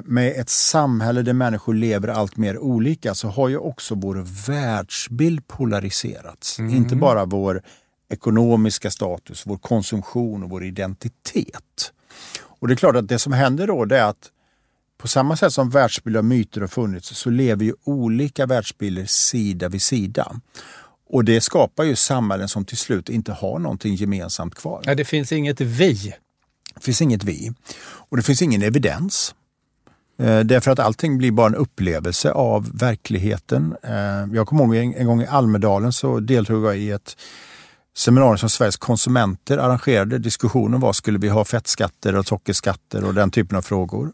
med 0.04 0.32
ett 0.40 0.48
samhälle 0.48 1.22
där 1.22 1.32
människor 1.32 1.74
lever 1.74 2.08
allt 2.08 2.36
mer 2.36 2.58
olika 2.58 3.14
så 3.14 3.28
har 3.28 3.48
ju 3.48 3.56
också 3.56 3.94
vår 3.94 4.46
världsbild 4.46 5.46
polariserats. 5.46 6.58
Inte 6.58 6.96
bara 6.96 7.24
vår 7.24 7.62
ekonomiska 8.08 8.90
status, 8.90 9.42
vår 9.46 9.56
konsumtion 9.56 10.42
och 10.42 10.50
vår 10.50 10.64
identitet. 10.64 11.92
Och 12.62 12.68
det 12.68 12.74
är 12.74 12.76
klart 12.76 12.96
att 12.96 13.08
det 13.08 13.18
som 13.18 13.32
händer 13.32 13.66
då 13.66 13.84
det 13.84 13.98
är 13.98 14.04
att 14.04 14.30
på 14.98 15.08
samma 15.08 15.36
sätt 15.36 15.52
som 15.52 15.70
världsbilder 15.70 16.18
och 16.18 16.24
myter 16.24 16.60
har 16.60 16.68
funnits 16.68 17.08
så 17.08 17.30
lever 17.30 17.64
ju 17.64 17.74
olika 17.84 18.46
världsbilder 18.46 19.04
sida 19.04 19.68
vid 19.68 19.82
sida. 19.82 20.32
Och 21.10 21.24
det 21.24 21.40
skapar 21.40 21.84
ju 21.84 21.96
samhällen 21.96 22.48
som 22.48 22.64
till 22.64 22.76
slut 22.76 23.08
inte 23.08 23.32
har 23.32 23.58
någonting 23.58 23.94
gemensamt 23.94 24.54
kvar. 24.54 24.82
Ja, 24.84 24.94
det 24.94 25.04
finns 25.04 25.32
inget 25.32 25.60
vi. 25.60 26.14
Det 26.74 26.80
finns 26.80 27.02
inget 27.02 27.24
vi 27.24 27.52
och 27.82 28.16
det 28.16 28.22
finns 28.22 28.42
ingen 28.42 28.62
evidens. 28.62 29.34
Eh, 30.22 30.40
därför 30.40 30.70
att 30.70 30.78
allting 30.78 31.18
blir 31.18 31.32
bara 31.32 31.46
en 31.46 31.54
upplevelse 31.54 32.32
av 32.32 32.78
verkligheten. 32.78 33.76
Eh, 33.82 34.34
jag 34.34 34.46
kommer 34.46 34.64
ihåg 34.64 34.74
en, 34.74 34.94
en 34.94 35.06
gång 35.06 35.22
i 35.22 35.26
Almedalen 35.26 35.92
så 35.92 36.20
deltog 36.20 36.66
jag 36.66 36.78
i 36.78 36.90
ett 36.90 37.16
seminarium 37.96 38.38
som 38.38 38.48
Sveriges 38.48 38.76
konsumenter 38.76 39.58
arrangerade. 39.58 40.18
Diskussionen 40.18 40.80
var, 40.80 40.92
skulle 40.92 41.18
vi 41.18 41.28
ha 41.28 41.44
fettskatter 41.44 42.16
och 42.16 42.26
sockerskatter 42.26 43.04
och 43.04 43.14
den 43.14 43.30
typen 43.30 43.58
av 43.58 43.62
frågor. 43.62 44.12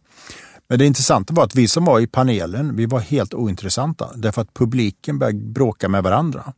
Men 0.69 0.79
det 0.79 0.87
intressanta 0.87 1.35
var 1.35 1.45
att 1.45 1.55
vi 1.55 1.69
som 1.69 1.85
var 1.85 2.01
i 2.01 2.07
panelen, 2.07 2.77
vi 2.77 2.87
var 2.87 3.01
helt 3.01 3.35
ointressanta 3.35 4.11
därför 4.15 4.43
att 4.43 4.55
publiken 4.55 5.19
började 5.19 5.39
bråka 5.39 5.89
med 5.89 6.03
varandra. 6.03 6.53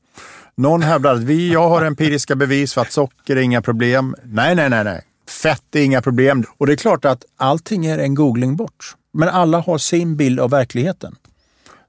Någon 0.57 0.83
hävdade 0.83 1.15
att 1.15 1.25
vi, 1.25 1.53
jag 1.53 1.69
har 1.69 1.85
empiriska 1.85 2.37
bevis 2.37 2.75
för 2.75 2.81
att 2.81 2.93
socker 2.93 3.37
är 3.37 3.41
inga 3.41 3.63
problem. 3.63 4.17
Nej, 4.25 4.55
nej, 4.55 4.71
nej, 4.71 4.85
nej. 4.85 5.03
Fett 5.43 5.77
är 5.77 5.83
inga 5.83 6.03
problem. 6.03 6.45
Och 6.59 6.67
det 6.67 6.73
är 6.73 6.77
klart 6.77 7.05
att 7.05 7.25
allting 7.37 7.87
är 7.87 7.99
en 7.99 8.15
googling 8.15 8.57
bort. 8.57 8.97
Men 9.13 9.29
alla 9.29 9.61
har 9.61 9.79
sin 9.79 10.17
bild 10.17 10.41
av 10.41 10.51
verkligheten. 10.51 11.17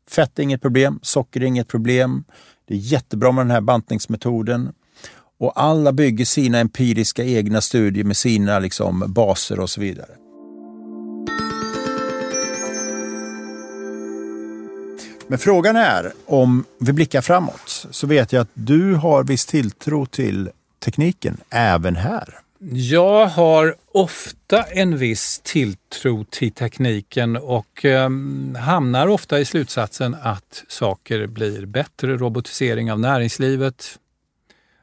Fett 0.09 0.39
är 0.39 0.43
inget 0.43 0.61
problem, 0.61 0.99
socker 1.01 1.41
är 1.41 1.45
inget 1.45 1.67
problem. 1.67 2.24
Det 2.67 2.74
är 2.74 2.78
jättebra 2.78 3.32
med 3.32 3.45
den 3.45 3.51
här 3.51 3.61
bantningsmetoden. 3.61 4.74
Och 5.39 5.61
alla 5.61 5.91
bygger 5.91 6.26
sina 6.26 6.59
empiriska 6.59 7.24
egna 7.24 7.61
studier 7.61 8.03
med 8.03 8.17
sina 8.17 8.59
liksom, 8.59 9.03
baser 9.07 9.59
och 9.59 9.69
så 9.69 9.82
vidare. 9.82 10.11
Men 15.28 15.39
frågan 15.39 15.76
är, 15.76 16.11
om 16.26 16.63
vi 16.80 16.93
blickar 16.93 17.22
framåt, 17.22 17.88
så 17.91 18.07
vet 18.07 18.34
jag 18.34 18.41
att 18.41 18.51
du 18.53 18.95
har 18.95 19.24
viss 19.24 19.45
tilltro 19.45 20.05
till 20.05 20.49
tekniken 20.80 21.38
även 21.49 21.95
här. 21.95 22.39
Jag 22.70 23.28
har 23.28 23.76
ofta 23.91 24.64
en 24.64 24.97
viss 24.97 25.41
tilltro 25.43 26.26
till 26.30 26.51
tekniken 26.51 27.38
och 27.38 27.86
eh, 27.86 28.09
hamnar 28.59 29.07
ofta 29.07 29.39
i 29.39 29.45
slutsatsen 29.45 30.16
att 30.22 30.64
saker 30.68 31.28
blir 31.28 31.66
bättre. 31.66 32.18
Robotisering 32.18 32.91
av 32.91 32.99
näringslivet 32.99 33.99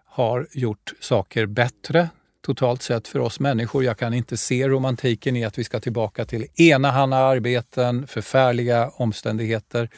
har 0.07 0.49
gjort 0.53 0.93
saker 1.01 1.47
bättre 1.47 2.09
totalt 2.41 2.83
sett 2.83 3.09
för 3.09 3.18
oss 3.18 3.41
människor. 3.41 3.85
Jag 3.85 3.99
kan 3.99 4.14
inte 4.14 4.37
se 4.37 4.68
romantiken 4.68 5.37
i 5.37 5.45
att 5.45 5.59
vi 5.59 5.64
ska 5.64 5.81
tillbaka 5.81 6.24
till 6.24 6.47
enahanda 6.57 7.16
arbeten, 7.16 8.07
förfärliga 8.07 8.89
omständigheter. 8.89 9.91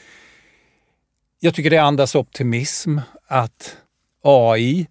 Jag 1.38 1.54
tycker 1.54 1.70
det 1.70 1.78
andas 1.78 2.14
optimism 2.14 2.98
att 3.26 3.76
AI 4.22 4.88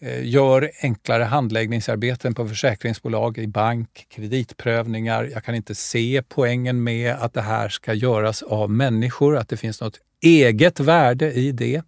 Eh, 0.00 0.26
gör 0.26 0.70
enklare 0.82 1.24
handläggningsarbeten 1.24 2.34
på 2.34 2.48
försäkringsbolag, 2.48 3.38
i 3.38 3.46
bank, 3.46 4.06
kreditprövningar. 4.08 5.24
Jag 5.24 5.44
kan 5.44 5.54
inte 5.54 5.74
se 5.74 6.22
poängen 6.28 6.82
med 6.82 7.14
att 7.14 7.34
det 7.34 7.42
här 7.42 7.68
ska 7.68 7.94
göras 7.94 8.42
av 8.42 8.70
människor, 8.70 9.36
att 9.36 9.48
det 9.48 9.56
finns 9.56 9.80
något 9.80 10.00
eget 10.20 10.80
värde 10.80 11.32
i 11.32 11.52
det. 11.52 11.82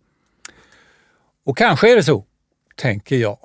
Och 1.44 1.56
kanske 1.56 1.92
är 1.92 1.96
det 1.96 2.02
så, 2.02 2.24
tänker 2.76 3.16
jag, 3.16 3.38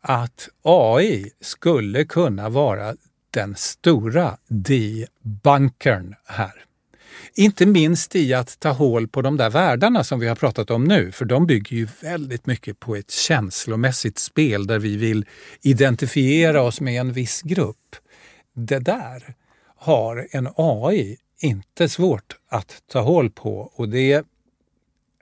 att 0.00 0.48
AI 0.62 1.30
skulle 1.40 2.04
kunna 2.04 2.48
vara 2.48 2.96
den 3.30 3.54
stora 3.56 4.36
debunkern 4.48 6.14
här. 6.24 6.65
Inte 7.38 7.66
minst 7.66 8.16
i 8.16 8.34
att 8.34 8.60
ta 8.60 8.70
hål 8.70 9.08
på 9.08 9.22
de 9.22 9.36
där 9.36 9.50
världarna 9.50 10.04
som 10.04 10.20
vi 10.20 10.28
har 10.28 10.34
pratat 10.34 10.70
om 10.70 10.84
nu, 10.84 11.12
för 11.12 11.24
de 11.24 11.46
bygger 11.46 11.76
ju 11.76 11.88
väldigt 12.00 12.46
mycket 12.46 12.80
på 12.80 12.96
ett 12.96 13.10
känslomässigt 13.10 14.18
spel 14.18 14.66
där 14.66 14.78
vi 14.78 14.96
vill 14.96 15.26
identifiera 15.62 16.62
oss 16.62 16.80
med 16.80 17.00
en 17.00 17.12
viss 17.12 17.42
grupp. 17.42 17.96
Det 18.54 18.78
där 18.78 19.34
har 19.76 20.26
en 20.30 20.48
AI 20.56 21.16
inte 21.40 21.88
svårt 21.88 22.36
att 22.48 22.82
ta 22.92 23.00
hål 23.00 23.30
på 23.30 23.72
och 23.74 23.88
det 23.88 24.24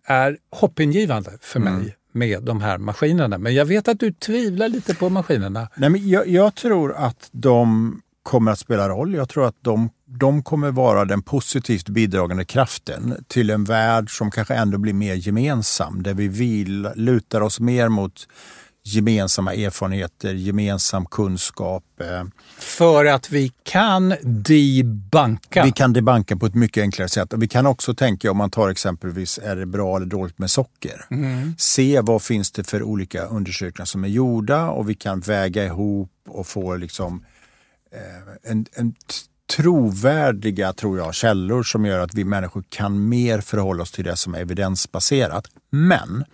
är 0.06 0.38
hoppingivande 0.50 1.38
för 1.40 1.60
mig 1.60 1.72
mm. 1.72 1.90
med 2.12 2.42
de 2.42 2.60
här 2.60 2.78
maskinerna. 2.78 3.38
Men 3.38 3.54
jag 3.54 3.64
vet 3.64 3.88
att 3.88 4.00
du 4.00 4.12
tvivlar 4.12 4.68
lite 4.68 4.94
på 4.94 5.08
maskinerna. 5.08 5.68
Nej, 5.76 5.90
men 5.90 6.08
jag, 6.08 6.28
jag 6.28 6.54
tror 6.54 6.92
att 6.92 7.28
de 7.32 8.00
kommer 8.22 8.52
att 8.52 8.58
spela 8.58 8.88
roll. 8.88 9.14
Jag 9.14 9.28
tror 9.28 9.46
att 9.46 9.56
de, 9.60 9.90
de 10.18 10.42
kommer 10.42 10.70
vara 10.70 11.04
den 11.04 11.22
positivt 11.22 11.88
bidragande 11.88 12.44
kraften 12.44 13.24
till 13.28 13.50
en 13.50 13.64
värld 13.64 14.18
som 14.18 14.30
kanske 14.30 14.54
ändå 14.54 14.78
blir 14.78 14.92
mer 14.92 15.14
gemensam, 15.14 16.02
där 16.02 16.14
vi 16.14 16.28
vill, 16.28 16.88
lutar 16.94 17.40
oss 17.40 17.60
mer 17.60 17.88
mot 17.88 18.28
gemensamma 18.86 19.54
erfarenheter, 19.54 20.34
gemensam 20.34 21.06
kunskap. 21.06 21.84
Eh. 22.00 22.24
För 22.58 23.04
att 23.04 23.30
vi 23.30 23.52
kan 23.62 24.14
debanka? 24.22 25.64
Vi 25.64 25.72
kan 25.72 25.92
debanka 25.92 26.36
på 26.36 26.46
ett 26.46 26.54
mycket 26.54 26.80
enklare 26.80 27.08
sätt. 27.08 27.32
Och 27.32 27.42
vi 27.42 27.48
kan 27.48 27.66
också 27.66 27.94
tänka, 27.94 28.30
om 28.30 28.36
man 28.36 28.50
tar 28.50 28.68
exempelvis, 28.68 29.38
är 29.42 29.56
det 29.56 29.66
bra 29.66 29.96
eller 29.96 30.06
dåligt 30.06 30.38
med 30.38 30.50
socker? 30.50 31.06
Mm. 31.10 31.54
Se 31.58 32.00
vad 32.00 32.22
finns 32.22 32.50
det 32.50 32.64
för 32.64 32.82
olika 32.82 33.24
undersökningar 33.24 33.86
som 33.86 34.04
är 34.04 34.08
gjorda 34.08 34.68
och 34.68 34.90
vi 34.90 34.94
kan 34.94 35.20
väga 35.20 35.64
ihop 35.64 36.10
och 36.28 36.46
få 36.46 36.76
liksom 36.76 37.24
Eh, 37.94 38.50
en, 38.50 38.66
en 38.74 38.94
trovärdiga, 39.46 40.72
tror 40.72 40.98
jag, 40.98 41.14
källor 41.14 41.62
som 41.62 41.84
gör 41.84 41.98
att 41.98 42.14
vi 42.14 42.24
människor 42.24 42.64
kan 42.68 43.08
mer 43.08 43.40
förhålla 43.40 43.82
oss 43.82 43.92
till 43.92 44.04
det 44.04 44.16
som 44.16 44.34
är 44.34 44.40
evidensbaserat. 44.40 45.46
Men 45.70 46.24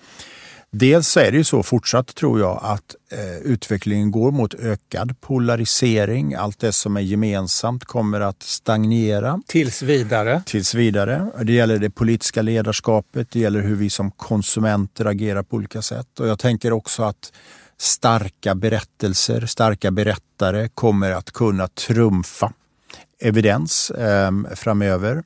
dels 0.70 1.08
så 1.08 1.20
är 1.20 1.30
det 1.30 1.36
ju 1.38 1.44
så 1.44 1.62
fortsatt, 1.62 2.14
tror 2.14 2.40
jag, 2.40 2.60
att 2.62 2.94
eh, 3.12 3.36
utvecklingen 3.36 4.10
går 4.10 4.30
mot 4.30 4.54
ökad 4.54 5.20
polarisering. 5.20 6.34
Allt 6.34 6.58
det 6.58 6.72
som 6.72 6.96
är 6.96 7.00
gemensamt 7.00 7.84
kommer 7.84 8.20
att 8.20 8.42
stagnera. 8.42 9.42
Tills 9.46 9.82
vidare. 9.82 10.42
Tills 10.46 10.74
vidare. 10.74 11.26
Det 11.42 11.52
gäller 11.52 11.78
det 11.78 11.90
politiska 11.90 12.42
ledarskapet, 12.42 13.30
det 13.30 13.40
gäller 13.40 13.60
hur 13.60 13.76
vi 13.76 13.90
som 13.90 14.10
konsumenter 14.10 15.04
agerar 15.04 15.42
på 15.42 15.56
olika 15.56 15.82
sätt. 15.82 16.20
Och 16.20 16.28
jag 16.28 16.38
tänker 16.38 16.72
också 16.72 17.02
att 17.02 17.32
starka 17.78 18.54
berättelser, 18.54 19.46
starka 19.46 19.90
berättare 19.90 20.68
kommer 20.68 21.10
att 21.10 21.30
kunna 21.30 21.68
trumfa 21.68 22.52
evidens 23.20 23.90
eh, 23.90 24.30
framöver. 24.54 25.24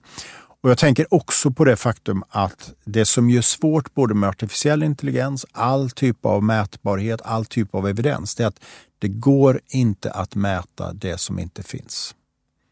Och 0.64 0.70
Jag 0.70 0.78
tänker 0.78 1.14
också 1.14 1.50
på 1.50 1.64
det 1.64 1.76
faktum 1.76 2.24
att 2.28 2.72
det 2.84 3.04
som 3.04 3.30
gör 3.30 3.42
svårt 3.42 3.94
både 3.94 4.14
med 4.14 4.28
artificiell 4.28 4.82
intelligens, 4.82 5.46
all 5.52 5.90
typ 5.90 6.24
av 6.26 6.42
mätbarhet, 6.42 7.20
all 7.24 7.44
typ 7.46 7.74
av 7.74 7.88
evidens, 7.88 8.34
det 8.34 8.42
är 8.42 8.46
att 8.46 8.60
det 8.98 9.08
går 9.08 9.60
inte 9.68 10.10
att 10.10 10.34
mäta 10.34 10.92
det 10.92 11.18
som 11.18 11.38
inte 11.38 11.62
finns. 11.62 12.14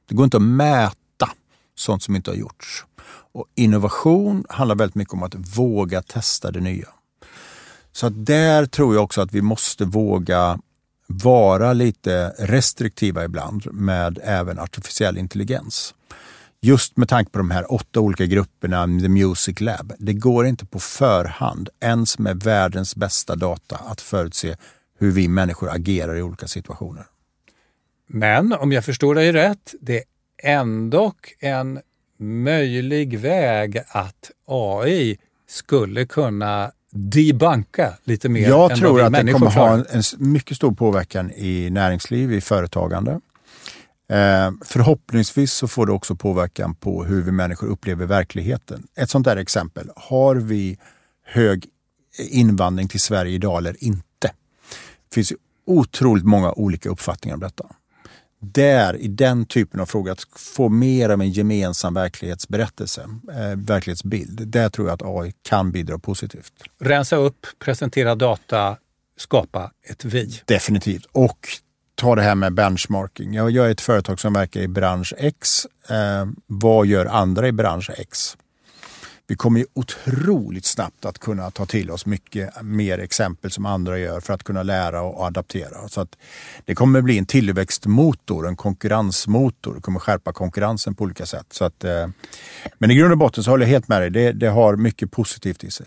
Det 0.09 0.15
går 0.15 0.25
inte 0.25 0.37
att 0.37 0.43
mäta 0.43 1.31
sånt 1.75 2.03
som 2.03 2.17
inte 2.17 2.31
har 2.31 2.37
gjorts. 2.37 2.85
Och 3.33 3.47
Innovation 3.55 4.45
handlar 4.49 4.77
väldigt 4.77 4.95
mycket 4.95 5.15
om 5.15 5.23
att 5.23 5.35
våga 5.35 6.03
testa 6.03 6.51
det 6.51 6.61
nya. 6.61 6.89
Så 7.93 8.09
där 8.09 8.67
tror 8.67 8.95
jag 8.95 9.05
också 9.05 9.21
att 9.21 9.33
vi 9.33 9.43
måste 9.43 9.85
våga 9.85 10.59
vara 11.13 11.73
lite 11.73 12.35
restriktiva 12.39 13.25
ibland 13.25 13.73
med 13.73 14.19
även 14.23 14.59
artificiell 14.59 15.19
intelligens. 15.19 15.95
Just 16.61 16.97
med 16.97 17.09
tanke 17.09 17.31
på 17.31 17.39
de 17.39 17.51
här 17.51 17.73
åtta 17.73 18.01
olika 18.01 18.27
grupperna, 18.27 18.87
The 18.87 19.09
Music 19.09 19.61
Lab. 19.61 19.93
Det 19.99 20.13
går 20.13 20.47
inte 20.47 20.67
på 20.67 20.81
förhand, 20.81 21.69
ens 21.81 22.19
med 22.19 22.43
världens 22.43 22.97
bästa 22.97 23.37
data, 23.37 23.77
att 23.77 24.01
förutse 24.01 24.57
hur 24.99 25.11
vi 25.11 25.29
människor 25.29 25.71
agerar 25.71 26.17
i 26.17 26.23
olika 26.23 26.47
situationer. 26.47 27.05
Men 28.07 28.53
om 28.53 28.73
jag 28.73 28.85
förstår 28.85 29.15
dig 29.15 29.33
rätt, 29.33 29.75
det 29.81 29.97
är 29.97 30.05
ändå 30.43 31.13
en 31.39 31.81
möjlig 32.19 33.19
väg 33.19 33.83
att 33.89 34.31
AI 34.47 35.19
skulle 35.49 36.07
kunna 36.07 36.73
debanka 36.93 37.95
lite 38.05 38.29
mer 38.29 38.49
Jag 38.49 38.77
tror 38.77 39.03
att 39.03 39.13
det 39.13 39.33
kommer 39.33 39.51
ha 39.51 39.75
en, 39.75 39.87
en, 39.91 40.03
mycket 40.19 40.57
stor 40.57 40.73
påverkan 40.73 41.31
i 41.31 41.71
näringsliv, 41.71 42.33
i 42.33 42.41
företagande. 42.41 43.21
Eh, 44.11 44.51
förhoppningsvis 44.65 45.53
så 45.53 45.69
får 45.69 45.87
det 45.87 45.93
också 45.93 46.17
påverkan 46.17 46.75
på 46.75 47.05
hur 47.05 47.23
vi 47.23 47.33
människor 47.33 47.67
upplever 47.67 48.07
verkligheten. 48.07 48.87
Ett 48.97 49.11
sånt 49.11 49.25
där 49.25 49.37
exempel. 49.37 49.91
Har 49.97 50.37
vi 50.37 50.79
hög 51.27 51.67
invandring 52.19 52.89
till 52.89 53.01
Sverige 53.01 53.33
idag 53.33 53.59
eller 53.59 53.85
inte? 53.85 54.29
Det 55.09 55.15
finns 55.15 55.33
otroligt 55.67 56.25
många 56.25 56.53
olika 56.53 56.89
uppfattningar 56.89 57.35
om 57.35 57.41
detta 57.41 57.67
där, 58.43 58.97
i 58.97 59.09
den 59.09 59.47
typen 59.47 59.81
av 59.81 59.87
frågor, 59.87 60.13
att 60.13 60.27
få 60.37 60.69
mer 60.69 61.09
av 61.09 61.21
en 61.21 61.31
gemensam 61.31 61.95
verklighetsberättelse, 61.95 63.03
eh, 63.31 63.57
verklighetsbild, 63.57 64.49
där 64.49 64.69
tror 64.69 64.89
jag 64.89 64.95
att 64.95 65.03
AI 65.03 65.33
kan 65.43 65.73
bidra 65.73 65.99
positivt. 65.99 66.53
Rensa 66.81 67.17
upp, 67.17 67.47
presentera 67.59 68.15
data, 68.15 68.77
skapa 69.17 69.71
ett 69.91 70.05
vi. 70.05 70.41
Definitivt. 70.45 71.07
Och 71.13 71.49
ta 71.95 72.15
det 72.15 72.23
här 72.23 72.35
med 72.35 72.55
benchmarking. 72.55 73.35
Jag, 73.35 73.51
jag 73.51 73.67
är 73.67 73.71
ett 73.71 73.81
företag 73.81 74.21
som 74.21 74.33
verkar 74.33 74.61
i 74.61 74.69
bransch 74.69 75.15
X. 75.19 75.67
Eh, 75.89 76.27
vad 76.47 76.87
gör 76.87 77.07
andra 77.07 77.49
i 77.49 77.53
bransch 77.53 77.91
X? 77.97 78.37
Vi 79.33 79.37
kommer 79.37 79.61
ju 79.61 79.67
otroligt 79.75 80.65
snabbt 80.65 81.05
att 81.05 81.19
kunna 81.19 81.51
ta 81.51 81.67
till 81.67 81.91
oss 81.91 82.07
mycket 82.07 82.63
mer 82.63 82.99
exempel 82.99 83.51
som 83.51 83.67
andra 83.67 83.99
gör 83.99 84.21
för 84.21 84.35
att 84.35 84.43
kunna 84.43 84.63
lära 84.63 85.03
och 85.03 85.25
adaptera. 85.25 85.89
Så 85.89 86.01
att 86.01 86.17
det 86.65 86.75
kommer 86.75 87.03
bli 87.03 87.19
en 87.19 87.27
tillväxtmotor, 87.27 88.49
en 88.49 88.57
konkurrensmotor. 88.57 89.75
Det 89.75 89.81
kommer 89.81 90.01
skärpa 90.01 90.33
konkurrensen 90.33 90.95
på 90.95 91.05
olika 91.05 91.27
sätt. 91.27 91.47
Så 91.51 91.65
att, 91.65 91.85
eh, 91.85 92.09
men 92.79 92.91
i 92.91 92.95
grund 92.95 93.13
och 93.13 93.19
botten 93.19 93.45
så 93.45 93.51
håller 93.51 93.65
jag 93.67 93.71
helt 93.71 93.89
med 93.89 94.03
dig. 94.03 94.11
Det, 94.11 94.33
det 94.33 94.49
har 94.49 94.77
mycket 94.77 95.11
positivt 95.11 95.65
i 95.65 95.71
sig. 95.71 95.87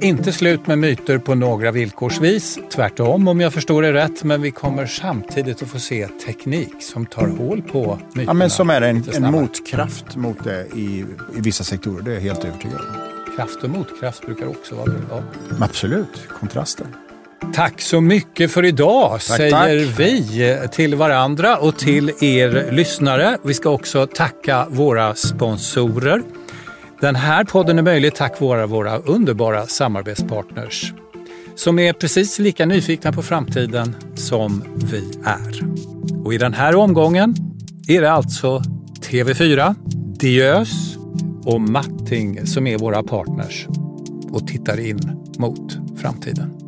Inte 0.00 0.32
slut 0.32 0.66
med 0.66 0.78
myter 0.78 1.18
på 1.18 1.34
några 1.34 1.70
villkorsvis. 1.70 2.58
Tvärtom 2.72 3.28
om 3.28 3.40
jag 3.40 3.52
förstår 3.52 3.82
det 3.82 3.92
rätt. 3.92 4.24
Men 4.24 4.42
vi 4.42 4.50
kommer 4.50 4.86
samtidigt 4.86 5.62
att 5.62 5.68
få 5.68 5.78
se 5.78 6.08
teknik 6.26 6.74
som 6.80 7.06
tar 7.06 7.26
hål 7.26 7.62
på 7.62 7.98
myterna. 8.06 8.24
Ja, 8.26 8.32
men 8.32 8.50
som 8.50 8.70
är 8.70 8.82
en, 8.82 9.04
en 9.14 9.32
motkraft 9.32 10.16
mot 10.16 10.44
det 10.44 10.66
i, 10.74 11.04
i 11.36 11.40
vissa 11.40 11.64
sektorer. 11.64 12.02
Det 12.02 12.10
är 12.10 12.14
jag 12.14 12.20
helt 12.20 12.44
övertygad 12.44 12.80
om. 12.80 13.36
Kraft 13.36 13.62
och 13.62 13.70
motkraft 13.70 14.26
brukar 14.26 14.46
också 14.46 14.74
vara 14.74 14.92
bra. 15.08 15.22
Absolut, 15.60 16.28
kontraster. 16.40 16.86
Tack 17.54 17.80
så 17.80 18.00
mycket 18.00 18.50
för 18.50 18.64
idag 18.64 19.10
tack, 19.10 19.22
säger 19.22 19.86
tack. 19.86 19.98
vi 19.98 20.68
till 20.72 20.94
varandra 20.94 21.56
och 21.56 21.78
till 21.78 22.12
er 22.20 22.72
lyssnare. 22.72 23.38
Vi 23.42 23.54
ska 23.54 23.70
också 23.70 24.06
tacka 24.06 24.66
våra 24.70 25.14
sponsorer. 25.14 26.22
Den 27.00 27.16
här 27.16 27.44
podden 27.44 27.78
är 27.78 27.82
möjlig 27.82 28.14
tack 28.14 28.40
vare 28.40 28.66
våra 28.66 28.98
underbara 28.98 29.66
samarbetspartners 29.66 30.92
som 31.54 31.78
är 31.78 31.92
precis 31.92 32.38
lika 32.38 32.66
nyfikna 32.66 33.12
på 33.12 33.22
framtiden 33.22 33.96
som 34.14 34.64
vi 34.90 35.04
är. 35.24 35.62
Och 36.24 36.34
i 36.34 36.38
den 36.38 36.54
här 36.54 36.76
omgången 36.76 37.34
är 37.88 38.00
det 38.00 38.12
alltså 38.12 38.62
TV4, 39.00 39.74
Diös 40.18 40.96
och 41.44 41.60
Matting 41.60 42.46
som 42.46 42.66
är 42.66 42.78
våra 42.78 43.02
partners 43.02 43.66
och 44.30 44.46
tittar 44.46 44.80
in 44.80 45.00
mot 45.38 45.78
framtiden. 46.00 46.67